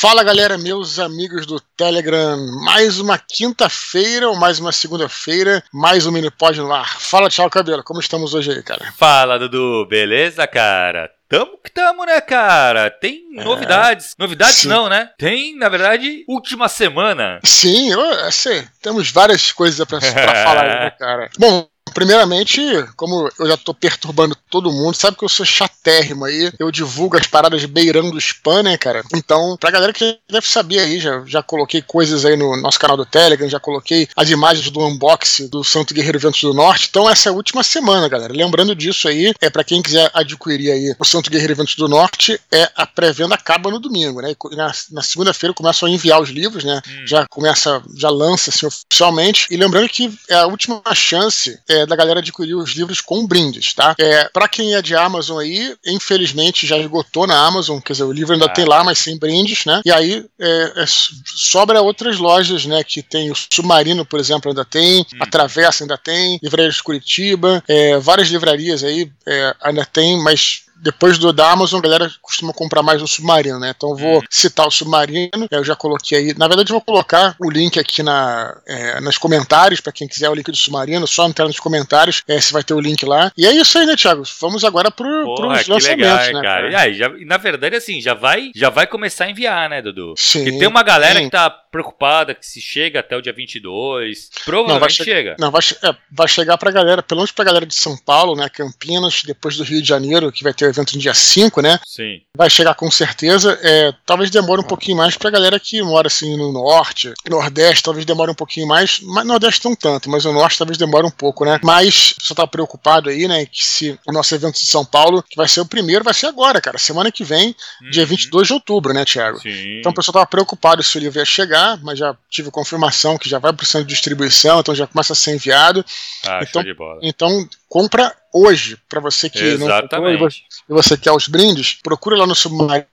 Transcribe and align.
Fala 0.00 0.24
galera, 0.24 0.56
meus 0.56 0.98
amigos 0.98 1.44
do 1.44 1.60
Telegram, 1.76 2.38
mais 2.64 2.98
uma 2.98 3.18
quinta-feira 3.18 4.30
ou 4.30 4.34
mais 4.34 4.58
uma 4.58 4.72
segunda-feira, 4.72 5.62
mais 5.70 6.06
um 6.06 6.10
mini 6.10 6.30
pod 6.30 6.58
no 6.58 6.72
ar. 6.72 6.98
Fala, 6.98 7.28
tchau, 7.28 7.50
cabelo, 7.50 7.84
como 7.84 8.00
estamos 8.00 8.32
hoje 8.32 8.50
aí, 8.50 8.62
cara? 8.62 8.94
Fala, 8.96 9.38
Dudu, 9.38 9.86
beleza, 9.90 10.46
cara? 10.46 11.10
Tamo 11.28 11.58
que 11.62 11.70
tamo, 11.70 12.06
né, 12.06 12.18
cara? 12.22 12.90
Tem 12.90 13.26
é, 13.36 13.44
novidades. 13.44 14.16
Novidades 14.18 14.56
sim. 14.56 14.68
não, 14.68 14.88
né? 14.88 15.10
Tem, 15.18 15.54
na 15.54 15.68
verdade, 15.68 16.24
última 16.26 16.66
semana. 16.66 17.38
Sim, 17.44 17.92
eu, 17.92 18.00
assim, 18.24 18.66
temos 18.80 19.12
várias 19.12 19.52
coisas 19.52 19.86
pra, 19.86 19.98
pra 19.98 20.44
falar, 20.44 20.64
né, 20.64 20.90
cara? 20.98 21.28
Bom, 21.38 21.68
Primeiramente, 21.94 22.60
como 22.96 23.28
eu 23.38 23.46
já 23.46 23.56
tô 23.56 23.74
perturbando 23.74 24.36
todo 24.48 24.72
mundo, 24.72 24.94
sabe 24.94 25.16
que 25.16 25.24
eu 25.24 25.28
sou 25.28 25.46
chatérrimo 25.46 26.24
aí, 26.24 26.52
eu 26.58 26.70
divulgo 26.70 27.16
as 27.16 27.26
paradas 27.26 27.64
beirando 27.64 28.14
o 28.14 28.18
spam, 28.18 28.62
né, 28.62 28.76
cara? 28.76 29.02
Então, 29.14 29.56
pra 29.58 29.70
galera 29.70 29.92
que 29.92 30.18
deve 30.30 30.46
saber 30.46 30.80
aí, 30.80 30.98
já, 30.98 31.22
já 31.26 31.42
coloquei 31.42 31.82
coisas 31.82 32.24
aí 32.24 32.36
no 32.36 32.56
nosso 32.60 32.78
canal 32.78 32.96
do 32.96 33.06
Telegram, 33.06 33.48
já 33.48 33.60
coloquei 33.60 34.08
as 34.16 34.30
imagens 34.30 34.70
do 34.70 34.80
unboxing 34.80 35.48
do 35.48 35.62
Santo 35.64 35.94
Guerreiro 35.94 36.18
Ventos 36.18 36.40
do 36.40 36.54
Norte. 36.54 36.88
Então, 36.90 37.08
essa 37.08 37.28
é 37.28 37.30
a 37.32 37.34
última 37.34 37.62
semana, 37.62 38.08
galera. 38.08 38.32
Lembrando 38.32 38.74
disso 38.74 39.08
aí, 39.08 39.32
é 39.40 39.50
para 39.50 39.64
quem 39.64 39.82
quiser 39.82 40.10
adquirir 40.14 40.72
aí 40.72 40.94
o 40.98 41.04
Santo 41.04 41.30
Guerreiro 41.30 41.56
Ventos 41.56 41.74
do 41.76 41.88
Norte, 41.88 42.40
é 42.50 42.70
a 42.74 42.86
pré-venda 42.86 43.34
acaba 43.34 43.70
no 43.70 43.78
domingo, 43.78 44.20
né? 44.20 44.32
E 44.32 44.56
na, 44.56 44.72
na 44.90 45.02
segunda-feira 45.02 45.54
começam 45.54 45.88
a 45.88 45.90
enviar 45.90 46.20
os 46.20 46.30
livros, 46.30 46.64
né? 46.64 46.80
Hum. 46.86 47.06
Já 47.06 47.26
começa, 47.28 47.82
já 47.96 48.10
lança 48.10 48.50
assim 48.50 48.66
oficialmente. 48.66 49.46
E 49.50 49.56
lembrando 49.56 49.88
que 49.88 50.12
é 50.28 50.34
a 50.34 50.46
última 50.46 50.82
chance 50.94 51.58
é, 51.68 51.79
da 51.86 51.96
galera 51.96 52.20
adquirir 52.20 52.54
os 52.54 52.70
livros 52.70 53.00
com 53.00 53.26
brindes, 53.26 53.74
tá? 53.74 53.94
É, 53.98 54.28
para 54.28 54.48
quem 54.48 54.74
é 54.74 54.82
de 54.82 54.94
Amazon 54.94 55.38
aí, 55.38 55.74
infelizmente 55.86 56.66
já 56.66 56.78
esgotou 56.78 57.26
na 57.26 57.46
Amazon, 57.46 57.80
quer 57.80 57.92
dizer, 57.92 58.04
o 58.04 58.12
livro 58.12 58.32
ainda 58.32 58.46
ah. 58.46 58.52
tem 58.52 58.64
lá, 58.64 58.82
mas 58.84 58.98
sem 58.98 59.18
brindes, 59.18 59.64
né? 59.64 59.80
E 59.84 59.90
aí 59.90 60.24
é, 60.38 60.72
é, 60.76 60.84
sobra 60.86 61.82
outras 61.82 62.18
lojas, 62.18 62.66
né? 62.66 62.82
Que 62.84 63.02
tem 63.02 63.30
o 63.30 63.34
Submarino, 63.34 64.04
por 64.04 64.20
exemplo, 64.20 64.50
ainda 64.50 64.64
tem, 64.64 65.00
hum. 65.00 65.18
a 65.20 65.26
Travessa 65.26 65.84
ainda 65.84 65.98
tem, 65.98 66.38
Livraria 66.42 66.70
de 66.70 66.82
Curitiba, 66.82 67.62
é, 67.68 67.98
várias 67.98 68.28
livrarias 68.28 68.84
aí 68.84 69.10
é, 69.26 69.54
ainda 69.62 69.84
tem, 69.84 70.22
mas 70.22 70.62
depois 70.82 71.18
do 71.18 71.32
da 71.32 71.50
Amazon, 71.50 71.78
a 71.78 71.82
galera 71.82 72.10
costuma 72.22 72.52
comprar 72.52 72.82
mais 72.82 73.02
o 73.02 73.06
Submarino, 73.06 73.58
né? 73.58 73.72
Então 73.76 73.94
vou 73.94 74.18
hum. 74.18 74.22
citar 74.28 74.66
o 74.66 74.70
Submarino, 74.70 75.48
eu 75.50 75.64
já 75.64 75.76
coloquei 75.76 76.18
aí. 76.18 76.34
Na 76.36 76.48
verdade, 76.48 76.72
vou 76.72 76.80
colocar 76.80 77.34
o 77.38 77.50
link 77.50 77.78
aqui 77.78 78.02
na, 78.02 78.56
é, 78.66 79.00
nos 79.00 79.18
comentários, 79.18 79.80
para 79.80 79.92
quem 79.92 80.08
quiser 80.08 80.28
o 80.28 80.34
link 80.34 80.50
do 80.50 80.56
Submarino, 80.56 81.06
só 81.06 81.26
entrar 81.26 81.46
nos 81.46 81.58
comentários, 81.58 82.22
é, 82.28 82.40
você 82.40 82.52
vai 82.52 82.62
ter 82.62 82.74
o 82.74 82.80
link 82.80 83.04
lá. 83.04 83.30
E 83.36 83.46
é 83.46 83.52
isso 83.52 83.78
aí, 83.78 83.86
né, 83.86 83.96
Thiago? 83.96 84.22
Vamos 84.40 84.64
agora 84.64 84.90
pro, 84.90 85.24
Porra, 85.24 85.54
pros 85.54 85.68
lançamentos, 85.68 86.26
legal, 86.26 86.32
né? 86.34 86.42
Cara. 86.42 86.70
E 86.70 86.74
aí, 86.74 86.94
já, 86.94 87.08
na 87.26 87.36
verdade, 87.36 87.76
assim, 87.76 88.00
já 88.00 88.14
vai, 88.14 88.50
já 88.54 88.70
vai 88.70 88.86
começar 88.86 89.24
a 89.24 89.30
enviar, 89.30 89.68
né, 89.68 89.82
Dudu? 89.82 90.14
Sim. 90.16 90.44
Porque 90.44 90.58
tem 90.58 90.68
uma 90.68 90.82
galera 90.82 91.18
sim. 91.18 91.26
que 91.26 91.30
tá 91.30 91.50
preocupada 91.50 92.34
que 92.34 92.44
se 92.44 92.60
chega 92.60 93.00
até 93.00 93.16
o 93.16 93.22
dia 93.22 93.32
22. 93.32 94.30
Provavelmente 94.44 94.74
não, 94.74 94.80
vai 94.80 94.90
chega. 94.90 95.36
Não, 95.38 95.50
vai, 95.50 95.60
é, 95.82 95.96
vai 96.10 96.28
chegar 96.28 96.58
pra 96.58 96.70
galera, 96.70 97.02
pelo 97.02 97.20
menos 97.20 97.32
pra 97.32 97.44
galera 97.44 97.66
de 97.66 97.74
São 97.74 97.96
Paulo, 97.96 98.34
né, 98.34 98.48
Campinas, 98.48 99.22
depois 99.24 99.56
do 99.56 99.64
Rio 99.64 99.80
de 99.80 99.88
Janeiro, 99.88 100.32
que 100.32 100.42
vai 100.42 100.52
ter 100.52 100.69
evento 100.70 100.94
no 100.94 101.00
dia 101.00 101.14
5, 101.14 101.60
né? 101.60 101.78
Sim. 101.86 102.20
Vai 102.36 102.48
chegar 102.48 102.74
com 102.74 102.90
certeza. 102.90 103.58
É, 103.62 103.92
talvez 104.06 104.30
demore 104.30 104.60
um 104.60 104.66
pouquinho 104.66 104.96
mais 104.96 105.16
pra 105.16 105.30
galera 105.30 105.58
que 105.58 105.82
mora 105.82 106.06
assim 106.06 106.36
no 106.36 106.52
norte, 106.52 107.12
nordeste, 107.28 107.82
talvez 107.82 108.06
demore 108.06 108.30
um 108.30 108.34
pouquinho 108.34 108.66
mais. 108.66 109.00
Mas 109.00 109.26
nordeste 109.26 109.64
não 109.64 109.74
tanto, 109.74 110.08
mas 110.08 110.24
o 110.24 110.32
norte 110.32 110.58
talvez 110.58 110.78
demore 110.78 111.06
um 111.06 111.10
pouco, 111.10 111.44
né? 111.44 111.58
Mas 111.62 112.14
você 112.20 112.34
tá 112.34 112.46
preocupado 112.46 113.10
aí, 113.10 113.26
né, 113.26 113.46
que 113.46 113.64
se 113.64 113.98
o 114.06 114.12
nosso 114.12 114.34
evento 114.34 114.58
de 114.58 114.66
São 114.66 114.84
Paulo, 114.84 115.22
que 115.22 115.36
vai 115.36 115.48
ser 115.48 115.60
o 115.60 115.66
primeiro, 115.66 116.04
vai 116.04 116.14
ser 116.14 116.26
agora, 116.26 116.60
cara, 116.60 116.78
semana 116.78 117.10
que 117.10 117.24
vem, 117.24 117.54
uhum. 117.82 117.90
dia 117.90 118.06
22 118.06 118.46
de 118.46 118.54
outubro, 118.54 118.92
né, 118.92 119.04
Thiago? 119.04 119.40
Sim. 119.40 119.78
Então 119.78 119.92
o 119.92 119.94
pessoal 119.94 120.14
tava 120.14 120.26
preocupado 120.26 120.82
se 120.82 120.96
o 120.96 121.00
livro 121.00 121.18
ia 121.18 121.24
chegar 121.24 121.80
mas 121.82 121.98
já 121.98 122.16
tive 122.28 122.50
confirmação 122.50 123.18
que 123.18 123.28
já 123.28 123.38
vai 123.38 123.52
para 123.52 123.64
o 123.64 123.66
centro 123.66 123.86
de 123.86 123.94
distribuição, 123.94 124.60
então 124.60 124.74
já 124.74 124.86
começa 124.86 125.12
a 125.12 125.16
ser 125.16 125.34
enviado. 125.34 125.84
Ah, 126.26 126.40
então, 126.42 126.62
de 126.62 126.74
bola. 126.74 126.98
então 127.02 127.48
compra 127.70 128.12
hoje, 128.34 128.76
para 128.88 129.00
você 129.00 129.30
que 129.30 129.38
Exatamente. 129.38 130.20
não 130.20 130.28
e 130.28 130.72
você 130.72 130.96
quer 130.96 131.12
os 131.12 131.28
brindes, 131.28 131.78
procura 131.82 132.16
lá 132.16 132.26
no 132.26 132.34
Submarino 132.34 132.86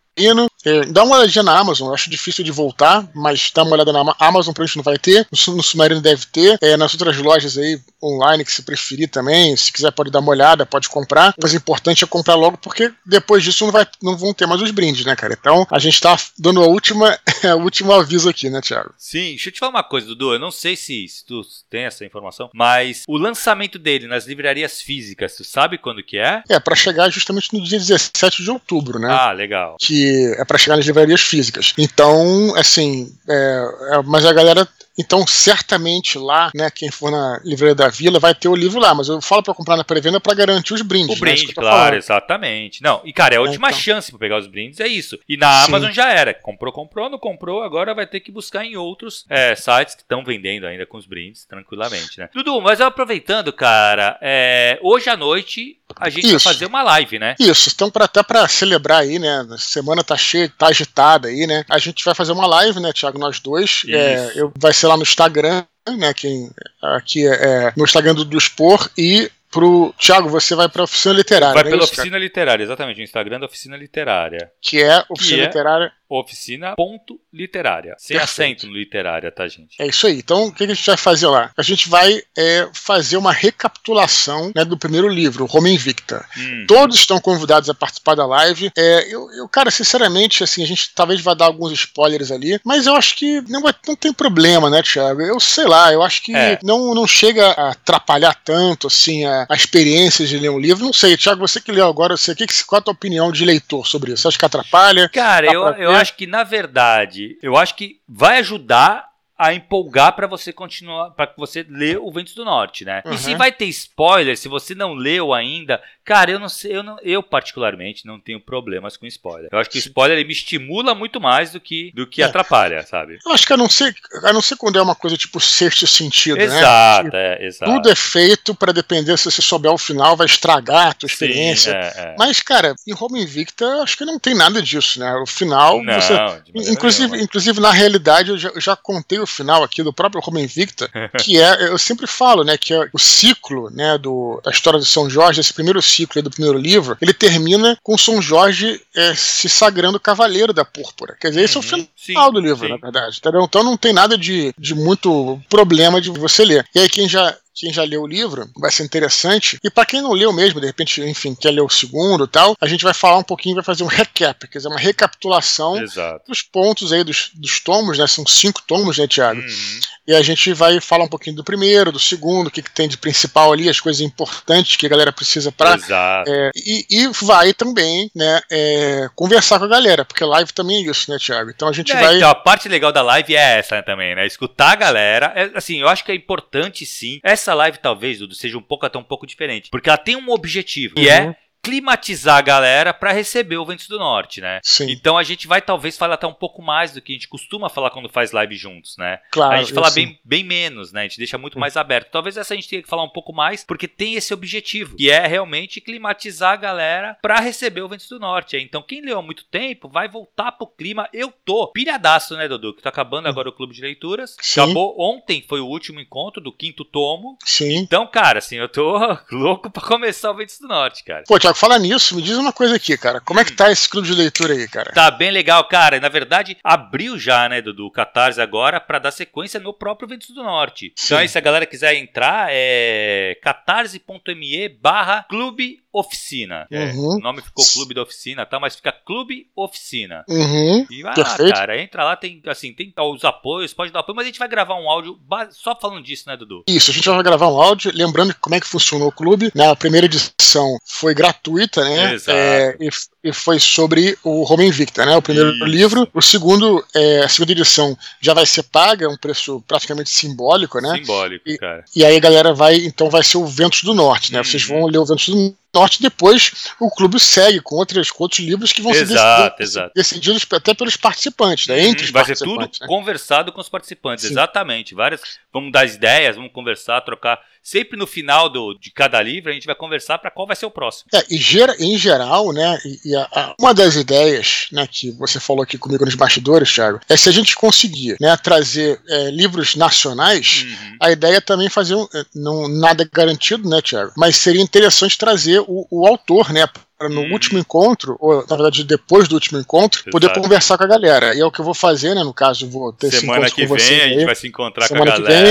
é, 0.66 0.82
dá 0.86 1.04
uma 1.04 1.18
olhadinha 1.18 1.44
na 1.44 1.58
Amazon, 1.58 1.90
eu 1.90 1.94
acho 1.94 2.10
difícil 2.10 2.44
de 2.44 2.52
voltar, 2.52 3.08
mas 3.14 3.52
dá 3.54 3.64
uma 3.64 3.74
olhada 3.74 3.94
na 3.94 4.16
Amazon, 4.20 4.54
pra 4.54 4.66
gente 4.66 4.78
não 4.78 4.84
vai 4.84 4.98
ter. 4.98 5.28
No, 5.32 5.56
no 5.56 5.64
Submarino 5.64 6.02
deve 6.02 6.26
ter. 6.26 6.58
É, 6.62 6.76
nas 6.76 6.94
outras 6.94 7.18
lojas 7.18 7.58
aí, 7.58 7.80
online, 8.02 8.46
que 8.46 8.52
se 8.52 8.64
preferir 8.64 9.10
também, 9.10 9.56
se 9.56 9.72
quiser 9.72 9.92
pode 9.92 10.12
dar 10.12 10.20
uma 10.20 10.32
olhada, 10.32 10.66
pode 10.66 10.90
comprar. 10.90 11.34
Mas 11.42 11.54
o 11.54 11.58
importante 11.58 12.04
é 12.04 12.08
comprar 12.08 12.36
logo, 12.36 12.58
porque 12.58 12.92
depois 13.06 13.44
disso 13.44 13.66
não, 13.66 13.72
vai, 13.72 13.88
não 14.02 14.18
vão 14.18 14.34
ter 14.34 14.46
mais 14.46 14.62
os 14.62 14.72
brindes, 14.72 15.06
né, 15.06 15.16
cara? 15.16 15.38
Então 15.40 15.66
a 15.70 15.80
gente 15.80 16.00
tá 16.00 16.16
dando 16.38 16.64
a 16.64 16.68
última, 16.68 17.18
a 17.44 17.56
último 17.56 17.92
aviso 17.94 18.30
aqui, 18.30 18.50
né, 18.50 18.62
Thiago? 18.62 18.94
Sim, 18.98 19.30
deixa 19.30 19.50
eu 19.50 19.54
te 19.54 19.60
falar 19.60 19.72
uma 19.72 19.84
coisa, 19.84 20.08
Dudu. 20.08 20.34
Eu 20.34 20.40
não 20.40 20.52
sei 20.52 20.76
se, 20.76 21.08
se 21.08 21.26
tu 21.26 21.42
tem 21.70 21.84
essa 21.86 22.06
informação, 22.06 22.50
mas 22.54 23.04
o 23.08 23.18
lançamento 23.18 23.80
dele 23.80 24.08
nas 24.08 24.26
livrarias 24.26 24.82
físicas, 24.82 25.36
tu 25.36 25.44
sabe 25.44 25.78
quando 25.78 26.04
que 26.04 26.18
é? 26.18 26.44
É, 26.50 26.60
para 26.60 26.76
chegar 26.76 27.10
justamente 27.10 27.54
no 27.54 27.64
dia 27.64 27.80
17 27.80 28.44
de 28.44 28.52
outubro, 28.52 29.00
né? 29.00 29.08
Ah, 29.10 29.32
legal. 29.32 29.78
Que 29.80 30.36
é 30.38 30.46
para 30.46 30.58
chegar 30.58 30.78
nas 30.78 30.86
livrarias 30.86 31.22
físicas. 31.22 31.74
Então, 31.78 32.54
assim, 32.56 33.12
é, 33.28 33.66
é, 33.94 34.02
mas 34.04 34.26
a 34.26 34.34
galera 34.34 34.68
então, 34.98 35.26
certamente 35.28 36.18
lá, 36.18 36.52
né, 36.56 36.72
quem 36.72 36.90
for 36.90 37.12
na 37.12 37.40
Livraria 37.44 37.76
da 37.76 37.88
Vila 37.88 38.20
vai 38.20 38.34
ter 38.34 38.48
o 38.48 38.56
livro 38.56 38.80
lá, 38.80 38.96
mas 38.96 39.08
eu 39.08 39.22
falo 39.22 39.44
para 39.44 39.54
comprar 39.54 39.78
na 39.78 39.84
pré-venda 39.84 40.20
para 40.20 40.34
garantir 40.34 40.74
os 40.74 40.82
brindes. 40.82 41.10
O 41.10 41.14
né, 41.14 41.32
brinde, 41.32 41.54
claro, 41.54 41.78
falando. 41.78 41.94
exatamente. 41.96 42.82
Não, 42.82 43.02
e 43.06 43.14
cara, 43.14 43.36
é 43.36 43.38
a 43.38 43.42
é, 43.42 43.44
última 43.44 43.70
então. 43.70 43.80
chance 43.80 44.10
para 44.10 44.20
pegar 44.20 44.38
os 44.38 44.48
brindes, 44.48 44.80
é 44.80 44.88
isso. 44.88 45.20
E 45.30 45.38
na 45.38 45.62
Sim. 45.62 45.68
Amazon 45.68 45.92
já 45.92 46.12
era. 46.12 46.34
Comprou, 46.34 46.74
comprou, 46.74 47.10
não 47.10 47.20
comprou, 47.20 47.62
agora 47.62 47.94
vai 47.94 48.08
ter 48.08 48.20
que 48.20 48.32
buscar 48.32 48.66
em 48.66 48.76
outros 48.76 49.26
é, 49.30 49.54
sites 49.56 49.94
que 49.94 50.02
estão 50.02 50.24
vendendo 50.24 50.66
ainda 50.66 50.86
com 50.86 50.98
os 50.98 51.06
brindes 51.06 51.46
tranquilamente, 51.46 52.20
né? 52.20 52.30
Dudu, 52.34 52.60
mas 52.62 52.82
aproveitando, 52.82 53.54
cara, 53.54 54.18
é, 54.22 54.80
hoje 54.82 55.10
à 55.10 55.18
noite 55.18 55.78
a 55.96 56.10
gente 56.10 56.26
Isso. 56.26 56.40
vai 56.40 56.54
fazer 56.54 56.66
uma 56.66 56.84
live, 56.84 57.20
né? 57.20 57.36
Isso, 57.40 57.70
então 57.74 57.90
pra, 57.90 58.06
até 58.06 58.22
para 58.22 58.48
celebrar 58.48 59.02
aí, 59.02 59.18
né? 59.20 59.46
A 59.50 59.58
semana 59.58 60.04
tá 60.04 60.18
cheia, 60.18 60.52
tá 60.58 60.68
agitada 60.68 61.28
aí, 61.28 61.48
né? 61.48 61.64
A 61.70 61.80
gente 61.80 62.04
vai 62.04 62.14
fazer 62.14 62.34
uma 62.34 62.48
live, 62.48 62.80
né, 62.80 62.92
Thiago, 62.94 63.18
nós 63.18 63.40
dois. 63.40 63.84
É, 63.88 64.34
eu, 64.36 64.52
vai 64.58 64.74
ser 64.74 64.88
lá 64.88 64.98
no 64.98 65.04
Instagram, 65.04 65.64
né? 65.98 66.14
Quem, 66.14 66.50
aqui 66.82 67.28
é, 67.28 67.34
é 67.34 67.74
no 67.76 67.84
Instagram 67.84 68.16
do, 68.16 68.26
do 68.26 68.38
Expor 68.38 68.90
e 68.98 69.32
pro 69.50 69.94
Thiago, 69.98 70.30
você 70.30 70.56
vai 70.56 70.68
para 70.68 70.84
oficina 70.84 71.14
literária. 71.14 71.54
Vai 71.54 71.64
é 71.64 71.70
pela 71.72 71.84
oficina 71.84 72.12
cara? 72.12 72.20
literária, 72.20 72.64
exatamente, 72.64 73.00
o 73.00 73.04
Instagram 73.04 73.40
da 73.40 73.46
oficina 73.46 73.78
literária. 73.78 74.52
Que 74.62 74.84
é 74.84 75.04
oficina 75.10 75.38
que 75.38 75.44
é 75.44 75.48
literária 75.48 75.92
oficina.literária. 76.10 77.96
Sem 77.98 78.18
Perfeito. 78.18 78.42
acento 78.42 78.68
no 78.68 78.74
literária, 78.74 79.32
tá, 79.32 79.48
gente? 79.48 79.76
É 79.80 79.88
isso 79.88 80.08
aí. 80.08 80.18
Então, 80.18 80.48
o 80.48 80.52
que 80.52 80.64
a 80.64 80.68
gente 80.68 80.86
vai 80.86 80.98
fazer 80.98 81.28
lá? 81.28 81.52
A 81.56 81.62
gente 81.62 81.90
vai 81.90 82.22
é, 82.38 82.68
fazer 82.74 83.18
uma 83.18 83.32
recapitulação 83.32 84.52
né, 84.56 84.64
do 84.64 84.78
primeiro 84.78 85.08
livro, 85.08 85.46
Roma 85.46 85.70
Invicta. 85.70 86.26
Hum. 86.38 86.66
Todos 86.68 86.98
estão 86.98 87.20
convidados 87.20 87.70
a 87.70 87.74
participar 87.74 88.16
da 88.16 88.26
live. 88.26 88.72
É, 88.78 89.14
eu, 89.14 89.32
eu, 89.34 89.48
cara, 89.48 89.70
sinceramente, 89.72 90.44
assim, 90.44 90.64
a 90.64 90.68
gente 90.68 90.92
talvez 90.94 91.22
vai 91.22 91.36
dar 91.36 91.46
alguns 91.46 91.72
spoilers 91.72 92.32
ali, 92.32 92.60
mas 92.64 92.86
eu 92.86 92.96
acho 92.96 93.16
que 93.16 93.42
não, 93.50 93.62
vai, 93.62 93.74
não 93.88 93.96
tem 93.96 94.14
problema, 94.14 94.70
né, 94.70 94.82
Thiago? 94.82 95.22
Eu 95.22 95.40
sei 95.40 95.66
lá, 95.66 95.92
eu 95.92 96.02
acho 96.02 96.24
que 96.24 96.36
é. 96.36 96.60
não, 96.64 96.94
não 96.94 97.08
chega 97.08 97.48
a 97.52 97.72
atrapalhar 97.72 98.34
tanto, 98.44 98.88
assim, 98.88 99.26
a, 99.26 99.46
a 99.50 99.56
experiência 99.56 100.26
de 100.26 100.38
ler 100.38 100.50
um 100.50 100.60
livro. 100.60 100.86
Não 100.86 100.94
sei, 100.94 101.18
Thiago, 101.18 101.46
você 101.46 101.60
que 101.60 101.72
leu 101.72 101.88
agora, 101.88 102.16
você, 102.16 102.34
que, 102.34 102.46
qual 102.66 102.80
a 102.80 102.82
tua 102.82 102.94
opinião 102.94 103.32
de 103.32 103.46
leitor 103.46 103.86
sobre 103.86 104.14
isso? 104.14 104.24
Você 104.24 104.28
acha 104.30 104.40
que 104.40 104.46
atrapalha? 104.46 105.10
Cara, 105.10 105.48
eu, 105.52 105.64
eu 105.74 105.97
acho 105.98 106.16
que, 106.16 106.28
na 106.28 106.44
verdade, 106.44 107.38
eu 107.42 107.58
acho 107.58 107.76
que 107.76 108.00
vai 108.08 108.40
ajudar 108.40 109.10
a 109.38 109.54
empolgar 109.54 110.16
para 110.16 110.26
você 110.26 110.52
continuar, 110.52 111.12
para 111.12 111.32
você 111.38 111.66
ler 111.70 112.00
o 112.00 112.12
Ventos 112.12 112.34
do 112.34 112.44
Norte, 112.44 112.84
né? 112.84 113.04
Uhum. 113.06 113.14
E 113.14 113.18
se 113.18 113.36
vai 113.36 113.52
ter 113.52 113.66
spoiler, 113.66 114.36
se 114.36 114.48
você 114.48 114.74
não 114.74 114.94
leu 114.94 115.32
ainda, 115.32 115.80
cara, 116.04 116.32
eu 116.32 116.40
não 116.40 116.50
sei, 116.50 116.76
eu, 116.76 116.82
não, 116.82 116.98
eu 117.04 117.22
particularmente 117.22 118.06
não 118.06 118.20
tenho 118.20 118.40
problemas 118.40 118.98
com 118.98 119.06
spoiler. 119.06 119.50
Eu 119.52 119.60
acho 119.60 119.70
que 119.70 119.78
spoiler 119.78 120.26
me 120.26 120.34
estimula 120.34 120.96
muito 120.96 121.22
mais 121.22 121.52
do 121.52 121.60
que 121.60 121.92
do 121.94 122.08
que 122.08 122.24
é. 122.24 122.26
atrapalha, 122.26 122.82
sabe? 122.84 123.20
Eu 123.24 123.32
acho 123.32 123.46
que 123.46 123.54
a 123.54 123.58
não 123.58 123.70
ser, 123.70 123.94
a 124.24 124.34
não 124.34 124.42
ser 124.42 124.56
quando 124.56 124.80
é 124.80 124.82
uma 124.82 124.96
coisa 124.96 125.16
tipo 125.16 125.40
sexto 125.40 125.86
sentido, 125.86 126.40
exato, 126.40 127.12
né? 127.12 127.36
É, 127.36 127.46
exato. 127.46 127.72
Tudo 127.72 127.90
é 127.90 127.96
feito 127.96 128.56
para 128.56 128.72
depender 128.72 129.16
se 129.18 129.26
você 129.26 129.42
souber 129.42 129.72
o 129.72 129.78
final, 129.78 130.18
vai 130.18 130.26
estragar 130.26 130.88
a 130.88 130.94
tua 130.94 131.08
experiência. 131.08 131.74
Sim, 131.74 132.00
é, 132.00 132.04
é. 132.06 132.16
Mas, 132.18 132.40
cara, 132.40 132.74
em 132.88 132.94
Roma 132.94 133.20
Invicta, 133.20 133.66
acho 133.84 133.96
que 133.98 134.06
não 134.06 134.18
tem 134.18 134.34
nada 134.34 134.62
disso, 134.64 135.00
né? 135.00 135.14
O 135.18 135.28
final, 135.28 135.84
não, 135.84 135.94
você, 135.94 136.72
inclusive, 136.72 137.22
inclusive 137.22 137.60
na 137.60 137.72
realidade 137.72 138.32
eu 138.32 138.38
já, 138.38 138.50
eu 138.50 138.62
já 138.62 138.76
contei 138.76 139.20
o 139.20 139.27
final 139.28 139.64
aqui 139.64 139.84
do 139.84 139.94
próprio 139.94 140.22
Roma 140.22 140.42
Invicta, 140.42 140.90
que 141.20 141.40
é, 141.40 141.70
eu 141.70 141.78
sempre 141.78 142.08
falo, 142.08 142.44
né, 142.44 142.58
que 142.58 142.74
é 142.74 142.90
o 142.94 143.00
ciclo, 143.00 143.70
né, 143.72 143.98
do, 143.98 144.42
da 144.44 144.52
história 144.52 144.80
de 144.80 144.86
São 144.86 145.10
Jorge, 145.10 145.42
esse 145.42 145.54
primeiro 145.54 145.82
ciclo 145.82 146.22
do 146.22 146.32
primeiro 146.32 146.58
livro, 146.58 146.98
ele 147.02 147.14
termina 147.14 147.78
com 147.84 147.98
São 147.98 148.22
Jorge 148.22 148.82
é, 148.96 149.14
se 149.14 149.50
sagrando 149.50 150.00
cavaleiro 150.00 150.54
da 150.54 150.66
púrpura. 150.66 151.16
Quer 151.20 151.30
dizer, 151.30 151.44
esse 151.44 151.58
uhum, 151.58 151.64
é 151.64 151.76
o 151.76 151.80
uhum. 151.80 151.88
final 151.96 152.28
sim, 152.28 152.34
do 152.34 152.40
livro, 152.40 152.66
sim. 152.66 152.74
na 152.74 152.78
verdade. 152.78 153.18
Entendeu? 153.18 153.44
Então 153.44 153.64
não 153.64 153.78
tem 153.78 153.94
nada 153.94 154.18
de, 154.18 154.54
de 154.58 154.74
muito 154.74 155.40
problema 155.50 156.02
de 156.02 156.10
você 156.10 156.46
ler. 156.46 156.66
E 156.74 156.80
aí 156.80 156.90
quem 156.90 157.08
já 157.08 157.36
quem 157.58 157.74
já 157.74 157.84
leu 157.84 158.04
o 158.04 158.08
livro, 158.08 158.50
vai 158.56 158.72
ser 158.72 158.84
interessante. 158.84 159.58
E 159.64 159.70
para 159.70 159.86
quem 159.86 160.02
não 160.02 160.14
leu 160.14 160.32
mesmo, 160.32 160.62
de 160.62 160.68
repente, 160.68 161.02
enfim, 161.02 161.34
quer 161.34 161.52
ler 161.52 161.62
o 161.62 161.70
segundo 161.70 162.26
e 162.26 162.28
tal, 162.28 162.56
a 162.62 162.68
gente 162.68 162.84
vai 162.84 162.94
falar 162.94 163.18
um 163.18 163.24
pouquinho, 163.24 163.56
vai 163.56 163.64
fazer 163.64 163.84
um 163.84 163.88
recap, 163.88 164.48
quer 164.48 164.60
dizer, 164.60 164.68
uma 164.68 164.80
recapitulação 164.80 165.82
Exato. 165.82 166.24
dos 166.28 166.42
pontos 166.42 166.94
aí 166.94 167.04
dos, 167.04 167.32
dos 167.34 167.60
tomos, 167.60 167.98
né? 167.98 168.06
São 168.06 168.26
cinco 168.26 168.62
tomos, 168.66 168.98
né, 168.98 169.08
Tiago? 169.08 169.42
Uhum. 169.42 169.80
E 170.08 170.14
a 170.14 170.22
gente 170.22 170.54
vai 170.54 170.80
falar 170.80 171.04
um 171.04 171.10
pouquinho 171.10 171.36
do 171.36 171.44
primeiro, 171.44 171.92
do 171.92 172.00
segundo, 172.00 172.48
o 172.48 172.52
que, 172.52 172.62
que 172.62 172.72
tem 172.72 172.88
de 172.88 172.98
principal 172.98 173.52
ali, 173.52 173.68
as 173.68 173.80
coisas 173.80 174.02
importantes 174.02 174.78
que 174.78 174.86
a 174.86 174.90
galera 174.90 175.12
precisa 175.12 175.52
para. 175.52 175.76
Exato. 175.76 176.32
É, 176.32 176.52
e, 176.56 176.86
e 176.90 177.08
vai 177.22 177.54
também, 177.54 178.10
né, 178.16 178.40
é, 178.50 179.10
conversar 179.16 179.60
com 179.60 179.66
a 179.66 179.68
galera, 179.68 180.06
porque 180.06 180.24
live 180.24 180.54
também 180.54 180.78
é 180.78 180.90
isso, 180.90 181.12
né, 181.12 181.18
Tiago? 181.20 181.50
Então 181.50 181.68
a 181.68 181.74
gente 181.74 181.92
É, 181.92 182.00
vai. 182.00 182.16
Então, 182.18 182.30
a 182.30 182.36
parte 182.36 182.70
legal 182.70 182.94
da 182.94 183.02
live 183.02 183.36
é 183.36 183.60
essa 183.60 183.84
também, 183.84 184.16
né? 184.16 184.26
Escutar 184.26 184.72
a 184.72 184.76
galera. 184.76 185.34
É, 185.36 185.52
assim, 185.56 185.82
eu 185.82 185.90
acho 185.90 186.06
que 186.06 186.12
é 186.12 186.16
importante 186.16 186.86
sim. 186.86 187.20
Essa 187.22 187.47
live, 187.54 187.78
talvez, 187.80 188.20
Dudu, 188.20 188.36
seja 188.36 188.58
um 188.58 188.62
pouco 188.62 188.86
até 188.86 188.98
um 188.98 189.04
pouco 189.04 189.26
diferente. 189.28 189.70
Porque 189.70 189.90
ela 189.90 189.98
tem 189.98 190.16
um 190.16 190.30
objetivo, 190.30 190.96
que 190.96 191.02
Uhum. 191.02 191.08
é 191.10 191.36
climatizar 191.68 192.38
a 192.38 192.42
galera 192.42 192.94
pra 192.94 193.12
receber 193.12 193.58
o 193.58 193.66
Ventos 193.66 193.90
do 193.90 194.00
Norte, 194.00 194.40
né? 194.40 194.62
Sim, 194.64 194.90
Então 194.90 195.18
a 195.18 195.24
gente 195.24 195.48
vai 195.48 195.62
talvez 195.62 195.98
falar 195.98 196.14
até 196.14 196.26
um 196.26 196.34
pouco 196.34 196.62
mais 196.62 196.94
do 196.94 197.02
que 197.02 197.12
a 197.12 197.16
gente 197.16 197.28
costuma 197.28 197.68
falar 197.70 197.90
quando 197.90 198.08
faz 198.08 198.32
live 198.32 198.56
juntos, 198.56 198.96
né? 198.98 199.20
claro. 199.32 199.54
a 199.54 199.58
gente 199.58 199.74
fala 199.74 199.92
bem, 199.92 200.18
bem 200.24 200.46
menos, 200.46 200.94
né? 200.94 201.02
A 201.02 201.04
gente 201.04 201.18
deixa 201.18 201.38
muito 201.38 201.60
mais 201.60 201.76
aberto. 201.76 202.10
Talvez 202.10 202.38
essa 202.38 202.54
a 202.54 202.56
gente 202.56 202.70
tenha 202.70 202.82
que 202.82 202.88
falar 202.88 203.04
um 203.04 203.10
pouco 203.10 203.34
mais, 203.34 203.66
porque 203.66 203.86
tem 203.86 204.16
esse 204.16 204.34
objetivo, 204.34 204.96
que 204.96 205.10
é 205.10 205.28
realmente 205.28 205.82
climatizar 205.82 206.54
a 206.54 206.56
galera 206.56 207.18
pra 207.22 207.42
receber 207.42 207.82
o 207.82 207.90
Ventos 207.90 208.08
do 208.08 208.18
Norte. 208.18 208.56
Então, 208.56 208.82
quem 208.82 209.02
leu 209.02 209.20
há 209.20 209.22
muito 209.22 209.44
tempo 209.44 209.90
vai 209.90 210.08
voltar 210.08 210.54
pro 210.54 210.68
clima. 210.68 211.10
Eu 211.12 211.34
tô 211.44 211.68
pilhadaço, 211.68 212.38
né, 212.38 212.48
Dudu? 212.48 212.74
Que 212.74 212.82
tá 212.82 212.90
acabando 212.90 213.28
agora 213.28 213.50
o 213.50 213.54
clube 213.54 213.74
de 213.74 213.82
leituras. 213.82 214.38
Sim. 214.40 214.62
Acabou 214.62 214.96
ontem, 214.98 215.44
foi 215.46 215.60
o 215.60 215.68
último 215.68 216.00
encontro 216.00 216.42
do 216.42 216.54
quinto 216.54 216.86
tomo. 216.86 217.38
Sim. 217.44 217.76
Então, 217.76 218.08
cara, 218.08 218.40
assim, 218.40 218.56
eu 218.56 218.70
tô 218.70 218.98
louco 219.32 219.70
pra 219.70 219.84
começar 219.84 220.32
o 220.32 220.36
Ventos 220.36 220.60
do 220.60 220.68
Norte, 220.68 221.04
cara. 221.04 221.24
Pô, 221.28 221.38
Tiago, 221.38 221.57
fala 221.58 221.80
nisso, 221.80 222.16
me 222.16 222.22
diz 222.22 222.38
uma 222.38 222.54
coisa 222.54 222.76
aqui, 222.76 222.98
cara. 222.98 223.20
Como 223.20 223.40
é 223.40 223.46
que 223.46 223.52
tá 223.52 223.72
esse 223.72 223.90
clube 223.90 224.08
de 224.08 224.14
leitura 224.14 224.54
aí, 224.54 224.68
cara? 224.68 224.92
Tá 224.92 225.10
bem 225.10 225.32
legal, 225.32 225.64
cara. 225.68 226.00
Na 226.00 226.10
verdade, 226.10 226.58
abriu 226.64 227.18
já, 227.18 227.50
né, 227.50 227.62
Dudu, 227.62 227.88
o 227.88 227.92
Catarse 227.92 228.40
agora 228.40 228.80
pra 228.80 229.00
dar 229.00 229.12
sequência 229.12 229.60
no 229.60 229.74
próprio 229.74 230.08
Ventos 230.08 230.30
do 230.30 230.44
Norte. 230.44 230.94
Então, 230.94 231.18
Sim. 231.18 231.24
aí, 231.24 231.28
se 231.28 231.38
a 231.38 231.42
galera 231.42 231.66
quiser 231.66 231.96
entrar, 231.96 232.48
é 232.50 233.38
catarse.me 233.42 234.70
barra 234.70 235.26
Clube 235.30 235.80
Oficina. 236.00 236.68
É, 236.72 236.92
Uhum. 236.92 237.16
o 237.16 237.20
nome 237.20 237.42
ficou 237.42 237.66
Clube 237.74 237.94
da 237.94 238.04
Oficina, 238.04 238.46
tá? 238.46 238.60
Mas 238.60 238.76
fica 238.76 238.92
Clube 238.92 239.48
Oficina. 239.56 240.24
Uhum. 240.28 240.86
E 240.90 241.02
vai 241.04 241.14
lá, 241.18 241.52
cara. 241.52 241.82
Entra 241.82 242.04
lá, 242.04 242.16
tem, 242.16 242.42
assim, 242.48 242.74
tem 242.74 242.94
os 242.98 243.24
apoios, 243.26 243.74
pode 243.74 243.92
dar 243.92 244.00
apoio, 244.02 244.16
mas 244.16 244.26
a 244.26 244.28
gente 244.28 244.40
vai 244.40 244.48
gravar 244.48 244.76
um 244.76 244.90
áudio 244.90 245.20
só 245.52 245.76
falando 245.80 246.04
disso, 246.04 246.24
né, 246.28 246.38
Dudu? 246.38 246.64
Isso, 246.68 246.92
a 246.92 246.94
gente 246.94 247.08
vai 247.10 247.24
gravar 247.24 247.48
um 247.48 247.62
áudio, 247.62 247.92
lembrando 247.94 248.34
como 248.40 248.56
é 248.56 248.60
que 248.60 248.68
funcionou 248.68 249.08
o 249.10 249.12
clube. 249.12 249.52
né? 249.56 249.70
A 249.70 249.76
primeira 249.76 250.06
edição 250.06 250.78
foi 250.86 251.14
gratuita, 251.14 251.84
né? 251.84 252.14
Exato. 252.14 252.38
É, 252.38 252.78
e, 252.80 252.90
e 253.28 253.34
foi 253.34 253.60
sobre 253.60 254.18
o 254.24 254.44
Roma 254.44 254.64
Invicta, 254.64 255.06
né? 255.06 255.16
O 255.16 255.22
primeiro 255.22 255.52
Isso. 255.56 255.66
livro. 255.66 256.08
O 256.14 256.22
segundo, 256.22 256.84
é, 256.96 257.20
a 257.24 257.30
segunda 257.30 257.52
edição 257.52 257.98
já 258.22 258.34
vai 258.34 258.46
ser 258.46 258.64
paga, 258.64 259.06
é 259.06 259.10
um 259.10 259.18
preço 259.18 259.64
praticamente 259.68 260.10
simbólico, 260.10 260.80
né? 260.80 260.96
Simbólico, 260.98 261.50
E- 261.50 261.58
cara. 261.58 261.84
E 261.96 262.04
aí 262.06 262.16
a 262.16 262.20
galera 262.20 262.54
vai, 262.54 262.76
então 262.78 263.10
vai 263.10 263.24
ser 263.24 263.38
o 263.38 263.46
Ventos 263.46 263.84
do 263.84 263.94
Norte, 263.94 264.32
né? 264.32 264.40
Uhum. 264.40 264.44
Vocês 264.44 264.64
vão 264.64 264.86
ler 264.86 264.98
o 265.00 265.06
Ventos 265.06 265.28
do 265.30 265.56
Norte 265.74 266.02
depois 266.02 266.52
o 266.80 266.90
clube 266.90 267.20
segue 267.20 267.60
com, 267.60 267.76
outras, 267.76 268.10
com 268.10 268.24
outros 268.24 268.40
livros 268.40 268.72
que 268.72 268.82
vão 268.82 268.92
ser 268.94 269.02
Exato, 269.02 269.58
decididos, 269.58 269.70
exato. 269.76 269.92
decididos 269.96 270.46
até 270.54 270.74
pelos 270.74 270.96
participantes, 270.98 271.68
né? 271.68 271.80
Entre 271.86 272.04
os 272.04 272.08
Uhum, 272.10 272.14
vai 272.14 272.26
ser 272.26 272.36
tudo 272.38 272.56
participantes. 272.56 272.80
né? 272.80 272.88
conversado 272.88 273.52
com 273.52 273.62
os 273.62 273.70
participantes, 273.70 274.26
Sim. 274.26 274.32
exatamente. 274.32 274.96
Várias, 274.96 275.22
vamos 275.54 275.72
dar 275.72 275.86
as 275.86 275.94
ideias, 275.94 276.36
vamos 276.36 276.52
conversar, 276.52 277.02
trocar. 277.02 277.40
Sempre 277.70 277.98
no 278.00 278.08
final 278.08 278.50
do, 278.50 278.74
de 278.76 278.90
cada 278.92 279.22
livro 279.22 279.52
a 279.52 279.54
gente 279.54 279.66
vai 279.66 279.76
conversar 279.76 280.18
para 280.20 280.32
qual 280.32 280.48
vai 280.48 280.56
ser 280.56 280.66
o 280.66 280.72
próximo. 280.72 281.10
É, 281.14 281.22
e 281.30 281.36
gera, 281.36 281.76
em 281.78 281.98
geral, 281.98 282.54
né, 282.54 282.80
e, 282.86 283.10
e 283.12 283.14
a- 283.16 283.28
a- 283.30 283.56
uma 283.60 283.74
das 283.74 283.96
ideias, 283.98 284.68
né, 284.72 284.88
que 284.90 285.12
você 285.12 285.38
falou 285.38 285.64
aqui 285.64 285.78
comigo 285.78 286.06
nos 286.06 286.16
bastidores, 286.16 286.72
Thiago, 286.74 287.02
é 287.10 287.18
se 287.18 287.28
a 287.28 287.32
gente 287.34 287.58
conseguir, 287.58 288.16
né, 288.22 288.38
trazer 288.38 289.02
é, 289.10 289.30
livros 289.32 289.76
nacionais, 289.76 290.64
Uhum. 290.66 290.98
a 291.02 291.12
ideia 291.12 291.36
é 291.36 291.42
também 291.42 291.68
fazer 291.70 291.96
um, 291.96 292.08
é, 292.16 292.24
não 292.34 292.70
nada 292.70 293.06
garantido, 293.12 293.68
né, 293.68 293.82
Thiago, 293.82 294.14
mas 294.16 294.38
seria 294.38 294.62
interessante 294.62 295.18
trazer 295.18 295.60
o, 295.68 295.86
o 295.92 296.08
autor, 296.08 296.54
né, 296.54 296.70
para 296.98 297.10
no 297.10 297.22
Uhum. 297.22 297.32
último 297.34 297.60
encontro, 297.60 298.18
ou 298.20 298.38
na 298.48 298.56
verdade 298.56 298.84
depois 298.84 299.28
do 299.28 299.34
último 299.36 299.60
encontro, 299.60 300.04
poder 300.10 300.28
Exato. 300.28 300.42
conversar 300.42 300.78
com 300.78 300.84
a 300.84 300.88
galera. 300.88 301.36
E 301.36 301.40
é 301.40 301.46
o 301.46 301.52
que 301.52 301.60
eu 301.60 301.66
vou 301.66 301.74
fazer, 301.74 302.16
né, 302.16 302.24
no 302.24 302.34
caso, 302.34 302.68
vou 302.70 302.92
ter 302.92 303.12
Semana 303.12 303.50
que 303.50 303.66
vem 303.66 303.76
a 303.76 303.78
gente 304.08 304.20
aí. 304.20 304.26
vai 304.26 304.36
se 304.36 304.48
encontrar 304.48 304.88
Semana 304.88 305.12
com 305.12 305.18
a 305.18 305.22
galera. 305.22 305.50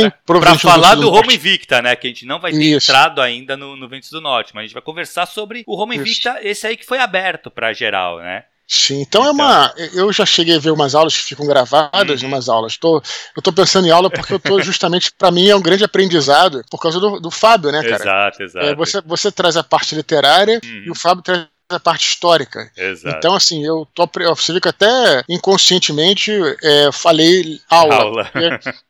no 0.55 0.59
falar 0.59 0.95
do 0.97 1.03
Norte. 1.03 1.17
Roma 1.21 1.33
Invicta, 1.35 1.81
né? 1.83 1.95
Que 1.95 2.07
a 2.09 2.11
gente 2.11 2.27
não 2.27 2.41
vai 2.41 2.51
ter 2.53 2.63
Isso. 2.63 2.91
entrado 2.91 3.21
ainda 3.21 3.57
no, 3.57 3.77
no 3.77 3.89
Ventos 3.89 4.11
do 4.11 4.21
Norte, 4.21 4.53
mas 4.55 4.63
a 4.63 4.67
gente 4.67 4.75
vai 4.75 4.83
conversar 4.83 5.27
sobre 5.27 5.63
o 5.67 5.77
Roma 5.77 5.95
Isso. 5.95 6.03
Invicta, 6.03 6.39
esse 6.43 6.67
aí 6.67 6.77
que 6.77 6.85
foi 6.87 6.99
aberto 6.99 7.51
pra 7.51 7.73
geral, 7.73 8.19
né? 8.19 8.45
Sim, 8.69 9.01
então, 9.03 9.23
é 9.23 9.31
Então- 9.31 9.35
uma. 9.35 9.73
Eu 9.95 10.13
já 10.13 10.27
cheguei 10.27 10.57
a 10.57 10.59
ver 10.59 10.71
umas 10.73 10.95
aulas 10.95 11.17
que 11.17 11.23
ficam 11.23 11.47
gravadas, 11.47 12.23
Uhum. 12.23 12.29
umas 12.29 12.49
aulas. 12.49 12.77
Tô, 12.77 13.01
eu 13.37 13.43
tô 13.43 13.53
pensando 13.53 13.87
em 13.87 13.91
aula 13.91 14.11
porque 14.11 14.33
eu 14.35 14.41
tô 14.41 14.61
justamente, 14.61 15.13
para 15.17 15.31
mim, 15.31 15.49
é 15.49 15.55
um 15.55 15.63
grande 15.63 15.85
aprendizado 15.85 16.65
por 16.69 16.81
causa 16.81 16.99
do, 16.99 17.21
do 17.21 17.31
Fábio, 17.31 17.71
né, 17.71 17.83
cara? 17.83 18.03
exato, 18.03 18.43
exato. 18.43 18.67
É, 18.67 18.75
você, 18.75 19.01
você 19.03 19.31
traz 19.31 19.57
a 19.57 19.63
parte 19.63 19.95
literária 19.95 20.61
Uhum. 20.65 20.83
e 20.87 20.91
o 20.91 20.95
Fábio 20.97 21.23
traz 21.23 21.47
a 21.69 21.81
parte 21.81 22.07
histórica. 22.09 22.71
Exato. 22.77 23.17
Então, 23.17 23.35
assim, 23.35 23.65
eu 23.65 23.87
tô. 23.95 24.09
Você 24.35 24.53
vê 24.53 24.61
que 24.61 24.69
até 24.69 25.23
inconscientemente 25.29 26.31
é, 26.63 26.91
falei 26.93 27.61
aula. 27.69 27.95
Aula. 27.97 28.31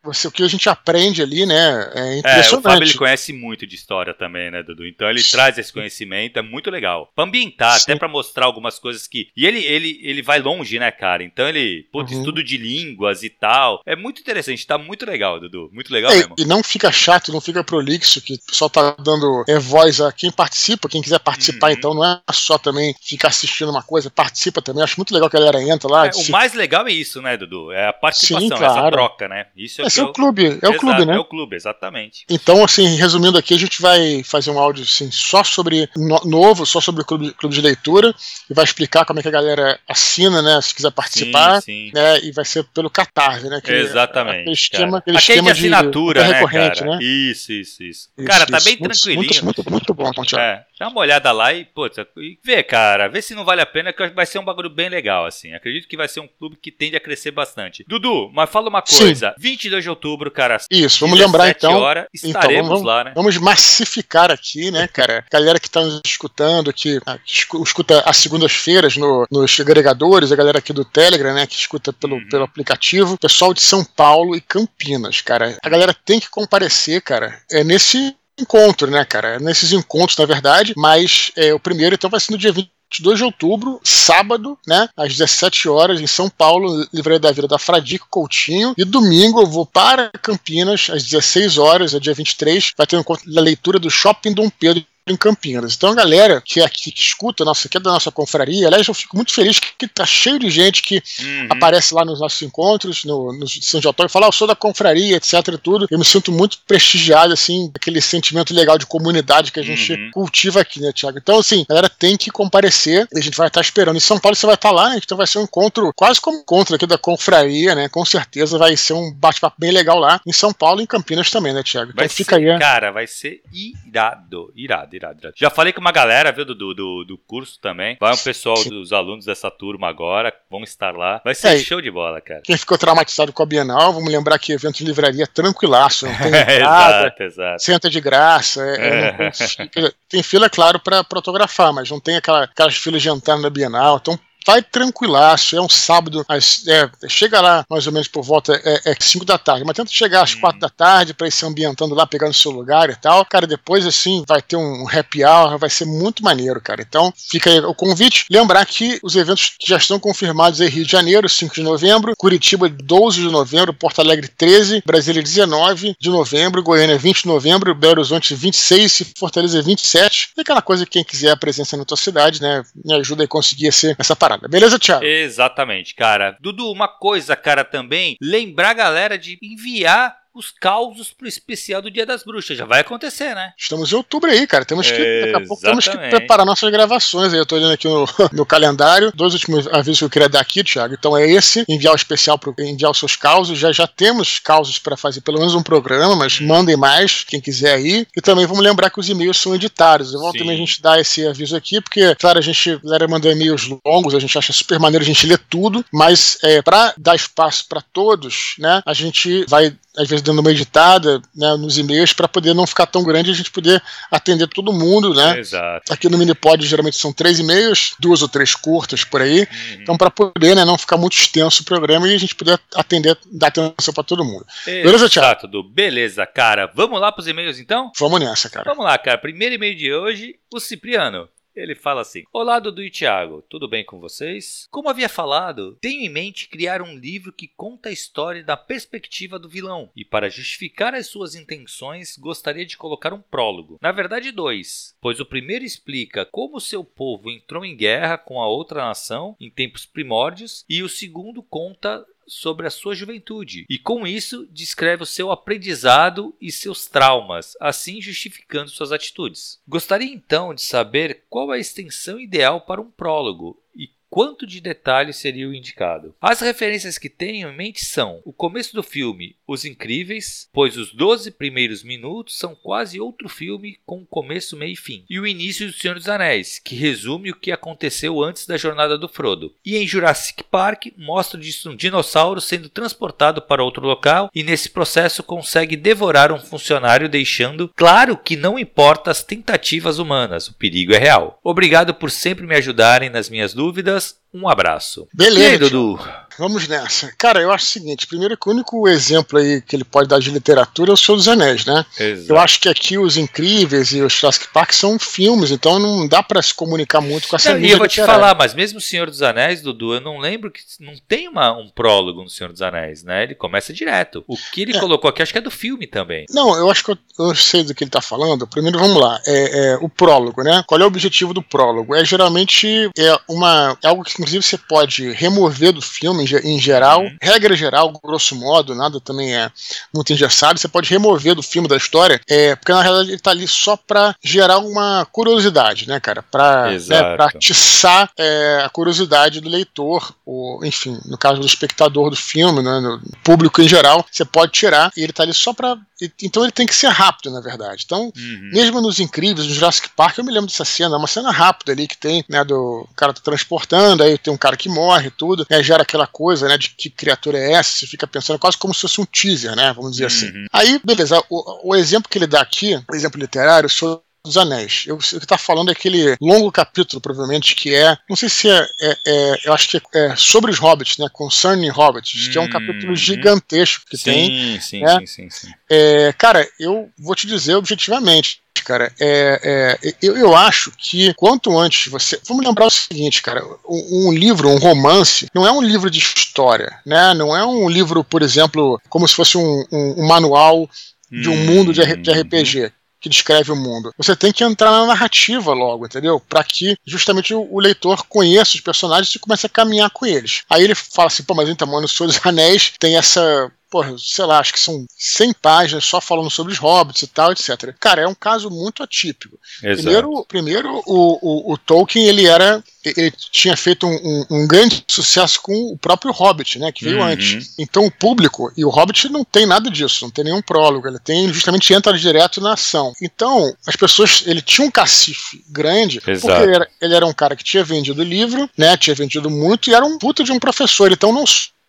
Você, 0.05 0.29
o 0.29 0.31
que 0.33 0.43
a 0.43 0.49
gente 0.49 0.69
aprende 0.69 1.23
ali, 1.23 1.47
né? 1.47 1.91
É 1.95 1.99
É, 2.01 2.15
o 2.15 2.19
impressionante. 2.19 2.63
Fábio 2.65 2.85
ele 2.89 2.95
conhece 2.95 3.33
muito 3.33 3.67
de 3.67 3.75
história 3.75 4.13
também, 4.15 4.51
né, 4.51 4.63
Dudu? 4.63 4.87
Então 4.87 5.09
ele 5.09 5.23
traz 5.23 5.59
esse 5.59 5.73
conhecimento, 5.73 6.39
é 6.39 6.43
muito 6.43 6.71
legal. 6.71 7.11
Pra 7.15 7.25
ambientar, 7.25 7.79
Sim. 7.79 7.85
até 7.85 7.97
pra 7.97 8.09
mostrar 8.09 8.47
algumas 8.47 8.79
coisas 8.79 9.07
que. 9.07 9.29
E 9.37 9.47
ele, 9.47 9.65
ele, 9.65 9.99
ele 10.03 10.23
vai 10.23 10.39
longe, 10.41 10.79
né, 10.79 10.91
cara? 10.91 11.23
Então 11.23 11.49
ele, 11.49 11.85
putz, 11.93 12.13
Uhum. 12.13 12.19
estudo 12.21 12.45
de 12.45 12.57
línguas 12.57 13.23
e 13.23 13.31
tal. 13.31 13.81
É 13.87 13.97
muito 13.97 14.21
interessante, 14.21 14.67
tá 14.67 14.77
muito 14.79 15.05
legal, 15.07 15.41
Dudu. 15.41 15.71
Muito 15.73 15.93
legal 15.93 16.13
É, 16.13 16.17
mesmo. 16.17 16.35
e 16.39 16.45
não 16.45 16.63
fica 16.63 16.91
chato, 16.93 17.33
não 17.33 17.41
fica 17.41 17.65
prolixo, 17.65 18.21
que 18.21 18.39
pessoal 18.47 18.71
tá 18.71 18.95
dando 19.03 19.45
é, 19.49 19.59
voz 19.59 20.01
a 20.01 20.13
quem 20.13 20.31
participa, 20.31 20.89
quem 20.89 21.03
quiser 21.03 21.19
participar, 21.21 21.69
Uhum. 21.69 21.73
então 21.73 21.95
não 21.95 22.05
é 22.05 22.21
só 22.33 22.59
também 22.71 22.95
ficar 23.01 23.29
assistindo 23.29 23.71
uma 23.71 23.83
coisa, 23.83 24.11
participa 24.11 24.61
também. 24.61 24.83
Acho 24.83 24.97
muito 24.99 25.15
legal 25.15 25.31
que 25.31 25.37
a 25.37 25.41
galera 25.41 25.63
entra 25.63 25.89
lá. 25.91 26.07
É, 26.07 26.11
o 26.11 26.13
se- 26.13 26.31
mais 26.31 26.53
legal 26.55 26.87
é 26.87 26.93
isso, 26.93 27.23
né, 27.23 27.37
Dudu? 27.37 27.71
É 27.73 27.89
a 27.89 27.93
participação, 27.93 28.49
Sim, 28.49 28.55
essa 28.55 28.65
claro. 28.75 28.91
troca, 28.91 29.29
né? 29.29 29.47
Isso 29.57 29.81
é, 29.83 29.85
é 29.85 30.03
o 30.03 30.13
clube, 30.13 30.47
é 30.47 30.49
o 30.49 30.71
Exato, 30.71 30.79
clube, 30.79 31.07
né? 31.07 31.15
É 31.17 31.19
o 31.19 31.25
clube, 31.25 31.57
exatamente. 31.57 32.25
Então, 32.29 32.63
assim, 32.65 32.97
resumindo 32.97 33.39
aqui, 33.39 33.55
a 33.55 33.59
gente 33.59 33.81
vai 33.81 34.23
fazer 34.25 34.51
um 34.51 34.59
áudio 34.59 34.83
assim, 34.85 35.11
só 35.11 35.43
sobre 35.45 35.89
no- 35.97 36.21
novo, 36.25 36.67
só 36.67 36.81
sobre 36.81 37.03
o 37.03 37.05
clube, 37.05 37.33
clube 37.33 37.55
de 37.55 37.61
leitura, 37.61 38.15
e 38.51 38.55
vai 38.55 38.65
explicar 38.65 39.05
como 39.05 39.21
é 39.21 39.23
que 39.23 39.29
a 39.29 39.33
galera 39.33 39.79
assina, 39.89 40.43
né? 40.43 40.61
Se 40.61 40.75
quiser 40.75 40.91
participar. 40.91 41.61
Sim, 41.63 41.91
sim. 41.91 41.91
Né, 41.95 42.21
e 42.25 42.33
vai 42.33 42.45
ser 42.45 42.65
pelo 42.75 42.91
Catarse, 42.91 43.49
né? 43.49 43.61
que 43.63 43.71
é 43.71 43.79
Exatamente. 43.79 44.41
Aquele 44.41 44.53
esquema, 44.53 44.99
aquele 44.99 45.17
Aquele 45.17 45.39
esquema 45.39 45.53
de 45.53 45.61
assinatura, 45.61 46.23
de, 46.25 46.29
né, 46.31 46.35
recorrente, 46.35 46.79
cara? 46.81 46.91
né? 46.93 46.99
Isso, 47.03 47.53
isso, 47.53 47.83
isso. 47.83 48.09
Isso, 48.17 48.27
cara, 48.27 48.47
tá 48.47 48.57
isso. 48.59 48.65
bem 48.67 48.77
Muito- 48.79 48.93
tranquilinho. 49.01 49.17
Muito, 49.45 49.45
muito, 49.45 49.71
muito 49.71 49.95
bom, 49.95 50.11
Thiago. 50.11 50.39
É, 50.39 50.65
dá 50.79 50.89
uma 50.89 51.01
olhada 51.01 51.31
lá 51.33 51.53
e, 51.53 51.65
putz, 51.65 51.97
e 51.99 52.39
vê, 52.45 52.56
cara, 52.63 53.09
vê 53.09 53.21
se 53.23 53.35
não 53.35 53.45
vale 53.45 53.61
a 53.61 53.67
pena, 53.67 53.93
que 53.93 54.07
vai 54.09 54.27
ser 54.27 54.39
um 54.39 54.45
bagulho 54.45 54.71
bem 54.71 54.89
legal, 54.89 55.27
assim. 55.27 55.53
Acredito 55.55 55.89
que 55.89 55.97
vai 55.97 56.09
ser 56.09 56.21
um 56.21 56.29
clube 56.29 56.57
que 56.61 56.71
tende 56.71 56.97
a 56.97 57.01
crescer 57.01 57.31
bastante. 57.31 57.85
Dudu, 57.89 58.31
mas 58.33 58.51
fala 58.51 58.69
uma 58.69 58.83
Sim. 58.85 58.99
coisa: 58.99 59.35
22 59.39 59.83
de 59.85 59.91
outubro, 59.91 60.31
cara. 60.31 60.59
Isso, 60.71 61.01
vamos 61.01 61.17
17 61.19 61.27
lembrar 61.27 61.51
então. 61.51 61.79
Horas, 61.81 62.07
Então, 62.15 62.31
estaremos 62.31 62.69
vamos- 62.69 62.85
lá, 62.85 63.05
né? 63.05 63.13
Vamos 63.15 63.37
massificar 63.39 64.31
aqui, 64.31 64.71
né, 64.71 64.87
cara? 64.89 65.25
Galera 65.31 65.59
que 65.61 65.71
tá 65.71 65.81
nos 65.83 66.01
escutando, 66.05 66.73
que, 66.73 67.01
ah, 67.07 67.19
escuta 67.27 68.01
às 68.07 68.17
segundas-feiras 68.17 68.97
no, 68.97 69.27
nos 69.31 69.59
agregadores, 69.61 70.33
a 70.33 70.37
galera 70.37 70.59
aqui 70.59 70.73
do 70.73 70.85
Telegram, 70.85 71.35
né, 71.35 71.47
que 71.47 71.55
escuta 71.57 71.93
pelo, 71.93 72.17
Uhum. 72.17 72.29
pelo 72.29 72.45
aplicativo, 72.45 73.19
pessoal 73.19 73.53
de 73.53 73.61
São 73.61 73.85
Paulo 73.85 74.35
e 74.37 74.41
Campinas, 74.41 75.21
cara. 75.21 75.57
A 75.63 75.69
galera 75.69 75.95
tem 75.95 76.21
que 76.21 76.31
comparecer, 76.31 77.03
cara, 77.03 77.39
é 77.51 77.63
nesse 77.65 78.15
encontro, 78.39 78.91
né, 78.91 79.05
cara? 79.05 79.39
Nesses 79.39 79.73
encontros, 79.73 80.17
na 80.19 80.25
verdade, 80.25 80.75
mas 80.77 81.31
é, 81.37 81.55
o 81.55 81.61
primeiro 81.61 81.95
então 81.95 82.11
vai 82.11 82.21
ser 82.21 82.33
no 82.33 82.39
dia 82.39 82.53
22 82.53 83.19
de 83.19 83.25
outubro, 83.25 83.81
sábado, 83.83 84.59
né, 84.67 84.89
às 84.97 85.17
17 85.17 85.69
horas, 85.69 86.01
em 86.01 86.07
São 86.07 86.29
Paulo, 86.29 86.87
Livraria 86.93 87.19
da 87.19 87.33
Vida 87.33 87.49
da 87.49 87.59
Fradico 87.59 88.07
Coutinho. 88.09 88.75
E 88.77 88.85
domingo 88.85 89.41
eu 89.41 89.47
vou 89.47 89.67
para 89.67 90.11
Campinas, 90.23 90.89
às 90.91 91.03
16 91.03 91.59
horas, 91.59 91.95
é 91.95 91.99
dia 91.99 92.15
23, 92.15 92.73
vai 92.77 92.87
ter 92.87 92.97
um 92.97 93.01
encontro 93.01 93.33
da 93.33 93.41
leitura 93.41 93.79
do 93.79 93.91
Shopping 93.91 94.33
Dom 94.33 94.51
Pedro 94.51 94.85
em 95.07 95.17
Campinas. 95.17 95.75
Então 95.75 95.91
a 95.91 95.95
galera 95.95 96.43
que, 96.45 96.61
é, 96.61 96.69
que, 96.69 96.91
que 96.91 97.01
escuta, 97.01 97.45
nossa, 97.45 97.69
que 97.69 97.77
é 97.77 97.81
da 97.81 97.93
nossa 97.93 98.11
confraria, 98.11 98.67
aliás, 98.67 98.87
eu 98.89 98.95
fico 98.95 99.17
muito 99.17 99.33
feliz 99.33 99.59
que, 99.59 99.69
que 99.79 99.89
tá 99.89 100.05
cheio 100.05 100.39
de 100.39 100.51
gente 100.51 100.83
que 100.83 101.03
uhum. 101.21 101.49
aparece 101.51 101.95
lá 101.95 102.05
nos 102.05 102.21
nossos 102.21 102.41
encontros, 102.43 103.05
no, 103.05 103.33
no 103.33 103.49
São 103.49 103.81
de 103.81 103.87
Autório, 103.87 104.11
fala, 104.11 104.27
ah, 104.27 104.29
eu 104.29 104.33
sou 104.33 104.49
da 104.49 104.57
confraria, 104.57 105.17
etc 105.17 105.33
e 105.53 105.59
tudo. 105.59 105.87
Eu 105.91 105.99
me 105.99 106.05
sinto 106.05 106.33
muito 106.33 106.59
prestigiado, 106.67 107.33
assim, 107.33 107.71
aquele 107.75 108.01
sentimento 108.01 108.53
legal 108.53 108.79
de 108.79 108.87
comunidade 108.87 109.53
que 109.53 109.61
a 109.61 109.63
gente 109.63 109.93
uhum. 109.93 110.11
cultiva 110.13 110.61
aqui, 110.61 110.81
né, 110.81 110.93
Tiago? 110.93 111.19
Então, 111.19 111.39
assim, 111.39 111.65
a 111.69 111.69
galera 111.69 111.89
tem 111.89 112.17
que 112.17 112.31
comparecer 112.31 113.07
e 113.15 113.19
a 113.19 113.23
gente 113.23 113.37
vai 113.37 113.47
estar 113.47 113.61
esperando. 113.61 113.97
Em 113.97 114.01
São 114.01 114.19
Paulo 114.19 114.35
você 114.35 114.47
vai 114.47 114.55
estar 114.57 114.71
lá, 114.71 114.91
né? 114.91 115.01
Então 115.03 115.17
vai 115.17 115.27
ser 115.27 115.39
um 115.39 115.43
encontro, 115.43 115.93
quase 115.95 116.21
como 116.21 116.39
um 116.39 116.41
encontro 116.41 116.75
aqui 116.75 116.87
da 116.87 116.99
confraria, 116.99 117.75
né? 117.75 117.89
Com 117.89 118.05
certeza 118.05 118.59
vai 118.59 118.77
ser 118.77 118.95
um 118.95 119.13
bate-papo 119.13 119.57
bem 119.59 119.71
legal 119.71 119.99
lá 119.99 120.21
em 120.27 120.33
São 120.33 120.53
Paulo 120.53 120.81
e 120.81 120.85
em 120.85 120.87
Campinas 120.87 121.31
também, 121.31 121.53
né, 121.53 121.63
Tiago? 121.63 121.91
Então 121.91 122.03
vai 122.03 122.09
fica 122.09 122.37
ser, 122.37 122.51
aí. 122.51 122.59
Cara, 122.59 122.91
vai 122.91 123.07
ser 123.07 123.43
irado, 123.53 124.53
irado, 124.57 124.96
irado, 124.97 125.19
irado. 125.21 125.35
Já 125.37 125.51
falei 125.51 125.73
com 125.73 125.81
uma 125.81 125.93
galera, 125.93 126.33
viu, 126.33 126.45
do, 126.45 126.55
do, 126.55 127.05
do 127.05 127.19
curso 127.19 127.59
também. 127.61 127.97
Vai 128.01 128.15
um 128.15 128.19
pessoal 128.19 128.63
dos 128.65 128.93
alunos 128.93 129.25
dessa 129.25 129.51
turma 129.51 129.89
agora, 129.89 130.35
vão 130.51 130.63
estar 130.63 130.95
lá. 130.95 131.21
Vai 131.25 131.35
ser 131.35 131.49
é, 131.49 131.59
show 131.59 131.81
de 131.81 131.91
bola, 131.91 132.21
cara. 132.21 132.41
Quem 132.43 132.57
ficou 132.57 132.77
traumatizado 132.79 133.33
com 133.33 133.43
a 133.43 133.47
Bienal, 133.47 133.93
vamos 133.93 134.11
lembrar 134.11 134.39
que 134.39 134.53
evento 134.53 134.79
de 134.79 134.85
livraria 134.85 135.25
é 135.25 135.27
tranquilaço. 135.27 136.07
Não 136.07 136.19
tem 136.19 136.29
entrada, 136.29 137.07
exato, 137.21 137.23
exato. 137.23 137.63
Senta 137.63 137.91
de 137.91 138.01
graça. 138.01 138.63
É, 138.63 139.17
é, 139.19 139.91
tem, 140.09 140.23
fila, 140.23 140.49
claro, 140.51 140.81
para 140.81 141.05
fotografar, 141.05 141.73
mas 141.73 141.91
não 141.91 142.01
tem 142.01 142.17
aquela, 142.17 142.45
aquelas 142.45 142.77
filas 142.77 143.03
de 143.03 143.09
entrar 143.09 143.37
na 143.39 143.51
Bienal. 143.51 143.99
Então 144.01 144.19
vai 144.47 144.63
tranquilaço. 144.63 145.57
É 145.57 145.61
um 145.61 145.69
sábado, 145.69 146.25
é, 146.31 147.09
chega 147.09 147.41
lá 147.41 147.67
mais 147.69 147.87
ou 147.87 147.93
menos 147.93 148.07
por 148.07 148.23
volta 148.23 148.55
é, 148.65 148.95
5 148.99 149.25
é 149.25 149.27
da 149.27 149.37
tarde, 149.37 149.65
mas 149.65 149.75
tenta 149.75 149.91
chegar 149.91 150.23
às 150.23 150.35
4 150.35 150.57
hum. 150.57 150.61
da 150.61 150.69
tarde 150.69 151.13
para 151.13 151.27
ir 151.27 151.33
se 151.33 151.45
ambientando 151.45 151.95
lá, 151.95 152.07
pegando 152.07 152.33
seu 152.33 152.53
lugar 152.53 152.89
e 152.89 152.97
tal. 152.97 153.25
Cara, 153.25 153.47
depois 153.47 153.85
assim 153.85 154.25
vai 154.27 154.41
ter 154.41 154.57
um 154.57 154.87
happy 154.89 155.25
hour, 155.25 155.59
vai 155.59 155.69
ser 155.69 155.85
muito 155.85 156.23
maneiro, 156.23 156.61
cara. 156.61 156.81
Então 156.81 157.13
fica 157.17 157.51
aí 157.51 157.59
o 157.59 157.75
convite. 157.75 158.27
Lembrar 158.31 158.65
que 158.65 159.01
os 159.03 159.17
eventos 159.17 159.55
que 159.59 159.69
já 159.69 159.77
estão 159.77 159.99
confirmados 159.99 160.61
aí: 160.61 160.69
Rio 160.69 160.85
de 160.85 160.93
Janeiro, 160.93 161.29
5 161.29 161.55
de 161.55 161.63
novembro, 161.63 162.15
Curitiba, 162.17 162.69
12 162.69 163.23
de 163.23 163.29
novembro, 163.29 163.75
Porto 163.75 164.01
Alegre, 164.01 164.29
13, 164.29 164.83
Brasília, 164.87 165.23
19 165.23 165.97
de 165.99 166.11
novembro, 166.11 166.63
Goiânia, 166.63 166.97
20 166.97 167.23
de 167.23 167.29
novembro, 167.29 167.75
Belo 167.75 168.01
Horizonte, 168.01 168.35
26 168.35 169.01
e 169.01 169.13
Fortaleza, 169.19 169.61
27. 169.61 170.31
E 170.37 170.41
aquela 170.41 170.63
coisa 170.63 170.85
que 170.85 170.93
quem 170.93 171.05
quiser 171.05 171.31
a 171.31 171.37
presença 171.37 171.77
na 171.77 171.85
tua 171.85 171.97
cidade, 171.97 172.41
né, 172.41 172.63
me 172.85 172.95
ajuda 172.95 173.25
a 173.25 173.29
conseguir 173.29 173.69
essa 173.69 174.17
parada 174.17 174.36
Beleza, 174.49 174.79
Thiago? 174.79 175.05
Exatamente, 175.05 175.95
cara. 175.95 176.37
Dudu, 176.41 176.71
uma 176.71 176.89
coisa, 176.89 177.37
cara, 177.37 177.65
também, 177.65 178.17
lembrar 178.21 178.71
a 178.71 178.75
galera 178.75 179.19
de 179.19 179.39
enviar 179.43 180.17
os 180.37 180.51
causos 180.51 181.11
pro 181.11 181.27
especial 181.27 181.81
do 181.81 181.91
Dia 181.91 182.05
das 182.05 182.23
Bruxas. 182.23 182.59
Já 182.59 182.67
vai 182.67 182.81
acontecer, 182.81 183.35
né? 183.35 183.55
Estamos 183.57 183.91
em 183.91 183.95
outubro 183.95 184.31
aí, 184.31 184.47
cara. 184.47 184.65
Temos 184.65 184.91
que, 184.91 185.21
daqui 185.23 185.45
a 185.45 185.47
pouco 185.47 185.63
temos 185.63 185.89
que 185.89 185.97
preparar 185.97 186.45
nossas 186.45 186.71
gravações 186.71 187.33
aí. 187.33 187.39
Eu 187.39 187.47
tô 187.47 187.57
olhando 187.57 187.73
aqui 187.73 187.89
no, 188.33 188.45
calendário. 188.45 189.11
Dois 189.15 189.33
últimos 189.33 189.67
avisos 189.69 189.99
que 189.99 190.05
eu 190.05 190.11
queria 190.11 190.29
dar 190.29 190.41
aqui, 190.41 190.63
Thiago. 190.63 190.95
Então 190.95 191.17
é 191.17 191.27
esse, 191.27 191.65
enviar 191.69 191.95
o 191.95 191.97
especial 191.97 192.39
para 192.39 192.53
enviar 192.65 192.91
os 192.91 192.99
seus 192.99 193.17
causos. 193.17 193.59
Já 193.59 193.73
já 193.73 193.87
temos 193.87 194.39
causos 194.39 194.79
para 194.79 194.97
fazer 194.97 195.23
pelo 195.23 195.39
menos 195.39 195.55
um 195.55 195.63
programa, 195.63 196.15
mas 196.15 196.41
hum. 196.41 196.47
mandem 196.47 196.77
mais, 196.77 197.25
quem 197.25 197.41
quiser 197.41 197.75
aí. 197.75 198.07
E 198.15 198.21
também 198.21 198.47
vamos 198.47 198.63
lembrar 198.63 198.91
que 198.91 199.01
os 199.01 199.09
e-mails 199.09 199.39
são 199.39 199.55
editados. 199.55 200.13
Eu 200.13 200.21
vou 200.21 200.33
também 200.33 200.55
a 200.55 200.59
gente 200.59 200.83
dar 200.83 201.01
esse 201.01 201.27
aviso 201.27 201.57
aqui, 201.57 201.81
porque, 201.81 202.15
claro, 202.17 202.39
a 202.39 202.43
gente, 202.43 202.79
galera 202.85 203.09
manda 203.09 203.31
e-mails 203.31 203.69
longos, 203.85 204.15
a 204.15 204.21
gente 204.21 204.37
acha 204.37 204.53
super 204.53 204.79
maneiro 204.79 205.03
a 205.03 205.07
gente 205.07 205.27
ler 205.27 205.39
tudo, 205.49 205.85
mas 205.93 206.39
é, 206.43 206.61
para 206.61 206.93
dar 206.99 207.15
espaço 207.15 207.65
para 207.69 207.81
todos, 207.81 208.55
né, 208.59 208.83
a 208.85 208.93
gente 208.93 209.45
vai 209.49 209.75
às 209.97 210.09
vezes 210.09 210.23
dando 210.27 210.41
uma 210.41 210.51
editada 210.51 211.21
né, 211.35 211.57
nos 211.57 211.79
e-mails 211.79 212.13
para 212.13 212.29
poder 212.29 212.55
não 212.55 212.67
ficar 212.67 212.87
tão 212.87 213.03
grande 213.03 213.31
e 213.31 213.33
a 213.33 213.37
gente 213.37 213.51
poder 213.51 213.83
atender 214.11 214.47
todo 214.49 214.73
mundo, 214.73 215.15
né? 215.15 215.39
Exato. 215.39 215.93
Aqui 215.93 216.09
no 216.09 216.19
Minipod 216.19 216.67
geralmente 216.67 216.99
são 216.99 217.13
três 217.13 217.39
e-mails, 217.39 217.95
duas 217.99 218.23
ou 218.23 218.29
três 218.29 218.55
curtas 218.55 219.05
por 219.05 219.23
aí. 219.23 219.41
Uhum. 219.41 219.47
Então, 219.81 219.97
para 219.97 220.11
poder 220.11 220.55
né, 220.55 220.65
não 220.65 220.77
ficar 220.77 220.97
muito 220.97 221.17
extenso 221.17 221.63
o 221.63 221.65
programa 221.65 222.09
e 222.09 222.15
a 222.15 222.19
gente 222.19 222.35
poder 222.35 222.61
atender, 222.75 223.17
dar 223.33 223.49
atenção 223.49 223.95
para 223.95 224.05
todo 224.05 224.25
mundo. 224.25 224.45
Exato, 224.67 224.85
Beleza, 224.85 225.09
Thiago? 225.09 225.41
Tudo 225.41 225.63
beleza, 225.63 226.27
cara. 226.27 226.71
Vamos 226.75 227.01
lá 227.01 227.13
para 227.13 227.21
os 227.21 227.29
e-mails 227.29 227.59
então? 227.59 227.93
Vamos 227.99 228.21
nessa, 228.21 228.49
cara. 228.51 228.65
Vamos 228.69 228.85
lá, 228.85 228.97
cara. 228.99 229.19
Primeiro 229.19 229.55
e-mail 229.55 229.77
de 229.77 229.93
hoje, 229.93 230.35
o 230.53 230.59
Cipriano. 230.59 231.29
Ele 231.57 231.75
fala 231.75 232.03
assim: 232.03 232.25
Olá, 232.31 232.59
Dudu 232.59 232.83
e 232.83 232.91
Thiago, 232.91 233.43
tudo 233.49 233.67
bem 233.67 233.83
com 233.83 233.99
vocês? 233.99 234.69
Como 234.71 234.91
havia 234.91 235.09
falado, 235.09 235.79
tenho 235.81 236.03
em 236.03 236.09
mente 236.11 236.51
criar 236.51 236.83
um 236.83 236.95
livro 236.99 237.33
que 237.33 237.49
conta 237.49 237.89
a 237.89 237.93
história 237.93 238.45
da 238.45 238.59
perspectiva 238.59 239.39
do 239.39 239.49
vilão, 239.49 239.91
e 239.97 240.05
para 240.05 240.29
justificar 240.29 240.95
as 240.95 241.07
suas 241.07 241.35
intenções, 241.35 242.19
gostaria 242.19 242.67
de 242.67 242.77
colocar 242.77 243.15
um 243.15 243.23
prólogo. 243.23 243.79
Na 243.81 243.91
verdade, 243.91 244.31
dois, 244.31 244.95
pois 245.01 245.19
o 245.19 245.25
primeiro 245.25 245.65
explica 245.65 246.27
como 246.27 246.61
seu 246.61 246.85
povo 246.85 247.31
entrou 247.31 247.65
em 247.65 247.75
guerra 247.75 248.19
com 248.19 248.43
a 248.43 248.47
outra 248.47 248.85
nação 248.85 249.35
em 249.41 249.51
tempos 249.51 249.87
primórdios, 249.87 250.63
e 250.69 250.83
o 250.83 250.89
segundo 250.91 251.43
conta 251.43 252.05
sobre 252.27 252.67
a 252.67 252.71
sua 252.71 252.95
juventude 252.95 253.65
e, 253.69 253.79
com 253.79 254.07
isso, 254.07 254.47
descreve 254.51 255.03
o 255.03 255.07
seu 255.07 255.31
aprendizado 255.31 256.35
e 256.41 256.51
seus 256.51 256.87
traumas, 256.87 257.57
assim 257.61 258.01
justificando 258.01 258.71
suas 258.71 258.93
atitudes. 258.93 259.61
Gostaria 259.67 260.13
então 260.13 260.55
de 260.55 260.63
saber 260.63 261.25
qual 261.29 261.51
a 261.51 261.59
extensão 261.59 262.19
ideal 262.19 262.61
para 262.61 262.81
um 262.81 262.91
prólogo 262.91 263.61
quanto 264.09 264.47
de 264.47 264.61
detalhe 264.61 265.13
seria 265.13 265.49
o 265.49 265.55
indicado. 265.55 266.15
As 266.21 266.41
referências 266.41 266.99
que 266.99 267.09
tenho 267.09 267.49
em 267.49 267.57
mente 267.57 267.85
são 267.85 268.21
o 268.25 268.33
começo 268.33 268.75
do 268.75 268.83
filme 268.83 269.37
Os 269.47 269.65
Incríveis, 269.65 270.49
pois 270.53 270.77
os 270.77 270.93
12 270.93 271.31
primeiros 271.33 271.83
minutos 271.83 272.39
são 272.39 272.55
quase 272.55 273.01
outro 273.01 273.29
filme 273.29 273.79
com 273.85 274.05
começo, 274.05 274.57
meio 274.57 274.73
e 274.73 274.77
fim, 274.77 275.05
e 275.09 275.19
o 275.19 275.27
início 275.27 275.67
do 275.67 275.73
Senhor 275.73 275.95
dos 275.95 276.09
Anéis, 276.09 276.59
que 276.59 276.75
resume 276.75 277.31
o 277.31 277.37
que 277.37 277.53
aconteceu 277.53 278.23
antes 278.23 278.47
da 278.47 278.57
jornada 278.57 278.97
do 278.97 279.09
Frodo. 279.09 279.55
E 279.65 279.77
em 279.77 279.87
Jurassic 279.87 280.45
Park 280.45 280.87
mostra 280.97 281.41
um 281.67 281.77
dinossauro 281.77 282.41
sendo 282.41 282.69
transportado 282.69 283.43
para 283.43 283.63
outro 283.63 283.87
local 283.87 284.31
e 284.35 284.43
nesse 284.43 284.71
processo 284.71 285.23
consegue 285.23 285.77
devorar 285.77 286.33
um 286.33 286.39
funcionário, 286.39 287.09
deixando 287.09 287.71
claro 287.75 288.17
que 288.17 288.37
não 288.37 288.59
importa 288.59 289.11
as 289.11 289.23
tentativas 289.23 289.99
humanas, 289.99 290.49
o 290.49 290.55
perigo 290.55 290.93
é 290.93 290.99
real. 290.99 291.39
Obrigado 291.43 291.95
por 291.95 292.11
sempre 292.11 292.47
me 292.47 292.55
ajudarem 292.55 293.11
nas 293.11 293.29
minhas 293.29 293.55
dúvidas 293.55 293.96
um 294.33 294.49
abraço. 294.49 295.07
Beleza. 295.13 295.47
E 295.47 295.53
aí, 295.53 295.59
Dudu? 295.59 295.99
Vamos 296.39 296.69
nessa. 296.69 297.13
Cara, 297.17 297.41
eu 297.41 297.51
acho 297.51 297.65
o 297.65 297.69
seguinte: 297.69 298.07
primeiro 298.07 298.37
que 298.37 298.49
o 298.49 298.53
único 298.53 298.89
exemplo 298.89 299.39
aí 299.39 299.61
que 299.61 299.75
ele 299.75 299.85
pode 299.85 300.09
dar 300.09 300.19
de 300.19 300.31
literatura 300.31 300.91
é 300.91 300.95
o 300.95 300.97
Senhor 300.97 301.17
dos 301.17 301.29
Anéis, 301.29 301.65
né? 301.65 301.85
Exato. 301.99 302.33
Eu 302.33 302.39
acho 302.39 302.61
que 302.61 302.69
aqui 302.69 302.99
os 302.99 303.17
Incríveis 303.17 303.93
e 303.93 304.03
os 304.03 304.13
Jurassic 304.13 304.49
Park 304.53 304.73
são 304.73 304.99
filmes, 304.99 305.51
então 305.51 305.79
não 305.79 306.07
dá 306.07 306.23
para 306.23 306.43
se 306.43 306.55
comunicar 306.55 307.01
muito 307.01 307.29
com 307.29 307.37
essa 307.37 307.55
não, 307.55 307.61
E 307.61 307.71
eu 307.71 307.79
vou 307.79 307.89
te 307.89 308.03
falar, 308.03 308.35
mas 308.35 308.55
mesmo 308.55 308.79
o 308.79 308.83
Senhor 308.83 309.09
dos 309.09 309.23
Anéis, 309.23 309.63
Dudu, 309.63 309.95
eu 309.95 310.01
não 310.01 310.19
lembro 310.19 310.51
que 310.51 310.61
não 310.81 310.95
tem 311.09 311.29
uma, 311.29 311.53
um 311.53 311.69
prólogo 311.69 312.23
no 312.23 312.31
Senhor 312.31 312.53
dos 312.53 312.63
Anéis, 312.63 313.03
né? 313.03 313.23
Ele 313.23 313.35
começa 313.35 313.73
direto. 313.73 314.25
O 314.27 314.37
que 314.37 314.63
ele 314.63 314.77
é. 314.77 314.81
colocou 314.81 315.09
aqui, 315.09 315.23
acho 315.23 315.33
que 315.33 315.39
é 315.39 315.43
do 315.43 315.51
filme 315.51 315.87
também. 315.87 316.27
Não, 316.31 316.57
eu 316.57 316.71
acho 316.71 316.85
que 316.85 316.91
eu, 316.91 316.99
eu 317.19 317.35
sei 317.35 317.65
do 317.65 317.75
que 317.75 317.85
ele 317.85 317.91
tá 317.91 318.03
falando. 318.03 318.47
Primeiro, 318.47 318.79
vamos 318.79 319.01
lá. 319.01 319.21
É, 319.27 319.73
é, 319.73 319.77
o 319.81 319.89
prólogo, 319.89 320.43
né? 320.43 320.63
Qual 320.67 320.81
é 320.81 320.85
o 320.85 320.89
objetivo 320.89 321.33
do 321.33 321.43
prólogo? 321.43 321.95
É 321.95 322.05
geralmente 322.05 322.91
é 322.97 323.19
uma 323.29 323.77
é 323.83 323.89
algo 323.89 324.05
que 324.05 324.13
inclusive 324.13 324.43
você 324.43 324.59
pode 324.59 325.11
remover 325.13 325.73
do 325.73 325.83
filme 325.83 326.26
em 326.33 326.59
geral 326.59 327.07
Uhum. 327.07 327.17
Regra 327.23 327.57
geral, 327.57 327.93
grosso 328.03 328.35
modo, 328.35 328.75
nada 328.75 329.01
também 329.01 329.35
é 329.35 329.51
muito 329.95 330.13
engessado, 330.13 330.59
você 330.59 330.69
pode 330.69 330.91
remover 330.91 331.35
do 331.35 331.43
filme, 331.43 331.69
da 331.69 331.77
história, 331.77 332.21
é, 332.29 332.55
porque 332.55 332.73
na 332.73 332.83
realidade 332.83 333.11
ele 333.11 333.19
tá 333.19 333.31
ali 333.31 333.47
só 333.47 333.77
pra 333.77 334.15
gerar 334.23 334.59
uma 334.59 335.07
curiosidade, 335.07 335.89
né, 335.89 336.01
cara? 336.01 336.23
Pra, 336.23 336.71
né, 336.71 337.17
pra 337.17 337.27
atiçar 337.27 338.11
é, 338.19 338.63
a 338.65 338.69
curiosidade 338.69 339.41
do 339.41 339.49
leitor, 339.49 340.15
ou, 340.25 340.65
enfim, 340.65 340.99
no 341.07 341.17
caso 341.17 341.41
do 341.41 341.47
espectador 341.47 342.11
do 342.11 342.17
filme, 342.17 342.63
né, 342.63 342.81
no 342.81 343.01
público 343.23 343.61
em 343.61 343.69
geral, 343.69 344.05
você 344.11 344.25
pode 344.25 344.53
tirar 344.53 344.91
e 344.97 345.03
ele 345.03 345.13
tá 345.13 345.23
ali 345.23 345.35
só 345.35 345.53
pra. 345.53 345.77
Então 346.23 346.43
ele 346.43 346.53
tem 346.53 346.67
que 346.67 346.75
ser 346.75 346.89
rápido, 346.89 347.31
na 347.31 347.41
verdade. 347.41 347.85
Então, 347.87 348.13
uhum. 348.15 348.51
mesmo 348.53 348.81
nos 348.81 349.01
Incríveis, 349.01 349.47
no 349.47 349.55
Jurassic 349.55 349.89
Park, 349.97 350.19
eu 350.19 350.25
me 350.25 350.33
lembro 350.33 350.49
dessa 350.49 350.65
cena, 350.65 350.95
é 350.95 350.99
uma 350.99 351.07
cena 351.07 351.31
rápida 351.31 351.73
ali 351.73 351.89
que 351.89 351.97
tem, 351.97 352.25
né, 352.29 352.45
do 352.45 352.87
cara 352.95 353.15
tá 353.15 353.21
transportando, 353.23 354.03
aí 354.03 354.19
tem 354.19 354.33
um 354.33 354.37
cara 354.37 354.57
que 354.57 354.69
morre 354.69 355.11
tudo, 355.11 355.47
né, 355.49 355.63
gera 355.63 355.83
aquela 355.83 356.07
coisa, 356.07 356.49
né, 356.49 356.59
de 356.59 356.71
que 356.71 356.91
criatura 356.91 357.39
é 357.39 357.53
essa, 357.53 357.79
você 357.79 357.87
fica 357.87 358.07
pensando 358.07 358.39
quase 358.39 358.59
como 358.59 358.75
se 358.75 358.83
fosse 358.83 359.01
um 359.01 359.07
teaser, 359.07 359.57
né? 359.57 359.73
Vamos 359.73 359.93
dizer 359.93 360.07
assim. 360.07 360.27
uhum. 360.27 360.47
assim. 360.53 360.73
Aí, 360.73 360.81
beleza, 360.85 361.23
o, 361.31 361.71
o, 361.71 361.75
exemplo 361.75 362.09
que 362.11 362.19
ele 362.19 362.27
dá 362.27 362.41
aqui, 362.41 362.79
o 362.91 362.95
exemplo 362.95 363.21
literário, 363.21 363.69
sobre 363.69 364.06
dos 364.27 364.37
Anéis. 364.37 364.85
Eu, 364.87 364.97
o 364.97 364.99
que 364.99 365.17
está 365.17 365.39
falando 365.39 365.69
é 365.69 365.73
aquele 365.73 366.17
longo 366.21 366.51
capítulo, 366.53 367.01
provavelmente, 367.01 367.55
que 367.55 367.75
é. 367.75 367.97
Não 368.09 368.17
sei 368.17 368.29
se 368.29 368.49
é. 368.49 368.69
é, 368.81 368.97
é 369.07 369.37
eu 369.45 369.53
acho 369.53 369.69
que 369.69 369.81
é, 369.95 370.15
sobre 370.17 370.51
os 370.51 370.59
hobbits, 370.59 370.99
né? 370.99 371.07
Concerning 371.13 371.69
hobbits, 371.69 372.29
que 372.29 372.39
é 372.39 372.41
um 372.41 372.51
capítulo 372.51 372.91
uhum. 372.91 372.97
gigantesco 372.97 373.85
que 373.89 373.97
sim, 373.97 374.05
tem. 374.05 374.61
Sim, 374.61 374.81
né? 374.81 374.99
sim, 375.01 375.07
sim, 375.07 375.31
sim. 375.31 375.49
É, 375.71 376.13
cara, 376.19 376.47
eu 376.59 376.91
vou 376.99 377.15
te 377.15 377.27
dizer 377.27 377.55
objetivamente 377.55 378.41
cara, 378.67 378.93
é, 378.99 379.79
é, 379.85 379.95
eu, 380.03 380.17
eu 380.17 380.35
acho 380.35 380.73
que 380.77 381.15
quanto 381.15 381.57
antes 381.57 381.91
você. 381.91 382.19
Vamos 382.27 382.45
lembrar 382.45 382.67
o 382.67 382.71
seguinte, 382.71 383.23
cara: 383.23 383.45
um, 383.69 384.09
um, 384.09 384.13
livro, 384.13 384.49
um 384.49 384.59
romance, 384.59 385.29
não 385.33 385.47
é 385.47 385.53
um 385.53 385.63
livro 385.63 385.89
de 385.89 386.01
história, 386.01 386.77
né? 386.85 387.15
Não 387.15 387.37
é 387.37 387.47
um 387.47 387.69
livro, 387.69 388.03
por 388.03 388.23
exemplo, 388.23 388.81
como 388.89 389.07
se 389.07 389.15
fosse 389.15 389.39
um, 389.39 389.65
um, 389.71 390.03
um 390.03 390.09
manual 390.09 390.69
de 391.11 391.29
um 391.29 391.37
mundo 391.37 391.73
de, 391.73 391.97
de 391.97 392.11
RPG. 392.11 392.73
Que 393.01 393.09
descreve 393.09 393.53
o 393.53 393.57
mundo. 393.57 393.93
Você 393.97 394.17
tem 394.17 394.33
que 394.33 394.45
entrar 394.45 394.71
na 394.71 394.87
narrativa 394.87 395.53
logo, 395.53 395.87
entendeu? 395.87 396.21
Para 396.21 396.43
que 396.43 396.77
justamente 396.87 397.35
o, 397.35 397.59
leitor 397.59 398.05
conheça 398.09 398.55
os 398.55 398.61
personagens 398.61 399.15
e 399.15 399.19
comece 399.19 399.47
a 399.47 399.51
caminhar 399.51 399.91
com 399.91 400.07
eles. 400.07 400.43
Aí 400.49 400.65
ele 400.65 400.75
fala 400.75 401.09
assim, 401.09 401.23
pô, 401.23 401.35
mas 401.35 401.49
então, 401.49 401.69
mano, 401.69 401.87
o 401.87 401.89
Senhor 401.89 402.09
dos 402.09 402.25
Anéis 402.25 402.73
tem 402.79 402.97
essa 402.97 403.51
porra, 403.71 403.95
sei 403.99 404.25
lá, 404.25 404.39
acho 404.39 404.53
que 404.53 404.61
são 404.61 404.87
100 404.97 405.33
páginas 405.35 405.85
só 405.85 406.01
falando 406.01 406.31
sobre 406.31 406.53
os 406.53 406.59
hobbits 406.59 407.03
e 407.03 407.07
tal, 407.07 407.33
etc. 407.33 407.75
Cara, 407.79 408.03
é 408.03 408.09
um 408.09 408.15
caso 408.15 408.51
muito 408.51 408.83
atípico. 408.83 409.39
Exato. 409.63 409.83
Primeiro, 409.83 410.25
primeiro 410.27 410.83
o, 410.87 411.19
o, 411.21 411.53
o, 411.53 411.59
Tolkien, 411.59 412.07
ele 412.07 412.27
era. 412.27 412.63
Ele 412.85 413.13
tinha 413.33 413.57
feito 413.57 413.85
um, 413.85 413.95
um, 413.95 414.27
um, 414.31 414.47
grande 414.47 414.85
sucesso 414.87 415.41
com 415.43 415.53
o 415.73 415.77
próprio 415.77 416.13
Hobbit, 416.13 416.59
né? 416.61 416.71
Que 416.71 416.85
veio 416.85 416.99
uhum. 416.99 417.05
antes. 417.05 417.55
Então 417.59 417.85
o 417.85 417.91
público, 417.91 418.53
e 418.57 418.65
o 418.65 418.71
Hobbit 418.71 419.09
não 419.09 419.25
tem 419.25 419.45
nada 419.45 419.69
disso, 419.69 420.05
não 420.05 420.11
tem 420.11 420.25
nenhum 420.25 420.41
prólogo, 420.41 420.87
ele 420.87 421.01
tem 421.01 421.33
justamente 421.33 421.75
entra 421.75 421.99
direto 421.99 422.41
na 422.41 422.53
ação. 422.53 422.93
Então, 423.03 423.53
as 423.67 423.75
pessoas. 423.75 424.23
Ele 424.25 424.41
tinha 424.41 424.67
um 424.67 424.71
cacife 424.71 425.45
grande, 425.49 426.01
Exato. 426.07 426.21
porque 426.21 426.43
ele 426.43 426.55
era, 426.55 426.69
ele 426.81 426.95
era 426.95 427.07
um 427.07 427.13
cara 427.13 427.35
que 427.35 427.43
tinha 427.43 427.65
vendido 427.65 428.05
livro, 428.05 428.49
né? 428.57 428.77
Tinha 428.77 428.95
vendido 428.95 429.29
muito 429.29 429.69
e 429.69 429.75
era 429.75 429.85
um 429.85 429.99
puta 429.99 430.23
de 430.23 430.31
um 430.31 430.39
professor. 430.39 430.93
Então 430.93 431.13
não 431.13 431.25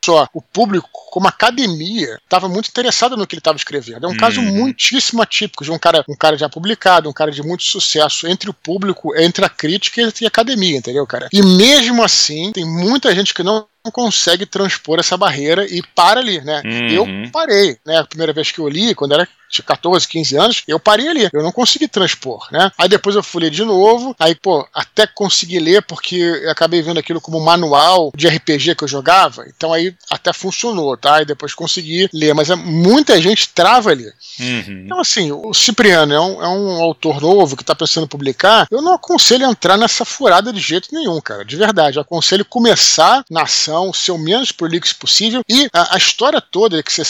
só 0.07 0.29
o 0.33 0.41
público, 0.41 0.89
como 1.11 1.25
a 1.25 1.29
academia, 1.29 2.17
estava 2.23 2.47
muito 2.47 2.69
interessado 2.69 3.17
no 3.17 3.27
que 3.27 3.35
ele 3.35 3.41
estava 3.41 3.57
escrevendo. 3.57 4.05
É 4.05 4.09
um 4.09 4.13
hum. 4.13 4.17
caso 4.17 4.41
muitíssimo 4.41 5.21
atípico 5.21 5.65
de 5.65 5.71
um 5.71 5.77
cara, 5.77 6.05
um 6.07 6.15
cara 6.15 6.37
já 6.37 6.47
publicado, 6.47 7.09
um 7.09 7.13
cara 7.13 7.29
de 7.29 7.43
muito 7.43 7.63
sucesso 7.63 8.25
entre 8.25 8.49
o 8.49 8.53
público, 8.53 9.13
entre 9.19 9.43
a 9.43 9.49
crítica 9.49 10.01
e 10.01 10.25
a 10.25 10.27
academia, 10.27 10.77
entendeu, 10.77 11.05
cara? 11.05 11.27
E 11.33 11.41
mesmo 11.41 12.01
assim, 12.01 12.53
tem 12.53 12.65
muita 12.65 13.13
gente 13.13 13.33
que 13.33 13.43
não 13.43 13.67
consegue 13.91 14.45
transpor 14.45 14.99
essa 14.99 15.17
barreira 15.17 15.65
e 15.65 15.81
para 15.95 16.19
ali, 16.19 16.41
né? 16.41 16.61
Uhum. 16.65 16.89
Eu 16.89 17.31
parei, 17.31 17.77
né? 17.85 17.97
A 17.97 18.05
primeira 18.05 18.33
vez 18.33 18.51
que 18.51 18.59
eu 18.59 18.67
li, 18.67 18.95
quando 18.95 19.13
era 19.13 19.27
tinha 19.49 19.63
14, 19.63 20.07
15 20.07 20.37
anos, 20.37 20.63
eu 20.67 20.79
parei 20.79 21.07
ali. 21.07 21.29
Eu 21.31 21.43
não 21.43 21.51
consegui 21.51 21.87
transpor, 21.87 22.47
né? 22.51 22.71
Aí 22.77 22.89
depois 22.89 23.15
eu 23.15 23.23
fui 23.23 23.43
ler 23.43 23.49
de 23.49 23.63
novo, 23.63 24.15
aí, 24.19 24.35
pô, 24.35 24.67
até 24.73 25.07
consegui 25.07 25.59
ler 25.59 25.81
porque 25.83 26.15
eu 26.15 26.51
acabei 26.51 26.81
vendo 26.81 26.99
aquilo 26.99 27.21
como 27.21 27.39
manual 27.39 28.11
de 28.15 28.27
RPG 28.27 28.75
que 28.75 28.83
eu 28.83 28.87
jogava, 28.87 29.45
então 29.47 29.73
aí 29.73 29.95
até 30.09 30.33
funcionou, 30.33 30.97
tá? 30.97 31.21
E 31.21 31.25
depois 31.25 31.53
consegui 31.53 32.09
ler, 32.13 32.33
mas 32.33 32.49
é, 32.49 32.55
muita 32.55 33.21
gente 33.21 33.49
trava 33.49 33.91
ali. 33.91 34.07
Uhum. 34.39 34.83
Então, 34.85 34.99
assim, 34.99 35.31
o 35.31 35.53
Cipriano 35.53 36.13
é 36.13 36.19
um, 36.19 36.43
é 36.43 36.47
um 36.47 36.83
autor 36.83 37.21
novo 37.21 37.55
que 37.55 37.63
tá 37.63 37.75
pensando 37.75 38.03
em 38.05 38.09
publicar, 38.09 38.67
eu 38.69 38.81
não 38.81 38.93
aconselho 38.93 39.45
entrar 39.45 39.77
nessa 39.77 40.03
furada 40.03 40.51
de 40.51 40.59
jeito 40.59 40.89
nenhum, 40.91 41.19
cara, 41.21 41.45
de 41.45 41.55
verdade. 41.55 41.97
Eu 41.97 42.01
aconselho 42.01 42.45
começar 42.45 43.23
na 43.29 43.43
ação, 43.43 43.76
ser 43.93 44.11
o 44.11 44.17
menos 44.17 44.51
prolixo 44.51 44.95
possível. 44.97 45.41
E 45.47 45.69
a, 45.73 45.95
a 45.95 45.97
história 45.97 46.41
toda 46.41 46.81
que 46.83 46.91
você 46.91 47.03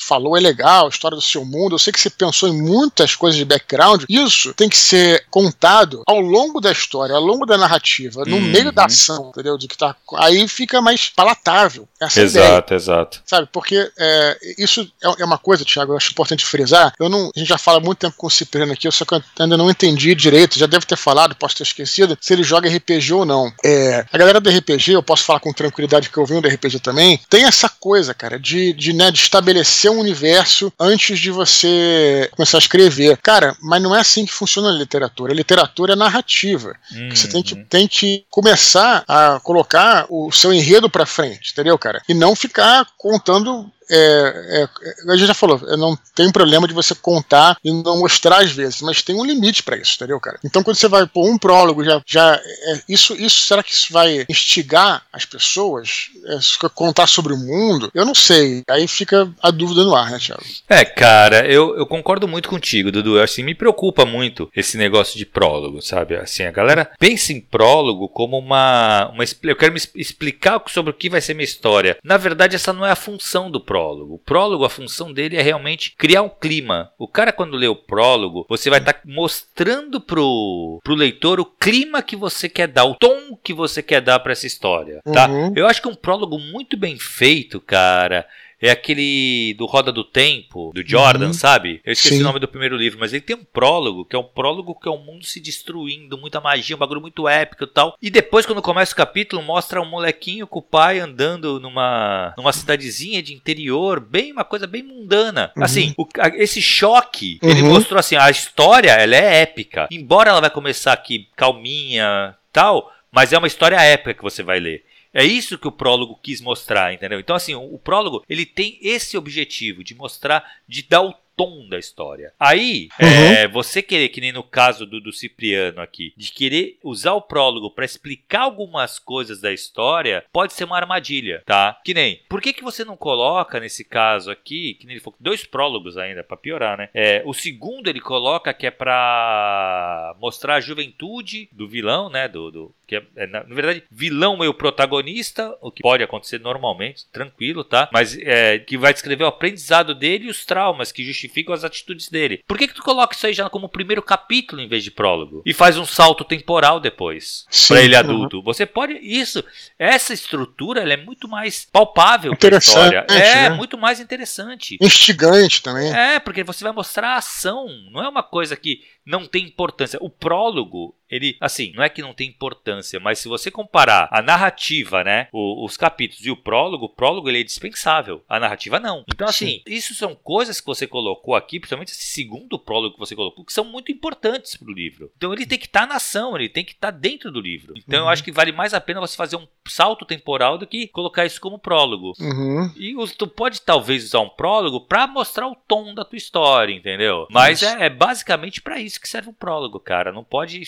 falou 0.00 0.36
é 0.36 0.40
legal, 0.40 0.86
a 0.86 0.88
história 0.88 1.16
do 1.16 1.22
seu 1.22 1.44
mundo, 1.44 1.74
eu 1.74 1.78
sei 1.78 1.92
que 1.92 2.00
você 2.00 2.10
pensou 2.10 2.48
em 2.48 2.60
muitas 2.60 3.14
coisas 3.14 3.38
de 3.38 3.44
background, 3.44 4.04
isso 4.08 4.54
tem 4.54 4.68
que 4.68 4.76
ser 4.76 5.24
contado 5.30 6.02
ao 6.06 6.20
longo 6.20 6.60
da 6.60 6.72
história, 6.72 7.14
ao 7.14 7.22
longo 7.22 7.44
da 7.44 7.58
narrativa, 7.58 8.24
no 8.26 8.36
uhum. 8.36 8.42
meio 8.42 8.72
da 8.72 8.86
ação, 8.86 9.30
entendeu? 9.30 9.58
De 9.58 9.68
que 9.68 9.76
tá, 9.76 9.94
aí 10.16 10.46
fica 10.48 10.80
mais 10.80 11.08
palatável 11.08 11.88
essa 12.00 12.20
exato, 12.22 12.74
ideia. 12.74 12.78
Exato, 12.80 13.22
Sabe, 13.26 13.48
porque 13.52 13.90
é, 13.98 14.38
isso 14.58 14.90
é, 15.02 15.22
é 15.22 15.24
uma 15.24 15.38
coisa, 15.38 15.64
Thiago, 15.64 15.92
eu 15.92 15.96
acho 15.96 16.10
importante 16.10 16.46
frisar, 16.46 16.92
eu 16.98 17.08
não, 17.08 17.30
a 17.34 17.38
gente 17.38 17.48
já 17.48 17.58
fala 17.58 17.78
há 17.78 17.80
muito 17.80 17.98
tempo 17.98 18.16
com 18.16 18.26
o 18.26 18.30
Cipriano 18.30 18.72
aqui, 18.72 18.88
eu 18.88 18.92
só 18.92 19.04
que 19.04 19.14
eu 19.14 19.22
ainda 19.38 19.56
não 19.56 19.70
entendi 19.70 20.14
direito, 20.14 20.58
já 20.58 20.66
deve 20.66 20.86
ter 20.86 20.96
falado, 20.96 21.34
posso 21.34 21.56
ter 21.56 21.64
esquecido, 21.64 22.16
se 22.20 22.32
ele 22.32 22.42
joga 22.42 22.70
RPG 22.70 23.12
ou 23.12 23.24
não. 23.24 23.52
É, 23.64 24.04
a 24.10 24.18
galera 24.18 24.40
do 24.40 24.50
RPG, 24.50 24.92
eu 24.92 25.02
posso 25.02 25.24
falar 25.24 25.40
com 25.40 25.52
tranquilidade 25.52 26.08
que 26.08 26.16
eu 26.16 26.26
venho 26.26 26.40
do 26.40 26.48
RPG 26.48 26.80
também, 26.80 27.20
tem 27.28 27.44
essa 27.44 27.68
coisa, 27.68 28.14
cara, 28.14 28.38
de, 28.38 28.72
de, 28.72 28.92
né, 28.92 29.10
de 29.10 29.18
estabelecer 29.18 29.89
um 29.90 29.98
universo 29.98 30.72
antes 30.78 31.18
de 31.18 31.30
você 31.30 32.28
começar 32.32 32.58
a 32.58 32.60
escrever. 32.60 33.16
Cara, 33.18 33.56
mas 33.60 33.82
não 33.82 33.94
é 33.94 34.00
assim 34.00 34.24
que 34.24 34.32
funciona 34.32 34.68
a 34.68 34.72
literatura. 34.72 35.32
A 35.32 35.36
literatura 35.36 35.92
é 35.92 35.96
narrativa. 35.96 36.74
Uhum. 36.92 37.10
Você 37.10 37.28
tem 37.28 37.42
que, 37.42 37.54
tem 37.56 37.88
que 37.88 38.24
começar 38.30 39.04
a 39.06 39.40
colocar 39.40 40.06
o 40.08 40.30
seu 40.32 40.52
enredo 40.52 40.88
para 40.88 41.06
frente, 41.06 41.52
entendeu, 41.52 41.78
cara? 41.78 42.02
E 42.08 42.14
não 42.14 42.34
ficar 42.34 42.86
contando 42.96 43.70
é, 43.90 44.62
é, 44.62 44.68
a 45.12 45.16
gente 45.16 45.26
já 45.26 45.34
falou, 45.34 45.60
não 45.76 45.98
tem 46.14 46.30
problema 46.30 46.68
de 46.68 46.74
você 46.74 46.94
contar 46.94 47.56
e 47.64 47.72
não 47.72 47.98
mostrar 47.98 48.38
às 48.42 48.52
vezes, 48.52 48.80
mas 48.82 49.02
tem 49.02 49.16
um 49.16 49.24
limite 49.24 49.62
para 49.62 49.76
isso, 49.76 49.94
entendeu, 49.96 50.20
cara? 50.20 50.38
Então 50.44 50.62
quando 50.62 50.76
você 50.76 50.88
vai 50.88 51.06
pôr 51.06 51.28
um 51.28 51.36
prólogo, 51.36 51.84
já, 51.84 52.00
já 52.06 52.34
é, 52.34 52.80
isso, 52.88 53.14
isso, 53.14 53.40
será 53.40 53.62
que 53.62 53.72
isso 53.72 53.92
vai 53.92 54.24
instigar 54.28 55.02
as 55.12 55.24
pessoas? 55.24 56.10
É, 56.26 56.68
contar 56.74 57.06
sobre 57.06 57.32
o 57.32 57.36
mundo? 57.36 57.90
Eu 57.92 58.04
não 58.04 58.14
sei. 58.14 58.62
Aí 58.68 58.86
fica 58.86 59.30
a 59.42 59.50
dúvida 59.50 59.82
no 59.82 59.94
ar, 59.94 60.10
né, 60.10 60.18
Thiago? 60.18 60.42
É, 60.68 60.84
cara, 60.84 61.46
eu, 61.46 61.76
eu 61.76 61.86
concordo 61.86 62.28
muito 62.28 62.48
contigo, 62.48 62.92
Dudu. 62.92 63.20
Assim, 63.20 63.42
me 63.42 63.54
preocupa 63.54 64.04
muito 64.04 64.50
esse 64.54 64.76
negócio 64.76 65.18
de 65.18 65.26
prólogo, 65.26 65.82
sabe? 65.82 66.16
Assim, 66.16 66.44
a 66.44 66.50
galera 66.50 66.90
pensa 66.98 67.32
em 67.32 67.40
prólogo 67.40 68.08
como 68.08 68.38
uma, 68.38 69.10
uma 69.12 69.24
eu 69.42 69.56
quero 69.56 69.72
me 69.72 69.80
explicar 69.96 70.62
sobre 70.68 70.90
o 70.90 70.94
que 70.94 71.10
vai 71.10 71.20
ser 71.20 71.34
minha 71.34 71.44
história. 71.44 71.98
Na 72.04 72.16
verdade, 72.16 72.56
essa 72.56 72.72
não 72.72 72.86
é 72.86 72.90
a 72.90 72.96
função 72.96 73.50
do 73.50 73.60
prólogo 73.60 73.79
prólogo. 73.80 74.14
O 74.14 74.18
prólogo, 74.18 74.64
a 74.64 74.70
função 74.70 75.12
dele 75.12 75.36
é 75.36 75.42
realmente 75.42 75.94
criar 75.96 76.22
um 76.22 76.28
clima. 76.28 76.92
O 76.98 77.08
cara, 77.08 77.32
quando 77.32 77.56
lê 77.56 77.66
o 77.66 77.76
prólogo, 77.76 78.46
você 78.48 78.68
vai 78.68 78.78
estar 78.78 78.92
tá 78.92 79.00
mostrando 79.04 80.00
pro, 80.00 80.80
pro 80.84 80.94
leitor 80.94 81.40
o 81.40 81.44
clima 81.44 82.02
que 82.02 82.16
você 82.16 82.48
quer 82.48 82.68
dar, 82.68 82.84
o 82.84 82.94
tom 82.94 83.38
que 83.42 83.54
você 83.54 83.82
quer 83.82 84.00
dar 84.00 84.20
para 84.20 84.32
essa 84.32 84.46
história, 84.46 85.00
tá? 85.12 85.28
Uhum. 85.28 85.52
Eu 85.56 85.66
acho 85.66 85.80
que 85.80 85.88
um 85.88 85.94
prólogo 85.94 86.38
muito 86.38 86.76
bem 86.76 86.98
feito, 86.98 87.60
cara, 87.60 88.26
é 88.60 88.70
aquele 88.70 89.54
do 89.54 89.66
Roda 89.66 89.90
do 89.90 90.04
Tempo, 90.04 90.70
do 90.74 90.86
Jordan, 90.86 91.28
uhum. 91.28 91.32
sabe? 91.32 91.80
Eu 91.84 91.92
esqueci 91.92 92.16
Sim. 92.16 92.20
o 92.20 92.24
nome 92.24 92.38
do 92.38 92.48
primeiro 92.48 92.76
livro, 92.76 92.98
mas 92.98 93.12
ele 93.12 93.22
tem 93.22 93.36
um 93.36 93.44
prólogo, 93.44 94.04
que 94.04 94.14
é 94.14 94.18
um 94.18 94.24
prólogo 94.24 94.78
que 94.78 94.88
é 94.88 94.90
o 94.90 94.96
um 94.96 95.04
mundo 95.04 95.24
se 95.24 95.40
destruindo, 95.40 96.18
muita 96.18 96.40
magia, 96.40 96.76
um 96.76 96.78
bagulho 96.78 97.00
muito 97.00 97.26
épico 97.26 97.64
e 97.64 97.66
tal. 97.66 97.96
E 98.00 98.10
depois, 98.10 98.44
quando 98.44 98.60
começa 98.60 98.92
o 98.92 98.96
capítulo, 98.96 99.42
mostra 99.42 99.80
um 99.80 99.88
molequinho 99.88 100.46
com 100.46 100.58
o 100.58 100.62
pai 100.62 100.98
andando 100.98 101.58
numa, 101.58 102.34
numa 102.36 102.52
cidadezinha 102.52 103.22
de 103.22 103.32
interior, 103.32 103.98
bem 104.00 104.32
uma 104.32 104.44
coisa 104.44 104.66
bem 104.66 104.82
mundana. 104.82 105.52
Uhum. 105.56 105.64
Assim, 105.64 105.94
o, 105.96 106.06
a, 106.18 106.28
esse 106.36 106.60
choque, 106.60 107.38
uhum. 107.42 107.50
ele 107.50 107.62
mostrou 107.62 107.98
assim, 107.98 108.16
a 108.16 108.30
história, 108.30 108.90
ela 108.90 109.16
é 109.16 109.42
épica. 109.42 109.88
Embora 109.90 110.30
ela 110.30 110.40
vai 110.40 110.50
começar 110.50 110.92
aqui 110.92 111.28
calminha, 111.34 112.34
tal, 112.52 112.92
mas 113.10 113.32
é 113.32 113.38
uma 113.38 113.46
história 113.46 113.80
épica 113.80 114.14
que 114.14 114.22
você 114.22 114.42
vai 114.42 114.60
ler. 114.60 114.84
É 115.12 115.24
isso 115.24 115.58
que 115.58 115.66
o 115.66 115.72
prólogo 115.72 116.18
quis 116.22 116.40
mostrar, 116.40 116.92
entendeu? 116.92 117.18
Então, 117.18 117.34
assim, 117.34 117.54
o, 117.54 117.74
o 117.74 117.78
prólogo 117.78 118.24
ele 118.28 118.46
tem 118.46 118.78
esse 118.80 119.18
objetivo 119.18 119.82
de 119.82 119.94
mostrar, 119.94 120.44
de 120.68 120.82
dar 120.82 121.02
o 121.02 121.14
tom 121.40 121.66
da 121.66 121.78
história. 121.78 122.34
Aí, 122.38 122.90
uhum. 123.00 123.08
é, 123.08 123.48
você 123.48 123.80
querer, 123.80 124.10
que 124.10 124.20
nem 124.20 124.30
no 124.30 124.42
caso 124.42 124.84
do, 124.84 125.00
do 125.00 125.10
Cipriano 125.10 125.80
aqui, 125.80 126.12
de 126.14 126.30
querer 126.30 126.78
usar 126.84 127.14
o 127.14 127.22
prólogo 127.22 127.70
para 127.70 127.86
explicar 127.86 128.42
algumas 128.42 128.98
coisas 128.98 129.40
da 129.40 129.50
história, 129.50 130.22
pode 130.30 130.52
ser 130.52 130.64
uma 130.64 130.76
armadilha, 130.76 131.42
tá? 131.46 131.80
Que 131.82 131.94
nem, 131.94 132.20
por 132.28 132.42
que, 132.42 132.52
que 132.52 132.62
você 132.62 132.84
não 132.84 132.94
coloca 132.94 133.58
nesse 133.58 133.84
caso 133.84 134.30
aqui, 134.30 134.74
que 134.74 134.84
nem 134.84 134.96
ele 134.96 135.02
falou, 135.02 135.16
dois 135.18 135.42
prólogos 135.42 135.96
ainda, 135.96 136.22
para 136.22 136.36
piorar, 136.36 136.76
né? 136.76 136.90
É, 136.92 137.22
o 137.24 137.32
segundo 137.32 137.88
ele 137.88 138.00
coloca 138.00 138.52
que 138.52 138.66
é 138.66 138.70
para 138.70 140.14
mostrar 140.20 140.56
a 140.56 140.60
juventude 140.60 141.48
do 141.52 141.66
vilão, 141.66 142.10
né? 142.10 142.28
Do, 142.28 142.50
do 142.50 142.74
que 142.90 142.96
é, 142.96 143.02
é, 143.14 143.26
na, 143.28 143.42
verdade, 143.44 143.84
vilão 143.88 144.42
é 144.42 144.48
o 144.48 144.54
protagonista, 144.54 145.56
o 145.60 145.70
que 145.70 145.80
pode 145.80 146.02
acontecer 146.02 146.40
normalmente, 146.40 147.06
tranquilo, 147.12 147.62
tá? 147.62 147.88
Mas 147.92 148.18
é, 148.18 148.58
que 148.58 148.76
vai 148.76 148.92
descrever 148.92 149.22
o 149.22 149.28
aprendizado 149.28 149.94
dele 149.94 150.26
e 150.26 150.30
os 150.30 150.44
traumas 150.44 150.90
que 150.90 151.04
justificam 151.04 151.29
as 151.52 151.64
atitudes 151.64 152.08
dele. 152.08 152.42
Por 152.46 152.58
que, 152.58 152.68
que 152.68 152.74
tu 152.74 152.82
coloca 152.82 153.14
isso 153.14 153.26
aí 153.26 153.32
já 153.32 153.48
como 153.48 153.68
primeiro 153.68 154.02
capítulo 154.02 154.60
em 154.60 154.68
vez 154.68 154.84
de 154.84 154.90
prólogo? 154.90 155.42
E 155.46 155.54
faz 155.54 155.78
um 155.78 155.86
salto 155.86 156.24
temporal 156.24 156.80
depois 156.80 157.46
para 157.68 157.82
ele 157.82 157.96
adulto. 157.96 158.38
Uhum. 158.38 158.42
Você 158.42 158.66
pode. 158.66 158.94
Isso, 158.94 159.42
essa 159.78 160.12
estrutura 160.12 160.82
ela 160.82 160.92
é 160.92 160.96
muito 160.96 161.28
mais 161.28 161.64
palpável 161.64 162.36
pra 162.36 162.58
história. 162.58 163.06
É, 163.08 163.48
né? 163.48 163.50
muito 163.50 163.78
mais 163.78 164.00
interessante. 164.00 164.76
Instigante 164.80 165.62
também. 165.62 165.92
É, 165.94 166.18
porque 166.18 166.44
você 166.44 166.64
vai 166.64 166.72
mostrar 166.72 167.14
a 167.14 167.16
ação. 167.16 167.66
Não 167.90 168.02
é 168.02 168.08
uma 168.08 168.22
coisa 168.22 168.56
que 168.56 168.82
não 169.04 169.26
tem 169.26 169.44
importância. 169.44 169.98
O 170.00 170.10
prólogo, 170.10 170.94
ele, 171.08 171.36
assim, 171.40 171.72
não 171.74 171.82
é 171.82 171.88
que 171.88 172.02
não 172.02 172.14
tem 172.14 172.28
importância, 172.28 173.00
mas 173.00 173.18
se 173.18 173.28
você 173.28 173.50
comparar 173.50 174.08
a 174.10 174.22
narrativa, 174.22 175.02
né, 175.02 175.28
o, 175.32 175.64
os 175.64 175.76
capítulos 175.76 176.24
e 176.24 176.30
o 176.30 176.36
prólogo, 176.36 176.86
o 176.86 176.88
prólogo 176.94 177.28
ele 177.28 177.40
é 177.40 177.44
dispensável, 177.44 178.22
a 178.28 178.38
narrativa 178.38 178.78
não. 178.78 179.04
Então, 179.08 179.28
assim, 179.28 179.46
Sim. 179.46 179.62
isso 179.66 179.94
são 179.94 180.14
coisas 180.14 180.60
que 180.60 180.66
você 180.66 180.86
colocou 180.86 181.34
aqui, 181.34 181.58
principalmente 181.58 181.92
esse 181.92 182.04
segundo 182.04 182.58
prólogo 182.58 182.94
que 182.94 183.00
você 183.00 183.16
colocou, 183.16 183.44
que 183.44 183.52
são 183.52 183.64
muito 183.64 183.90
importantes 183.90 184.56
para 184.56 184.68
o 184.68 184.74
livro. 184.74 185.10
Então, 185.16 185.32
ele 185.32 185.46
tem 185.46 185.58
que 185.58 185.66
estar 185.66 185.80
tá 185.80 185.86
na 185.86 185.96
ação, 185.96 186.36
ele 186.36 186.48
tem 186.48 186.64
que 186.64 186.72
estar 186.72 186.92
tá 186.92 186.98
dentro 186.98 187.32
do 187.32 187.40
livro. 187.40 187.74
Então, 187.76 188.00
uhum. 188.00 188.06
eu 188.06 188.10
acho 188.10 188.22
que 188.22 188.32
vale 188.32 188.52
mais 188.52 188.74
a 188.74 188.80
pena 188.80 189.00
você 189.00 189.16
fazer 189.16 189.36
um 189.36 189.48
salto 189.66 190.04
temporal 190.04 190.58
do 190.58 190.66
que 190.66 190.88
colocar 190.88 191.24
isso 191.24 191.40
como 191.40 191.58
prólogo. 191.58 192.12
Uhum. 192.20 192.72
E 192.76 192.94
tu 193.16 193.26
pode 193.26 193.62
talvez 193.62 194.04
usar 194.04 194.20
um 194.20 194.28
prólogo 194.28 194.80
para 194.80 195.06
mostrar 195.06 195.48
o 195.48 195.54
tom 195.54 195.94
da 195.94 196.04
tua 196.04 196.16
história, 196.16 196.72
entendeu? 196.72 197.26
Mas 197.30 197.62
é, 197.62 197.86
é 197.86 197.90
basicamente 197.90 198.60
para 198.60 198.80
isso 198.80 198.89
que 198.98 199.08
serve 199.08 199.28
um 199.28 199.34
prólogo, 199.34 199.78
cara. 199.78 200.12
Não 200.12 200.24
pode 200.24 200.62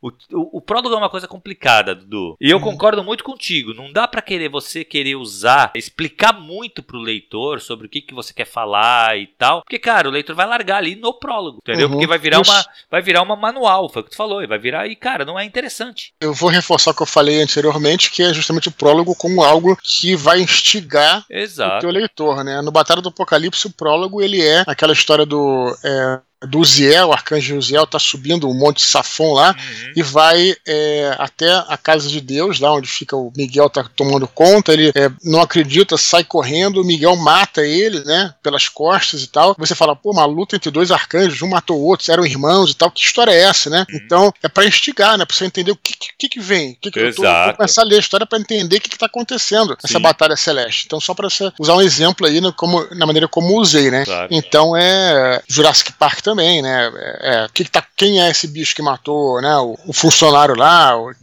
o, 0.00 0.08
o, 0.08 0.58
o 0.58 0.60
prólogo 0.60 0.94
é 0.94 0.98
uma 0.98 1.10
coisa 1.10 1.28
complicada, 1.28 1.94
Dudu. 1.94 2.36
E 2.40 2.50
eu 2.50 2.58
uhum. 2.58 2.62
concordo 2.62 3.02
muito 3.02 3.24
contigo. 3.24 3.74
Não 3.74 3.92
dá 3.92 4.06
para 4.06 4.22
querer 4.22 4.48
você 4.48 4.84
querer 4.84 5.16
usar, 5.16 5.72
explicar 5.74 6.32
muito 6.32 6.82
pro 6.82 6.98
leitor 6.98 7.60
sobre 7.60 7.86
o 7.86 7.90
que, 7.90 8.00
que 8.00 8.14
você 8.14 8.32
quer 8.32 8.46
falar 8.46 9.18
e 9.18 9.26
tal. 9.26 9.62
Porque, 9.62 9.78
cara, 9.78 10.08
o 10.08 10.12
leitor 10.12 10.34
vai 10.34 10.46
largar 10.46 10.78
ali 10.78 10.94
no 10.94 11.14
prólogo, 11.14 11.58
entendeu? 11.62 11.86
Uhum. 11.86 11.92
Porque 11.92 12.06
vai 12.06 12.18
virar, 12.18 12.38
uma, 12.38 12.64
vai 12.90 13.02
virar 13.02 13.22
uma 13.22 13.36
manual, 13.36 13.88
foi 13.88 14.02
o 14.02 14.04
que 14.04 14.10
tu 14.10 14.16
falou. 14.16 14.42
E 14.42 14.46
vai 14.46 14.58
virar, 14.58 14.86
e, 14.86 14.96
cara, 14.96 15.24
não 15.24 15.38
é 15.38 15.44
interessante. 15.44 16.12
Eu 16.20 16.32
vou 16.32 16.48
reforçar 16.48 16.90
o 16.90 16.94
que 16.94 17.02
eu 17.02 17.06
falei 17.06 17.40
anteriormente, 17.40 18.10
que 18.10 18.22
é 18.22 18.32
justamente 18.32 18.68
o 18.68 18.72
prólogo 18.72 19.14
como 19.14 19.42
algo 19.42 19.76
que 19.82 20.16
vai 20.16 20.40
instigar 20.40 21.24
Exato. 21.30 21.76
o 21.76 21.80
teu 21.80 21.90
leitor, 21.90 22.44
né? 22.44 22.60
No 22.62 22.70
Batalha 22.70 23.02
do 23.02 23.08
Apocalipse, 23.08 23.66
o 23.66 23.72
prólogo, 23.72 24.22
ele 24.22 24.42
é 24.42 24.64
aquela 24.66 24.92
história 24.92 25.26
do. 25.26 25.76
É, 25.84 26.20
do 26.44 26.60
Uziel, 26.60 27.08
o 27.08 27.12
arcanjo 27.12 27.56
Uziel 27.56 27.84
está 27.84 27.98
subindo 27.98 28.48
o 28.48 28.54
Monte 28.54 28.82
Safon 28.82 29.32
lá 29.32 29.56
uhum. 29.56 29.92
e 29.96 30.02
vai 30.02 30.54
é, 30.66 31.14
até 31.18 31.50
a 31.68 31.78
casa 31.78 32.08
de 32.08 32.20
Deus, 32.20 32.60
lá 32.60 32.72
onde 32.74 32.88
fica 32.88 33.16
o 33.16 33.32
Miguel 33.34 33.70
tá 33.70 33.88
tomando 33.96 34.28
conta. 34.28 34.72
Ele 34.72 34.90
é, 34.94 35.10
não 35.24 35.40
acredita, 35.40 35.96
sai 35.96 36.24
correndo, 36.24 36.82
o 36.82 36.84
Miguel 36.84 37.16
mata 37.16 37.64
ele, 37.64 38.04
né, 38.04 38.34
pelas 38.42 38.68
costas 38.68 39.22
e 39.22 39.28
tal. 39.28 39.56
Você 39.58 39.74
fala, 39.74 39.96
pô, 39.96 40.10
uma 40.10 40.26
luta 40.26 40.56
entre 40.56 40.70
dois 40.70 40.90
arcanjos, 40.90 41.40
um 41.40 41.48
matou 41.48 41.78
o 41.78 41.84
outro, 41.84 42.12
eram 42.12 42.26
irmãos 42.26 42.70
e 42.70 42.74
tal. 42.74 42.90
Que 42.90 43.00
história 43.00 43.32
é 43.32 43.42
essa, 43.42 43.70
né? 43.70 43.86
Uhum. 43.90 44.00
Então 44.04 44.34
é 44.42 44.48
para 44.48 44.66
instigar, 44.66 45.16
né, 45.16 45.24
para 45.24 45.34
você 45.34 45.46
entender 45.46 45.70
o 45.70 45.76
que 45.76 45.96
que, 46.18 46.28
que 46.28 46.40
vem, 46.40 46.72
o 46.72 46.76
que, 46.76 46.90
que 46.90 46.98
eu 46.98 47.14
tô, 47.14 47.22
vou 47.22 47.54
começar 47.54 47.82
a 47.82 47.84
ler 47.84 47.96
a 47.96 48.00
história 48.00 48.26
para 48.26 48.38
entender 48.38 48.76
o 48.76 48.80
que 48.80 48.88
está 48.88 49.06
acontecendo 49.06 49.70
Sim. 49.70 49.76
nessa 49.84 49.98
batalha 49.98 50.36
celeste. 50.36 50.84
Então 50.86 51.00
só 51.00 51.14
para 51.14 51.28
usar 51.58 51.74
um 51.74 51.82
exemplo 51.82 52.26
aí, 52.26 52.40
né, 52.40 52.52
como, 52.56 52.86
na 52.94 53.06
maneira 53.06 53.26
como 53.26 53.58
usei, 53.58 53.90
né? 53.90 54.04
Então 54.30 54.76
é 54.76 55.42
Jurassic 55.48 55.92
Park 55.92 56.25
também, 56.26 56.60
né? 56.60 56.90
É, 57.20 57.44
é, 57.44 57.48
que 57.54 57.62
que 57.62 57.70
tá, 57.70 57.86
quem 57.94 58.20
é 58.20 58.28
esse 58.28 58.48
bicho 58.48 58.74
que 58.74 58.82
matou, 58.82 59.40
né? 59.40 59.56
O, 59.58 59.78
o 59.86 59.92
funcionário 59.92 60.56
lá, 60.56 60.96
o 60.96 61.06
uhum. 61.06 61.14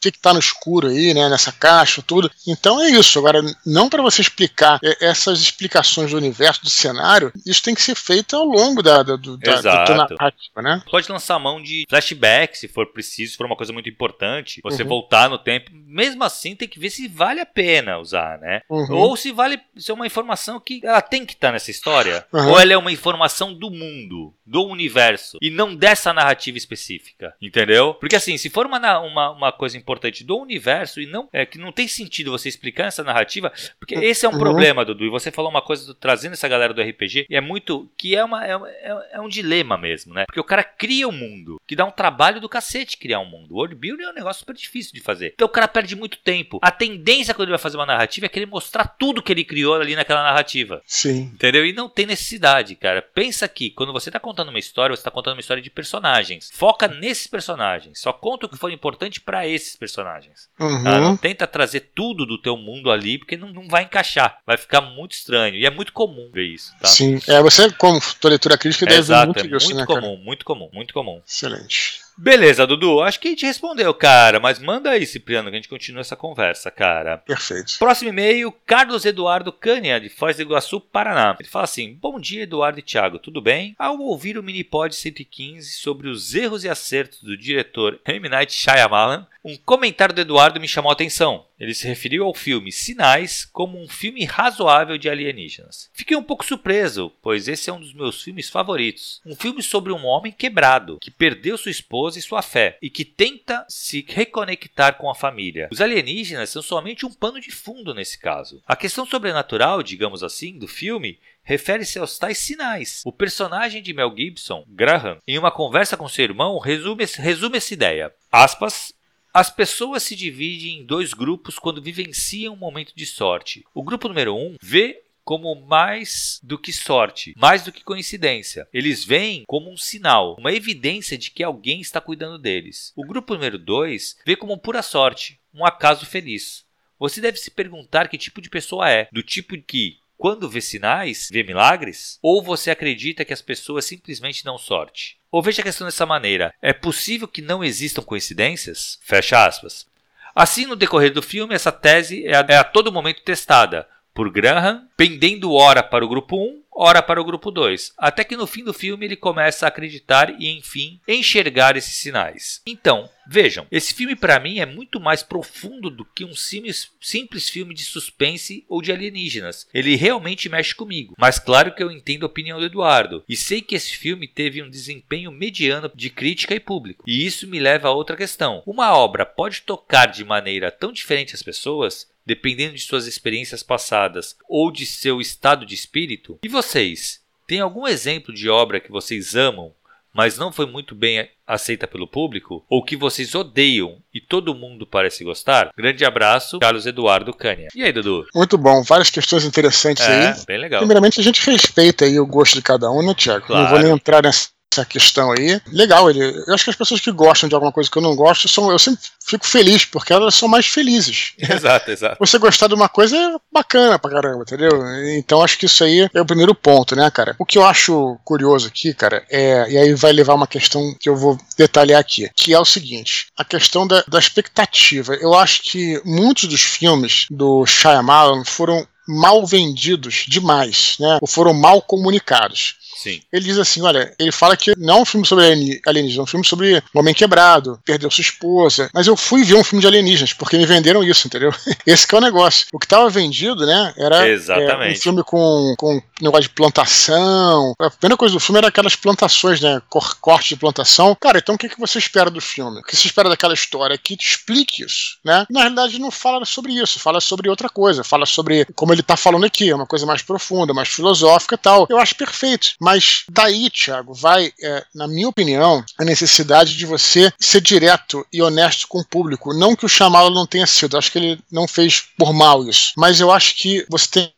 que, 0.00 0.10
que 0.10 0.18
tá 0.18 0.32
no 0.32 0.40
escuro 0.40 0.88
aí, 0.88 1.14
né? 1.14 1.28
Nessa 1.28 1.52
caixa, 1.52 2.02
tudo. 2.02 2.28
Então 2.46 2.82
é 2.82 2.90
isso. 2.90 3.18
Agora, 3.18 3.40
não 3.64 3.88
para 3.88 4.02
você 4.02 4.20
explicar 4.20 4.80
essas 5.00 5.40
explicações 5.40 6.10
do 6.10 6.16
universo, 6.16 6.62
do 6.62 6.70
cenário, 6.70 7.32
isso 7.46 7.62
tem 7.62 7.76
que 7.76 7.82
ser 7.82 7.94
feito 7.94 8.34
ao 8.34 8.44
longo 8.44 8.82
da, 8.82 9.04
da, 9.04 9.14
do, 9.14 9.36
da, 9.36 9.60
da 9.60 9.94
narrativa, 9.94 10.62
né? 10.62 10.82
Pode 10.90 11.10
lançar 11.10 11.38
mão 11.38 11.62
de 11.62 11.84
flashback, 11.88 12.58
se 12.58 12.66
for 12.66 12.92
preciso, 12.92 13.32
se 13.32 13.38
for 13.38 13.46
uma 13.46 13.56
coisa 13.56 13.72
muito 13.72 13.88
importante, 13.88 14.60
você 14.64 14.82
uhum. 14.82 14.88
voltar 14.88 15.30
no 15.30 15.38
tempo. 15.38 15.70
Mesmo 15.72 16.24
assim, 16.24 16.56
tem 16.56 16.66
que 16.66 16.80
ver 16.80 16.90
se 16.90 17.06
vale 17.06 17.40
a 17.40 17.46
pena 17.46 17.98
usar, 17.98 18.38
né? 18.38 18.62
Uhum. 18.68 18.94
Ou 18.94 19.16
se 19.16 19.30
vale 19.30 19.60
ser 19.76 19.92
uma 19.92 20.06
informação 20.06 20.58
que 20.58 20.80
ela 20.82 21.00
tem 21.00 21.24
que 21.24 21.34
estar 21.34 21.48
tá 21.48 21.52
nessa 21.52 21.70
história, 21.70 22.26
uhum. 22.32 22.50
ou 22.50 22.60
ela 22.60 22.72
é 22.72 22.76
uma 22.76 22.92
informação 22.92 23.54
do 23.54 23.70
mundo, 23.70 24.34
do 24.50 24.66
universo 24.66 25.38
e 25.40 25.48
não 25.48 25.76
dessa 25.76 26.12
narrativa 26.12 26.58
específica, 26.58 27.34
entendeu? 27.40 27.94
Porque 27.94 28.16
assim, 28.16 28.36
se 28.36 28.50
for 28.50 28.66
uma, 28.66 28.98
uma, 28.98 29.30
uma 29.30 29.52
coisa 29.52 29.78
importante 29.78 30.24
do 30.24 30.36
universo 30.36 31.00
e 31.00 31.06
não 31.06 31.28
é 31.32 31.46
que 31.46 31.56
não 31.56 31.70
tem 31.70 31.86
sentido 31.86 32.32
você 32.32 32.48
explicar 32.48 32.86
essa 32.86 33.04
narrativa, 33.04 33.52
porque 33.78 33.94
esse 33.94 34.26
é 34.26 34.28
um 34.28 34.32
uhum. 34.32 34.38
problema, 34.38 34.84
Dudu. 34.84 35.04
E 35.04 35.08
você 35.08 35.30
falou 35.30 35.52
uma 35.52 35.62
coisa 35.62 35.94
trazendo 35.94 36.32
essa 36.32 36.48
galera 36.48 36.74
do 36.74 36.82
RPG 36.82 37.26
e 37.30 37.36
é 37.36 37.40
muito 37.40 37.88
que 37.96 38.16
é 38.16 38.24
uma 38.24 38.44
é, 38.44 38.52
é, 38.52 39.08
é, 39.12 39.20
um 39.20 39.28
dilema 39.28 39.78
mesmo, 39.78 40.12
né? 40.12 40.24
Porque 40.26 40.40
o 40.40 40.44
cara 40.44 40.64
cria 40.64 41.06
um 41.06 41.12
mundo 41.12 41.60
que 41.64 41.76
dá 41.76 41.84
um 41.84 41.92
trabalho 41.92 42.40
do 42.40 42.48
cacete 42.48 42.98
criar 42.98 43.20
um 43.20 43.26
mundo. 43.26 43.54
O 43.54 43.58
world 43.58 43.76
building 43.76 44.02
é 44.02 44.10
um 44.10 44.14
negócio 44.14 44.40
super 44.40 44.56
difícil 44.56 44.92
de 44.92 45.00
fazer. 45.00 45.32
Então 45.34 45.46
o 45.46 45.50
cara 45.50 45.68
perde 45.68 45.94
muito 45.94 46.18
tempo. 46.18 46.58
A 46.60 46.72
tendência 46.72 47.32
quando 47.34 47.46
ele 47.46 47.56
vai 47.56 47.62
fazer 47.62 47.76
uma 47.76 47.86
narrativa 47.86 48.26
é 48.26 48.28
querer 48.28 48.46
mostrar 48.46 48.84
tudo 48.98 49.22
que 49.22 49.32
ele 49.32 49.44
criou 49.44 49.76
ali 49.76 49.94
naquela 49.94 50.24
narrativa. 50.24 50.82
Sim. 50.84 51.30
Entendeu? 51.34 51.64
E 51.64 51.72
não 51.72 51.88
tem 51.88 52.06
necessidade, 52.06 52.74
cara. 52.74 53.00
Pensa 53.00 53.46
que 53.46 53.70
quando 53.70 53.92
você 53.92 54.10
tá 54.10 54.18
contando 54.18 54.39
uma 54.48 54.58
história, 54.58 54.96
você 54.96 55.02
tá 55.02 55.10
contando 55.10 55.34
uma 55.34 55.40
história 55.40 55.62
de 55.62 55.70
personagens. 55.70 56.50
Foca 56.52 56.88
nesses 56.88 57.26
personagens. 57.26 58.00
Só 58.00 58.12
conta 58.12 58.46
o 58.46 58.48
que 58.48 58.56
for 58.56 58.70
importante 58.70 59.20
para 59.20 59.46
esses 59.46 59.76
personagens. 59.76 60.48
Uhum. 60.58 60.84
Tá? 60.84 61.00
Não 61.00 61.16
tenta 61.16 61.46
trazer 61.46 61.90
tudo 61.94 62.24
do 62.24 62.40
teu 62.40 62.56
mundo 62.56 62.90
ali, 62.90 63.18
porque 63.18 63.36
não, 63.36 63.52
não 63.52 63.68
vai 63.68 63.84
encaixar. 63.84 64.38
Vai 64.46 64.56
ficar 64.56 64.80
muito 64.80 65.12
estranho. 65.12 65.54
E 65.54 65.66
é 65.66 65.70
muito 65.70 65.92
comum 65.92 66.30
ver 66.32 66.46
isso. 66.46 66.72
Tá? 66.80 66.88
Sim. 66.88 67.20
É, 67.28 67.42
você, 67.42 67.70
como 67.72 68.00
tua 68.20 68.30
leitura 68.30 68.56
crítica, 68.56 68.86
deve 68.86 68.98
Exato, 68.98 69.26
muito 69.26 69.54
é 69.54 69.56
isso, 69.56 69.66
muito 69.66 69.78
né, 69.78 69.86
comum, 69.86 70.00
cara? 70.00 70.24
muito 70.24 70.44
comum, 70.44 70.70
muito 70.72 70.94
comum. 70.94 71.22
Excelente. 71.26 72.00
Beleza, 72.22 72.66
Dudu. 72.66 73.00
Acho 73.00 73.18
que 73.18 73.28
a 73.28 73.30
gente 73.30 73.46
respondeu, 73.46 73.94
cara. 73.94 74.38
Mas 74.38 74.58
manda 74.58 74.90
aí, 74.90 75.06
Cipriano, 75.06 75.48
que 75.48 75.56
a 75.56 75.58
gente 75.58 75.70
continua 75.70 76.02
essa 76.02 76.14
conversa, 76.14 76.70
cara. 76.70 77.16
Perfeito. 77.16 77.78
Próximo 77.78 78.10
e-mail, 78.10 78.52
Carlos 78.66 79.06
Eduardo 79.06 79.50
Cânia, 79.50 79.98
de 79.98 80.10
Foz 80.10 80.36
do 80.36 80.42
Iguaçu, 80.42 80.82
Paraná. 80.82 81.34
Ele 81.40 81.48
fala 81.48 81.64
assim: 81.64 81.94
Bom 81.94 82.20
dia, 82.20 82.42
Eduardo 82.42 82.78
e 82.78 82.82
Thiago, 82.82 83.18
tudo 83.18 83.40
bem? 83.40 83.74
Ao 83.78 83.98
ouvir 83.98 84.36
o 84.36 84.42
Minipod 84.42 84.94
115 84.94 85.70
sobre 85.78 86.08
os 86.10 86.34
erros 86.34 86.62
e 86.62 86.68
acertos 86.68 87.22
do 87.22 87.34
diretor 87.38 87.98
M. 88.06 88.28
Night 88.28 88.52
Shyamalan, 88.52 89.26
um 89.42 89.56
comentário 89.56 90.14
do 90.14 90.20
Eduardo 90.20 90.60
me 90.60 90.68
chamou 90.68 90.90
a 90.90 90.92
atenção. 90.92 91.46
Ele 91.60 91.74
se 91.74 91.86
referiu 91.86 92.24
ao 92.24 92.32
filme 92.32 92.72
Sinais 92.72 93.44
como 93.44 93.78
um 93.78 93.86
filme 93.86 94.24
razoável 94.24 94.96
de 94.96 95.10
alienígenas. 95.10 95.90
Fiquei 95.92 96.16
um 96.16 96.22
pouco 96.22 96.44
surpreso, 96.44 97.12
pois 97.20 97.46
esse 97.48 97.68
é 97.68 97.72
um 97.72 97.78
dos 97.78 97.92
meus 97.92 98.22
filmes 98.22 98.48
favoritos. 98.48 99.20
Um 99.26 99.36
filme 99.36 99.62
sobre 99.62 99.92
um 99.92 100.06
homem 100.06 100.32
quebrado, 100.32 100.98
que 101.00 101.10
perdeu 101.10 101.58
sua 101.58 101.70
esposa 101.70 102.18
e 102.18 102.22
sua 102.22 102.40
fé, 102.40 102.78
e 102.80 102.88
que 102.88 103.04
tenta 103.04 103.66
se 103.68 104.04
reconectar 104.08 104.96
com 104.96 105.10
a 105.10 105.14
família. 105.14 105.68
Os 105.70 105.82
alienígenas 105.82 106.48
são 106.48 106.62
somente 106.62 107.04
um 107.04 107.12
pano 107.12 107.38
de 107.38 107.50
fundo 107.50 107.92
nesse 107.92 108.18
caso. 108.18 108.62
A 108.66 108.74
questão 108.74 109.04
sobrenatural, 109.04 109.82
digamos 109.82 110.22
assim, 110.22 110.58
do 110.58 110.66
filme 110.66 111.18
refere-se 111.42 111.98
aos 111.98 112.18
tais 112.18 112.38
sinais. 112.38 113.02
O 113.04 113.12
personagem 113.12 113.82
de 113.82 113.92
Mel 113.92 114.14
Gibson, 114.16 114.64
Graham, 114.68 115.18
em 115.26 115.38
uma 115.38 115.50
conversa 115.50 115.96
com 115.96 116.08
seu 116.08 116.24
irmão, 116.24 116.58
resume, 116.58 117.04
resume 117.16 117.56
essa 117.56 117.74
ideia. 117.74 118.12
Aspas, 118.30 118.94
as 119.32 119.50
pessoas 119.50 120.02
se 120.02 120.16
dividem 120.16 120.80
em 120.80 120.84
dois 120.84 121.14
grupos 121.14 121.58
quando 121.58 121.82
vivenciam 121.82 122.54
um 122.54 122.58
momento 122.58 122.92
de 122.94 123.06
sorte. 123.06 123.64
O 123.74 123.82
grupo 123.82 124.08
número 124.08 124.34
um 124.34 124.56
vê 124.60 125.02
como 125.24 125.54
mais 125.54 126.40
do 126.42 126.58
que 126.58 126.72
sorte, 126.72 127.34
mais 127.36 127.62
do 127.62 127.70
que 127.70 127.84
coincidência. 127.84 128.66
Eles 128.72 129.04
veem 129.04 129.44
como 129.46 129.70
um 129.70 129.76
sinal, 129.76 130.36
uma 130.38 130.52
evidência 130.52 131.16
de 131.16 131.30
que 131.30 131.42
alguém 131.42 131.80
está 131.80 132.00
cuidando 132.00 132.38
deles. 132.38 132.92
O 132.96 133.06
grupo 133.06 133.34
número 133.34 133.58
2 133.58 134.16
vê 134.26 134.34
como 134.34 134.58
pura 134.58 134.82
sorte, 134.82 135.38
um 135.54 135.64
acaso 135.64 136.04
feliz. 136.04 136.64
Você 136.98 137.20
deve 137.20 137.38
se 137.38 137.50
perguntar 137.50 138.08
que 138.08 138.18
tipo 138.18 138.42
de 138.42 138.50
pessoa 138.50 138.90
é, 138.90 139.08
do 139.12 139.22
tipo 139.22 139.56
que 139.62 139.98
quando 140.20 140.50
vê 140.50 140.60
sinais, 140.60 141.30
vê 141.32 141.42
milagres? 141.42 142.18
Ou 142.20 142.42
você 142.42 142.70
acredita 142.70 143.24
que 143.24 143.32
as 143.32 143.40
pessoas 143.40 143.86
simplesmente 143.86 144.44
dão 144.44 144.58
sorte? 144.58 145.16
Ou 145.32 145.42
veja 145.42 145.62
a 145.62 145.64
questão 145.64 145.86
dessa 145.86 146.04
maneira: 146.04 146.52
é 146.60 146.74
possível 146.74 147.26
que 147.26 147.40
não 147.40 147.64
existam 147.64 148.02
coincidências? 148.02 148.98
Fecha 149.02 149.46
aspas. 149.46 149.86
Assim, 150.34 150.66
no 150.66 150.76
decorrer 150.76 151.10
do 151.10 151.22
filme, 151.22 151.54
essa 151.54 151.72
tese 151.72 152.26
é 152.26 152.36
a, 152.36 152.46
é 152.46 152.56
a 152.58 152.64
todo 152.64 152.92
momento 152.92 153.22
testada 153.22 153.88
por 154.12 154.30
Graham, 154.30 154.86
pendendo 155.00 155.54
ora 155.54 155.82
para 155.82 156.04
o 156.04 156.08
grupo 156.08 156.36
1, 156.36 156.62
ora 156.70 157.02
para 157.02 157.18
o 157.18 157.24
grupo 157.24 157.50
2, 157.50 157.94
até 157.96 158.22
que 158.22 158.36
no 158.36 158.46
fim 158.46 158.62
do 158.62 158.74
filme 158.74 159.06
ele 159.06 159.16
começa 159.16 159.64
a 159.64 159.68
acreditar 159.68 160.38
e, 160.38 160.46
enfim, 160.46 161.00
enxergar 161.08 161.74
esses 161.74 161.94
sinais. 161.94 162.60
Então, 162.66 163.08
vejam, 163.26 163.66
esse 163.70 163.94
filme 163.94 164.14
para 164.14 164.38
mim 164.38 164.58
é 164.58 164.66
muito 164.66 165.00
mais 165.00 165.22
profundo 165.22 165.88
do 165.88 166.04
que 166.04 166.22
um 166.22 166.34
simples 166.34 167.48
filme 167.48 167.72
de 167.72 167.82
suspense 167.82 168.66
ou 168.68 168.82
de 168.82 168.92
alienígenas. 168.92 169.66
Ele 169.72 169.96
realmente 169.96 170.50
mexe 170.50 170.74
comigo, 170.74 171.14
mas 171.18 171.38
claro 171.38 171.74
que 171.74 171.82
eu 171.82 171.90
entendo 171.90 172.24
a 172.24 172.26
opinião 172.26 172.58
do 172.58 172.66
Eduardo 172.66 173.24
e 173.26 173.34
sei 173.38 173.62
que 173.62 173.74
esse 173.74 173.96
filme 173.96 174.28
teve 174.28 174.62
um 174.62 174.68
desempenho 174.68 175.32
mediano 175.32 175.90
de 175.94 176.10
crítica 176.10 176.54
e 176.54 176.60
público. 176.60 177.04
E 177.06 177.24
isso 177.24 177.48
me 177.48 177.58
leva 177.58 177.88
a 177.88 177.92
outra 177.92 178.18
questão. 178.18 178.62
Uma 178.66 178.94
obra 178.94 179.24
pode 179.24 179.62
tocar 179.62 180.04
de 180.04 180.26
maneira 180.26 180.70
tão 180.70 180.92
diferente 180.92 181.34
as 181.34 181.42
pessoas? 181.42 182.06
dependendo 182.30 182.74
de 182.74 182.82
suas 182.82 183.06
experiências 183.06 183.62
passadas 183.62 184.36
ou 184.48 184.70
de 184.70 184.86
seu 184.90 185.20
estado 185.20 185.64
de 185.64 185.74
espírito? 185.74 186.38
E 186.42 186.48
vocês, 186.48 187.20
tem 187.46 187.60
algum 187.60 187.86
exemplo 187.86 188.34
de 188.34 188.48
obra 188.48 188.80
que 188.80 188.90
vocês 188.90 189.34
amam, 189.34 189.72
mas 190.12 190.36
não 190.36 190.52
foi 190.52 190.66
muito 190.66 190.94
bem 190.94 191.28
aceita 191.46 191.86
pelo 191.86 192.06
público? 192.06 192.64
Ou 192.68 192.84
que 192.84 192.96
vocês 192.96 193.34
odeiam 193.34 193.98
e 194.12 194.20
todo 194.20 194.54
mundo 194.54 194.86
parece 194.86 195.24
gostar? 195.24 195.70
Grande 195.76 196.04
abraço, 196.04 196.58
Carlos 196.58 196.86
Eduardo 196.86 197.32
Cânia. 197.32 197.68
E 197.74 197.82
aí, 197.82 197.92
Dudu? 197.92 198.26
Muito 198.34 198.58
bom, 198.58 198.82
várias 198.82 199.10
questões 199.10 199.44
interessantes 199.44 200.04
é, 200.04 200.28
aí. 200.28 200.34
Bem 200.46 200.58
legal. 200.58 200.80
Primeiramente, 200.80 201.20
a 201.20 201.22
gente 201.22 201.44
respeita 201.48 202.04
aí 202.04 202.18
o 202.18 202.26
gosto 202.26 202.54
de 202.54 202.62
cada 202.62 202.90
um, 202.90 203.06
né, 203.06 203.14
Tiago? 203.14 203.46
Claro. 203.46 203.62
Não 203.62 203.70
vou 203.70 203.78
nem 203.78 203.92
entrar 203.92 204.22
nessa 204.22 204.48
essa 204.72 204.84
questão 204.84 205.32
aí. 205.32 205.60
Legal, 205.72 206.08
ele. 206.08 206.20
Eu 206.46 206.54
acho 206.54 206.64
que 206.64 206.70
as 206.70 206.76
pessoas 206.76 207.00
que 207.00 207.10
gostam 207.10 207.48
de 207.48 207.54
alguma 207.54 207.72
coisa 207.72 207.90
que 207.90 207.98
eu 207.98 208.02
não 208.02 208.14
gosto 208.14 208.48
são. 208.48 208.70
Eu 208.70 208.78
sempre 208.78 209.00
fico 209.24 209.46
feliz, 209.46 209.84
porque 209.84 210.12
elas 210.12 210.34
são 210.34 210.48
mais 210.48 210.66
felizes. 210.66 211.32
Exato, 211.38 211.90
exato. 211.90 212.16
Você 212.20 212.38
gostar 212.38 212.68
de 212.68 212.74
uma 212.74 212.88
coisa 212.88 213.16
é 213.16 213.36
bacana 213.52 213.98
pra 213.98 214.10
caramba, 214.10 214.42
entendeu? 214.42 214.70
Então 215.16 215.42
acho 215.42 215.58
que 215.58 215.66
isso 215.66 215.82
aí 215.82 216.08
é 216.14 216.20
o 216.20 216.26
primeiro 216.26 216.54
ponto, 216.54 216.94
né, 216.94 217.10
cara? 217.10 217.34
O 217.38 217.44
que 217.44 217.58
eu 217.58 217.64
acho 217.64 218.18
curioso 218.24 218.68
aqui, 218.68 218.94
cara, 218.94 219.24
é. 219.28 219.70
E 219.70 219.76
aí 219.76 219.94
vai 219.94 220.12
levar 220.12 220.34
uma 220.34 220.46
questão 220.46 220.94
que 220.98 221.08
eu 221.08 221.16
vou 221.16 221.38
detalhar 221.56 222.00
aqui, 222.00 222.30
que 222.34 222.54
é 222.54 222.58
o 222.58 222.64
seguinte: 222.64 223.26
a 223.36 223.44
questão 223.44 223.86
da, 223.86 224.04
da 224.06 224.18
expectativa. 224.18 225.14
Eu 225.14 225.34
acho 225.34 225.62
que 225.64 226.00
muitos 226.04 226.48
dos 226.48 226.62
filmes 226.62 227.26
do 227.30 227.66
Shyamalan 227.66 228.44
foram 228.44 228.86
mal 229.10 229.44
vendidos 229.44 230.24
demais, 230.28 230.96
né? 231.00 231.18
Ou 231.20 231.26
foram 231.26 231.52
mal 231.52 231.82
comunicados. 231.82 232.76
Sim. 233.00 233.22
Ele 233.32 233.44
diz 233.44 233.58
assim: 233.58 233.80
olha, 233.80 234.14
ele 234.18 234.30
fala 234.30 234.54
que 234.54 234.74
não 234.76 234.98
é 234.98 235.00
um 235.00 235.04
filme 235.06 235.26
sobre 235.26 235.80
alienígenas, 235.86 236.18
é 236.18 236.22
um 236.22 236.26
filme 236.26 236.46
sobre 236.46 236.82
um 236.94 237.00
homem 237.00 237.14
quebrado, 237.14 237.80
perdeu 237.82 238.10
sua 238.10 238.20
esposa. 238.20 238.90
Mas 238.92 239.06
eu 239.06 239.16
fui 239.16 239.42
ver 239.42 239.54
um 239.54 239.64
filme 239.64 239.80
de 239.80 239.86
alienígenas, 239.86 240.34
porque 240.34 240.58
me 240.58 240.66
venderam 240.66 241.02
isso, 241.02 241.26
entendeu? 241.26 241.50
Esse 241.86 242.06
que 242.06 242.14
é 242.14 242.18
o 242.18 242.20
negócio. 242.20 242.66
O 242.72 242.78
que 242.78 242.84
estava 242.84 243.08
vendido, 243.08 243.64
né, 243.64 243.94
era 243.96 244.28
é, 244.28 244.92
um 244.92 244.96
filme 244.96 245.24
com, 245.24 245.74
com 245.78 246.02
negócio 246.20 246.42
de 246.42 246.50
plantação. 246.50 247.74
A 247.78 247.90
primeira 247.90 248.18
coisa 248.18 248.34
do 248.34 248.40
filme 248.40 248.58
era 248.58 248.68
aquelas 248.68 248.94
plantações, 248.94 249.62
né? 249.62 249.80
Corte 250.20 250.50
de 250.50 250.60
plantação. 250.60 251.16
Cara, 251.18 251.38
então 251.38 251.54
o 251.54 251.58
que, 251.58 251.70
que 251.70 251.80
você 251.80 251.98
espera 251.98 252.30
do 252.30 252.40
filme? 252.40 252.80
O 252.80 252.82
que 252.82 252.94
você 252.94 253.06
espera 253.06 253.30
daquela 253.30 253.54
história? 253.54 253.96
Que 253.96 254.14
te 254.14 254.28
explique 254.28 254.84
isso, 254.84 255.18
né? 255.24 255.46
Na 255.48 255.60
realidade, 255.60 255.98
não 255.98 256.10
fala 256.10 256.44
sobre 256.44 256.74
isso, 256.74 257.00
fala 257.00 257.20
sobre 257.20 257.48
outra 257.48 257.70
coisa, 257.70 258.04
fala 258.04 258.26
sobre 258.26 258.66
como 258.74 258.92
ele 258.92 259.02
tá 259.02 259.16
falando 259.16 259.46
aqui, 259.46 259.70
é 259.70 259.74
uma 259.74 259.86
coisa 259.86 260.04
mais 260.04 260.20
profunda, 260.20 260.74
mais 260.74 260.88
filosófica 260.88 261.54
e 261.54 261.58
tal. 261.58 261.86
Eu 261.88 261.98
acho 261.98 262.14
perfeito. 262.14 262.72
Mas 262.78 262.89
daí, 263.28 263.70
Thiago, 263.70 264.14
vai, 264.14 264.52
é, 264.62 264.84
na 264.94 265.06
minha 265.06 265.28
opinião, 265.28 265.84
a 265.98 266.04
necessidade 266.04 266.76
de 266.76 266.86
você 266.86 267.32
ser 267.38 267.60
direto 267.60 268.26
e 268.32 268.42
honesto 268.42 268.86
com 268.88 269.00
o 269.00 269.06
público. 269.06 269.54
Não 269.54 269.76
que 269.76 269.86
o 269.86 269.88
chamado 269.88 270.30
não 270.30 270.46
tenha 270.46 270.66
sido, 270.66 270.96
acho 270.96 271.12
que 271.12 271.18
ele 271.18 271.40
não 271.50 271.68
fez 271.68 272.02
por 272.18 272.32
mal 272.32 272.66
isso. 272.68 272.92
Mas 272.96 273.20
eu 273.20 273.30
acho 273.30 273.54
que 273.56 273.84
você 273.88 274.06
tem 274.08 274.32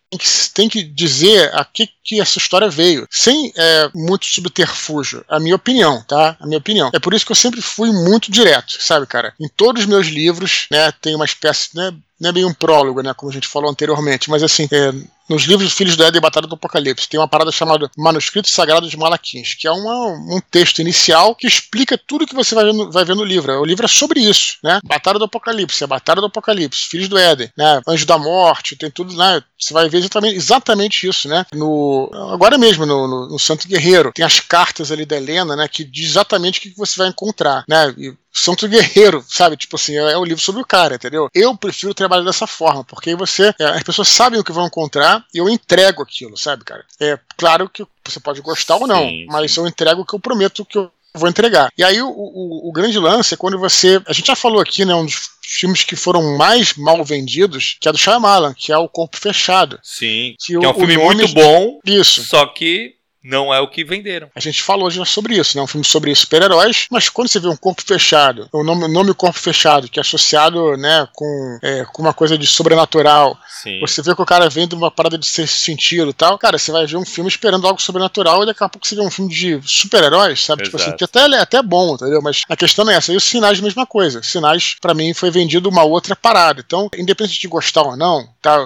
tem 0.53 0.69
que 0.69 0.83
dizer 0.83 1.51
a 1.55 1.65
que, 1.65 1.89
que 2.05 2.21
essa 2.21 2.39
história 2.39 2.69
veio, 2.69 3.07
sem 3.11 3.53
é, 3.57 3.91
muito 3.95 4.27
subterfúgio, 4.27 5.25
a 5.29 5.41
minha 5.41 5.57
opinião, 5.57 6.03
tá? 6.07 6.37
A 6.39 6.47
minha 6.47 6.59
opinião. 6.59 6.91
É 6.93 6.99
por 6.99 7.15
isso 7.15 7.25
que 7.25 7.33
eu 7.33 7.37
sempre 7.37 7.63
fui 7.63 7.91
muito 7.91 8.31
direto, 8.31 8.77
sabe, 8.81 9.07
cara? 9.07 9.33
Em 9.41 9.49
todos 9.49 9.83
os 9.83 9.89
meus 9.89 10.09
livros, 10.09 10.67
né, 10.71 10.93
tem 11.01 11.15
uma 11.15 11.25
espécie, 11.25 11.71
né, 11.75 11.95
não 12.21 12.31
é 12.31 12.33
bem 12.33 12.45
um 12.45 12.55
prólogo, 12.55 13.03
né, 13.03 13.15
como 13.15 13.31
a 13.31 13.35
gente 13.35 13.49
falou 13.49 13.71
anteriormente, 13.71 14.29
mas 14.29 14.43
assim, 14.43 14.69
é, 14.71 14.93
nos 15.33 15.45
livros 15.45 15.73
Filhos 15.73 15.97
do 15.97 16.05
Éden 16.05 16.19
e 16.19 16.21
Batalha 16.21 16.47
do 16.47 16.55
Apocalipse, 16.55 17.09
tem 17.09 17.19
uma 17.19 17.29
parada 17.29 17.51
chamada 17.51 17.91
Manuscrito 17.97 18.51
Sagrado 18.51 18.89
de 18.89 18.97
Malaquins, 18.97 19.55
que 19.55 19.67
é 19.67 19.71
uma, 19.71 20.09
um 20.09 20.41
texto 20.51 20.81
inicial 20.81 21.35
que 21.35 21.47
explica 21.47 21.99
tudo 21.99 22.27
que 22.27 22.35
você 22.35 22.55
vai 22.55 22.65
ver, 22.65 22.75
no, 22.75 22.91
vai 22.91 23.05
ver 23.05 23.17
no 23.17 23.25
livro. 23.25 23.53
O 23.61 23.65
livro 23.65 23.85
é 23.85 23.89
sobre 23.89 24.21
isso, 24.21 24.59
né? 24.63 24.79
Batalha 24.85 25.19
do 25.19 25.25
Apocalipse, 25.25 25.83
a 25.83 25.87
Batalha 25.87 26.21
do 26.21 26.27
Apocalipse, 26.27 26.87
Filhos 26.87 27.09
do 27.09 27.17
Éden, 27.17 27.51
né? 27.57 27.81
Anjo 27.89 28.05
da 28.05 28.19
Morte, 28.19 28.77
tem 28.77 28.91
tudo, 28.91 29.17
né? 29.17 29.43
Você 29.59 29.73
vai 29.73 29.89
ver 29.89 29.99
exatamente, 29.99 30.37
exatamente 30.37 31.09
isso, 31.09 31.29
né? 31.29 31.47
No, 31.55 32.11
agora 32.33 32.59
mesmo, 32.59 32.85
no, 32.85 33.09
no, 33.09 33.29
no 33.29 33.39
Santo 33.39 33.67
Guerreiro, 33.67 34.13
tem 34.13 34.25
as 34.25 34.41
cartas 34.41 34.93
ali 34.93 35.07
da 35.07 35.17
Helena, 35.17 35.57
né? 35.57 35.67
Que 35.67 35.85
diz 35.85 36.11
exatamente 36.11 36.59
o 36.59 36.63
que 36.63 36.77
você 36.77 36.99
vai 36.99 37.09
encontrar, 37.09 37.65
né? 37.67 37.95
E 37.97 38.13
Santo 38.33 38.67
Guerreiro, 38.69 39.25
sabe? 39.29 39.57
Tipo 39.57 39.77
assim, 39.77 39.97
é, 39.97 40.13
é 40.13 40.19
um 40.19 40.25
livro 40.25 40.43
sobre 40.43 40.63
o 40.63 40.67
cara, 40.67 40.95
entendeu? 40.95 41.29
Eu 41.35 41.57
prefiro 41.57 41.95
trabalhar 41.95 42.25
dessa 42.25 42.47
forma, 42.47 42.83
porque 42.85 43.15
você, 43.15 43.55
é, 43.59 43.65
as 43.65 43.83
pessoas 43.83 44.09
sabem 44.09 44.41
o 44.41 44.45
que 44.45 44.53
vão 44.53 44.67
encontrar 44.67 45.25
e 45.35 45.39
eu 45.39 45.49
entrego 45.49 46.03
aquilo, 46.03 46.37
sabe, 46.37 46.65
cara? 46.65 46.85
É 46.99 47.19
claro 47.37 47.69
que 47.69 47.85
você 48.05 48.19
pode 48.19 48.41
gostar 48.41 48.77
sim, 48.77 48.83
ou 48.83 48.87
não, 48.89 49.03
sim. 49.03 49.27
mas 49.29 49.57
eu 49.57 49.67
entrego 49.67 50.03
o 50.03 50.07
que 50.07 50.15
eu 50.15 50.21
prometo 50.21 50.65
que 50.65 50.79
eu 50.79 50.91
vou 51.15 51.29
entregar. 51.29 51.71
E 51.77 51.85
aí 51.85 52.01
o, 52.01 52.09
o, 52.09 52.69
o, 52.69 52.73
grande 52.73 52.99
lance 52.99 53.35
é 53.35 53.37
quando 53.37 53.59
você. 53.59 54.01
A 54.07 54.13
gente 54.13 54.27
já 54.27 54.37
falou 54.37 54.61
aqui, 54.61 54.85
né? 54.85 54.95
Um 54.95 55.05
dos 55.05 55.31
filmes 55.43 55.85
que 55.85 55.97
foram 55.97 56.37
mais 56.37 56.75
mal 56.75 57.05
vendidos, 57.05 57.77
que 57.81 57.89
é 57.89 57.93
do 57.93 57.99
Shyamalan, 57.99 58.55
que 58.55 58.73
é 58.73 58.79
o 58.79 58.89
Corpo 58.89 59.19
Fechado. 59.19 59.79
Sim. 59.83 60.35
Que, 60.39 60.59
que 60.59 60.65
é 60.65 60.69
um 60.69 60.75
filme 60.75 60.97
muito 60.97 61.29
bom. 61.29 61.81
Isso. 61.85 62.25
Só 62.25 62.47
que 62.47 62.95
não 63.23 63.53
é 63.53 63.61
o 63.61 63.69
que 63.69 63.85
venderam. 63.85 64.31
A 64.35 64.41
gente 64.41 64.63
falou 64.63 64.91
já 64.91 65.05
sobre 65.05 65.39
isso, 65.39 65.57
né? 65.57 65.63
Um 65.63 65.67
filme 65.67 65.87
sobre 65.87 66.15
super-heróis, 66.15 66.87
mas 66.91 67.09
quando 67.09 67.29
você 67.29 67.39
vê 67.39 67.49
um 67.49 67.57
corpo 67.57 67.83
fechado, 67.83 68.49
o 68.53 68.65
nome, 68.65 68.89
nome 68.89 69.15
corpo 69.15 69.39
fechado, 69.39 69.89
que 69.89 70.01
é 70.01 70.03
associado, 70.03 70.77
né, 70.77 71.09
com, 71.15 71.59
é, 71.63 71.85
com 71.93 72.03
uma 72.03 72.13
coisa 72.13 72.37
de 72.37 72.47
sobrenatural, 72.47 73.39
Sim. 73.63 73.81
você 73.81 74.03
vê 74.03 74.15
que 74.15 74.23
o 74.23 74.27
cara 74.27 74.49
vem 74.49 74.67
de 74.67 74.75
uma 74.75 74.91
parada 74.91 75.17
de 75.17 75.27
ser 75.27 75.47
sentido 75.47 76.11
e 76.11 76.15
tal, 76.15 76.39
cara, 76.39 76.59
você 76.59 76.73
vai 76.73 76.87
ver 76.87 76.97
um 76.97 77.05
filme 77.05 77.29
esperando 77.29 77.67
algo 77.67 77.81
sobrenatural 77.81 78.43
e 78.43 78.47
daqui 78.47 78.65
a 78.65 78.69
pouco 78.69 78.87
você 78.87 78.95
vê 78.95 79.03
um 79.03 79.11
filme 79.11 79.33
de 79.33 79.61
super-heróis, 79.65 80.45
sabe? 80.45 80.63
Exato. 80.63 80.77
Tipo 80.77 80.77
assim, 80.77 80.97
que 80.97 81.05
até 81.05 81.23
é 81.23 81.41
até 81.41 81.63
bom, 81.63 81.95
entendeu? 81.95 82.21
Mas 82.21 82.43
a 82.49 82.57
questão 82.57 82.89
é 82.91 82.95
essa. 82.95 83.13
E 83.13 83.17
os 83.17 83.25
sinais, 83.25 83.61
mesma 83.61 83.87
coisa. 83.87 84.23
Sinais, 84.23 84.77
para 84.81 84.95
mim, 84.95 85.15
foi 85.15 85.31
vendido 85.31 85.69
uma 85.69 85.85
outra 85.85 86.17
parada. 86.17 86.63
Então, 86.65 86.89
independente 86.97 87.41
de 87.41 87.49
gostar 87.49 87.83
ou 87.83 87.97
não, 87.97 88.29
tá? 88.41 88.59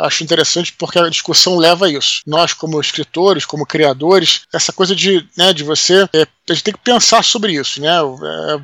acho 0.00 0.24
interessante 0.24 0.72
porque 0.72 0.98
a 0.98 1.08
discussão 1.08 1.56
leva 1.56 1.86
a 1.86 1.90
isso. 1.90 2.22
Nós, 2.26 2.52
como 2.52 2.80
escritores, 2.80 3.44
como 3.44 3.64
criadores, 3.64 3.75
essa 4.52 4.72
coisa 4.72 4.94
de, 4.94 5.26
né, 5.36 5.52
de 5.52 5.64
você. 5.64 6.08
É, 6.14 6.22
a 6.48 6.52
gente 6.52 6.64
tem 6.64 6.74
que 6.74 6.80
pensar 6.80 7.22
sobre 7.22 7.52
isso, 7.52 7.80
né? 7.80 7.88
É, 7.88 8.60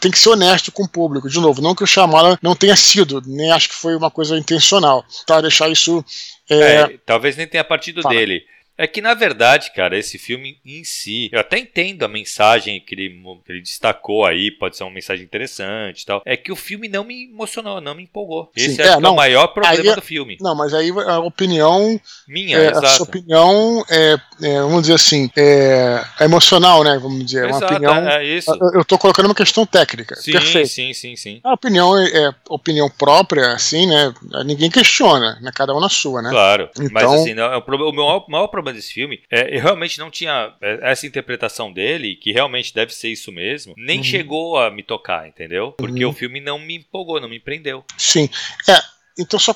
tem 0.00 0.10
que 0.10 0.18
ser 0.18 0.30
honesto 0.30 0.70
com 0.70 0.84
o 0.84 0.88
público. 0.88 1.28
De 1.28 1.40
novo, 1.40 1.62
não 1.62 1.74
que 1.74 1.84
o 1.84 1.86
Shyamalan 1.86 2.38
não 2.42 2.54
tenha 2.54 2.76
sido, 2.76 3.22
nem 3.26 3.50
acho 3.50 3.68
que 3.68 3.74
foi 3.74 3.96
uma 3.96 4.10
coisa 4.10 4.36
intencional, 4.36 5.04
tá? 5.26 5.40
Deixar 5.40 5.68
isso. 5.70 6.04
É... 6.48 6.56
É, 6.56 6.98
talvez 7.04 7.36
nem 7.36 7.46
tenha 7.46 7.64
partido 7.64 8.02
dele. 8.02 8.44
É 8.76 8.86
que, 8.86 9.00
na 9.00 9.14
verdade, 9.14 9.72
cara, 9.72 9.96
esse 9.96 10.18
filme 10.18 10.58
em 10.64 10.82
si, 10.82 11.30
eu 11.32 11.38
até 11.38 11.58
entendo 11.58 12.04
a 12.04 12.08
mensagem 12.08 12.80
que 12.80 12.94
ele, 12.94 13.22
que 13.44 13.52
ele 13.52 13.60
destacou 13.62 14.26
aí, 14.26 14.50
pode 14.50 14.76
ser 14.76 14.82
uma 14.82 14.90
mensagem 14.90 15.24
interessante 15.24 16.02
e 16.02 16.06
tal. 16.06 16.22
É 16.24 16.36
que 16.36 16.50
o 16.50 16.56
filme 16.56 16.88
não 16.88 17.04
me 17.04 17.30
emocionou, 17.30 17.80
não 17.80 17.94
me 17.94 18.02
empolgou. 18.02 18.50
Esse 18.56 18.74
Sim, 18.74 18.82
é, 18.82 18.98
não, 18.98 19.10
é 19.10 19.12
o 19.12 19.16
maior 19.16 19.46
problema 19.48 19.92
é, 19.92 19.94
do 19.94 20.02
filme. 20.02 20.36
Não, 20.40 20.56
mas 20.56 20.74
aí 20.74 20.90
a 20.90 21.20
opinião. 21.20 22.00
Minha, 22.26 22.58
é, 22.58 22.68
A 22.70 22.86
sua 22.86 23.06
opinião 23.06 23.84
é, 23.88 24.16
é, 24.42 24.60
vamos 24.60 24.82
dizer 24.82 24.94
assim, 24.94 25.30
é, 25.36 26.02
é, 26.18 26.24
emocional, 26.24 26.82
né? 26.82 26.98
Vamos 27.00 27.24
dizer. 27.24 27.48
Exato, 27.48 27.64
uma 27.64 27.72
opinião. 27.72 28.08
É 28.08 28.24
isso. 28.24 28.50
Eu 28.74 28.84
tô 28.84 28.98
colocando 28.98 29.26
uma 29.26 29.34
questão 29.34 29.64
técnica. 29.64 30.16
Sim, 30.16 30.32
Perfeito. 30.32 30.68
sim, 30.68 30.92
sim, 30.92 31.14
sim. 31.14 31.40
A 31.44 31.52
opinião 31.52 31.96
é 31.96 32.34
opinião 32.48 32.90
própria, 32.90 33.52
assim, 33.52 33.86
né? 33.86 34.12
Ninguém 34.44 34.70
questiona, 34.70 35.38
né? 35.40 35.52
Cada 35.54 35.72
um 35.74 35.80
na 35.80 35.88
sua, 35.88 36.20
né? 36.20 36.30
Claro. 36.30 36.68
Então, 36.74 36.88
mas 36.92 37.12
assim, 37.12 37.34
não, 37.34 37.56
o, 37.56 37.92
maior, 37.92 38.24
maior 38.28 38.48
problema 38.48 38.63
desse 38.72 38.92
filme 38.92 39.20
é 39.30 39.56
eu 39.56 39.62
realmente 39.62 39.98
não 39.98 40.10
tinha 40.10 40.54
é, 40.60 40.78
essa 40.82 41.06
interpretação 41.06 41.72
dele, 41.72 42.16
que 42.16 42.32
realmente 42.32 42.74
deve 42.74 42.94
ser 42.94 43.08
isso 43.08 43.30
mesmo, 43.30 43.74
nem 43.76 43.98
uhum. 43.98 44.04
chegou 44.04 44.58
a 44.58 44.70
me 44.70 44.82
tocar, 44.82 45.26
entendeu? 45.28 45.72
Porque 45.72 46.04
uhum. 46.04 46.10
o 46.10 46.14
filme 46.14 46.40
não 46.40 46.58
me 46.58 46.76
empolgou, 46.76 47.20
não 47.20 47.28
me 47.28 47.40
prendeu. 47.40 47.84
Sim. 47.96 48.28
É, 48.68 48.80
então, 49.18 49.38
só 49.38 49.54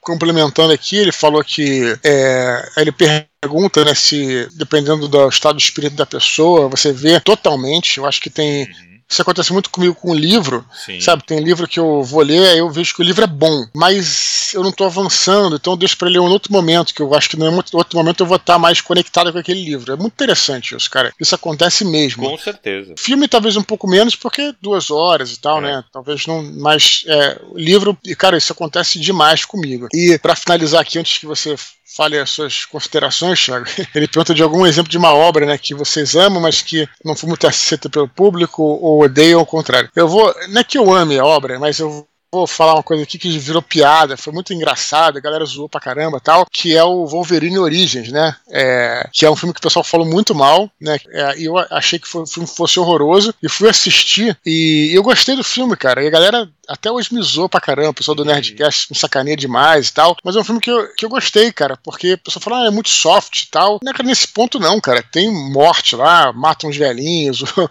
complementando 0.00 0.72
aqui, 0.72 0.96
ele 0.96 1.10
falou 1.10 1.42
que 1.42 1.98
é, 2.04 2.70
ele 2.76 2.92
pergunta 2.92 3.84
né, 3.84 3.94
se, 3.94 4.48
dependendo 4.56 5.08
do 5.08 5.28
estado 5.28 5.56
de 5.56 5.62
espírito 5.62 5.96
da 5.96 6.06
pessoa, 6.06 6.68
você 6.68 6.92
vê 6.92 7.18
totalmente. 7.18 7.98
Eu 7.98 8.06
acho 8.06 8.20
que 8.20 8.30
tem. 8.30 8.68
Isso 9.08 9.22
acontece 9.22 9.52
muito 9.52 9.70
comigo 9.70 9.94
com 9.94 10.10
o 10.10 10.14
livro, 10.14 10.64
Sim. 10.84 11.00
sabe? 11.00 11.24
Tem 11.24 11.40
livro 11.40 11.68
que 11.68 11.78
eu 11.78 12.02
vou 12.02 12.22
ler, 12.22 12.48
aí 12.48 12.58
eu 12.58 12.70
vejo 12.70 12.94
que 12.94 13.02
o 13.02 13.04
livro 13.04 13.24
é 13.24 13.26
bom, 13.26 13.66
mas 13.74 14.52
eu 14.54 14.62
não 14.62 14.70
estou 14.70 14.86
avançando, 14.86 15.56
então 15.56 15.72
eu 15.74 15.76
deixo 15.76 15.96
para 15.96 16.08
ler 16.08 16.18
em 16.18 16.20
outro 16.20 16.52
momento, 16.52 16.94
que 16.94 17.02
eu 17.02 17.14
acho 17.14 17.28
que 17.28 17.36
em 17.36 17.42
outro 17.72 17.98
momento 17.98 18.22
eu 18.22 18.26
vou 18.26 18.36
estar 18.36 18.58
mais 18.58 18.80
conectado 18.80 19.32
com 19.32 19.38
aquele 19.38 19.64
livro. 19.64 19.92
É 19.92 19.96
muito 19.96 20.12
interessante 20.12 20.74
isso, 20.74 20.90
cara. 20.90 21.12
Isso 21.20 21.34
acontece 21.34 21.84
mesmo. 21.84 22.28
Com 22.28 22.38
certeza. 22.38 22.94
Filme 22.98 23.28
talvez 23.28 23.56
um 23.56 23.62
pouco 23.62 23.88
menos, 23.88 24.16
porque 24.16 24.54
duas 24.60 24.90
horas 24.90 25.32
e 25.32 25.40
tal, 25.40 25.58
é. 25.58 25.60
né? 25.60 25.84
Talvez 25.92 26.26
não. 26.26 26.42
Mas 26.42 27.04
é, 27.06 27.40
livro, 27.54 27.96
e 28.04 28.14
cara, 28.14 28.36
isso 28.36 28.52
acontece 28.52 28.98
demais 28.98 29.44
comigo. 29.44 29.88
E 29.92 30.18
para 30.18 30.36
finalizar 30.36 30.80
aqui, 30.80 30.98
antes 30.98 31.18
que 31.18 31.26
você 31.26 31.56
fale 31.94 32.18
as 32.18 32.30
suas 32.30 32.64
considerações, 32.64 33.44
Thiago. 33.44 33.66
Ele 33.94 34.08
pergunta 34.08 34.34
de 34.34 34.42
algum 34.42 34.66
exemplo 34.66 34.90
de 34.90 34.98
uma 34.98 35.12
obra 35.12 35.46
né, 35.46 35.58
que 35.58 35.74
vocês 35.74 36.16
amam, 36.16 36.40
mas 36.40 36.62
que 36.62 36.88
não 37.04 37.14
foi 37.14 37.28
muito 37.28 37.46
aceita 37.46 37.88
pelo 37.88 38.08
público 38.08 38.62
ou 38.62 39.01
odeiam 39.02 39.40
ao 39.40 39.46
contrário. 39.46 39.90
Eu 39.94 40.08
vou. 40.08 40.34
Não 40.48 40.60
é 40.60 40.64
que 40.64 40.78
eu 40.78 40.92
ame 40.92 41.18
a 41.18 41.24
obra, 41.24 41.58
mas 41.58 41.78
eu 41.78 42.06
vou 42.32 42.46
falar 42.46 42.74
uma 42.74 42.82
coisa 42.82 43.02
aqui 43.02 43.18
que 43.18 43.38
virou 43.38 43.60
piada, 43.60 44.16
foi 44.16 44.32
muito 44.32 44.54
engraçado, 44.54 45.18
a 45.18 45.20
galera 45.20 45.44
zoou 45.44 45.68
pra 45.68 45.80
caramba 45.80 46.18
tal, 46.18 46.46
que 46.50 46.74
é 46.74 46.82
o 46.82 47.06
Wolverine 47.06 47.58
Origins, 47.58 48.10
né? 48.10 48.34
É, 48.50 49.08
que 49.12 49.26
é 49.26 49.30
um 49.30 49.36
filme 49.36 49.52
que 49.52 49.60
o 49.60 49.62
pessoal 49.62 49.84
falou 49.84 50.06
muito 50.06 50.34
mal, 50.34 50.70
né? 50.80 50.98
É, 51.10 51.38
e 51.38 51.44
eu 51.44 51.58
achei 51.58 51.98
que 51.98 52.08
o 52.16 52.26
filme 52.26 52.48
fosse 52.48 52.80
horroroso 52.80 53.34
e 53.42 53.48
fui 53.48 53.68
assistir 53.68 54.36
e 54.46 54.90
eu 54.94 55.02
gostei 55.02 55.36
do 55.36 55.44
filme, 55.44 55.76
cara. 55.76 56.02
E 56.02 56.06
a 56.06 56.10
galera 56.10 56.48
até 56.68 56.90
hoje 56.90 57.12
me 57.12 57.22
zoou 57.22 57.48
pra 57.48 57.60
caramba, 57.60 57.90
o 57.90 57.94
pessoal 57.94 58.14
do 58.14 58.24
Nerdcast 58.24 58.90
me 58.90 58.96
sacaneia 58.96 59.36
demais 59.36 59.88
e 59.88 59.92
tal. 59.92 60.16
Mas 60.24 60.36
é 60.36 60.40
um 60.40 60.44
filme 60.44 60.60
que 60.60 60.70
eu, 60.70 60.94
que 60.94 61.04
eu 61.04 61.08
gostei, 61.08 61.52
cara, 61.52 61.76
porque 61.82 62.14
o 62.14 62.18
pessoal 62.18 62.42
fala, 62.42 62.62
ah, 62.62 62.66
é 62.66 62.70
muito 62.70 62.88
soft 62.88 63.42
e 63.42 63.50
tal. 63.50 63.78
Não 63.82 63.92
é 63.92 64.02
nesse 64.02 64.28
ponto, 64.28 64.58
não, 64.58 64.80
cara. 64.80 65.02
Tem 65.02 65.30
morte 65.30 65.96
lá, 65.96 66.32
matam 66.32 66.70
os 66.70 66.76
velhinhos, 66.76 67.42
o, 67.52 67.68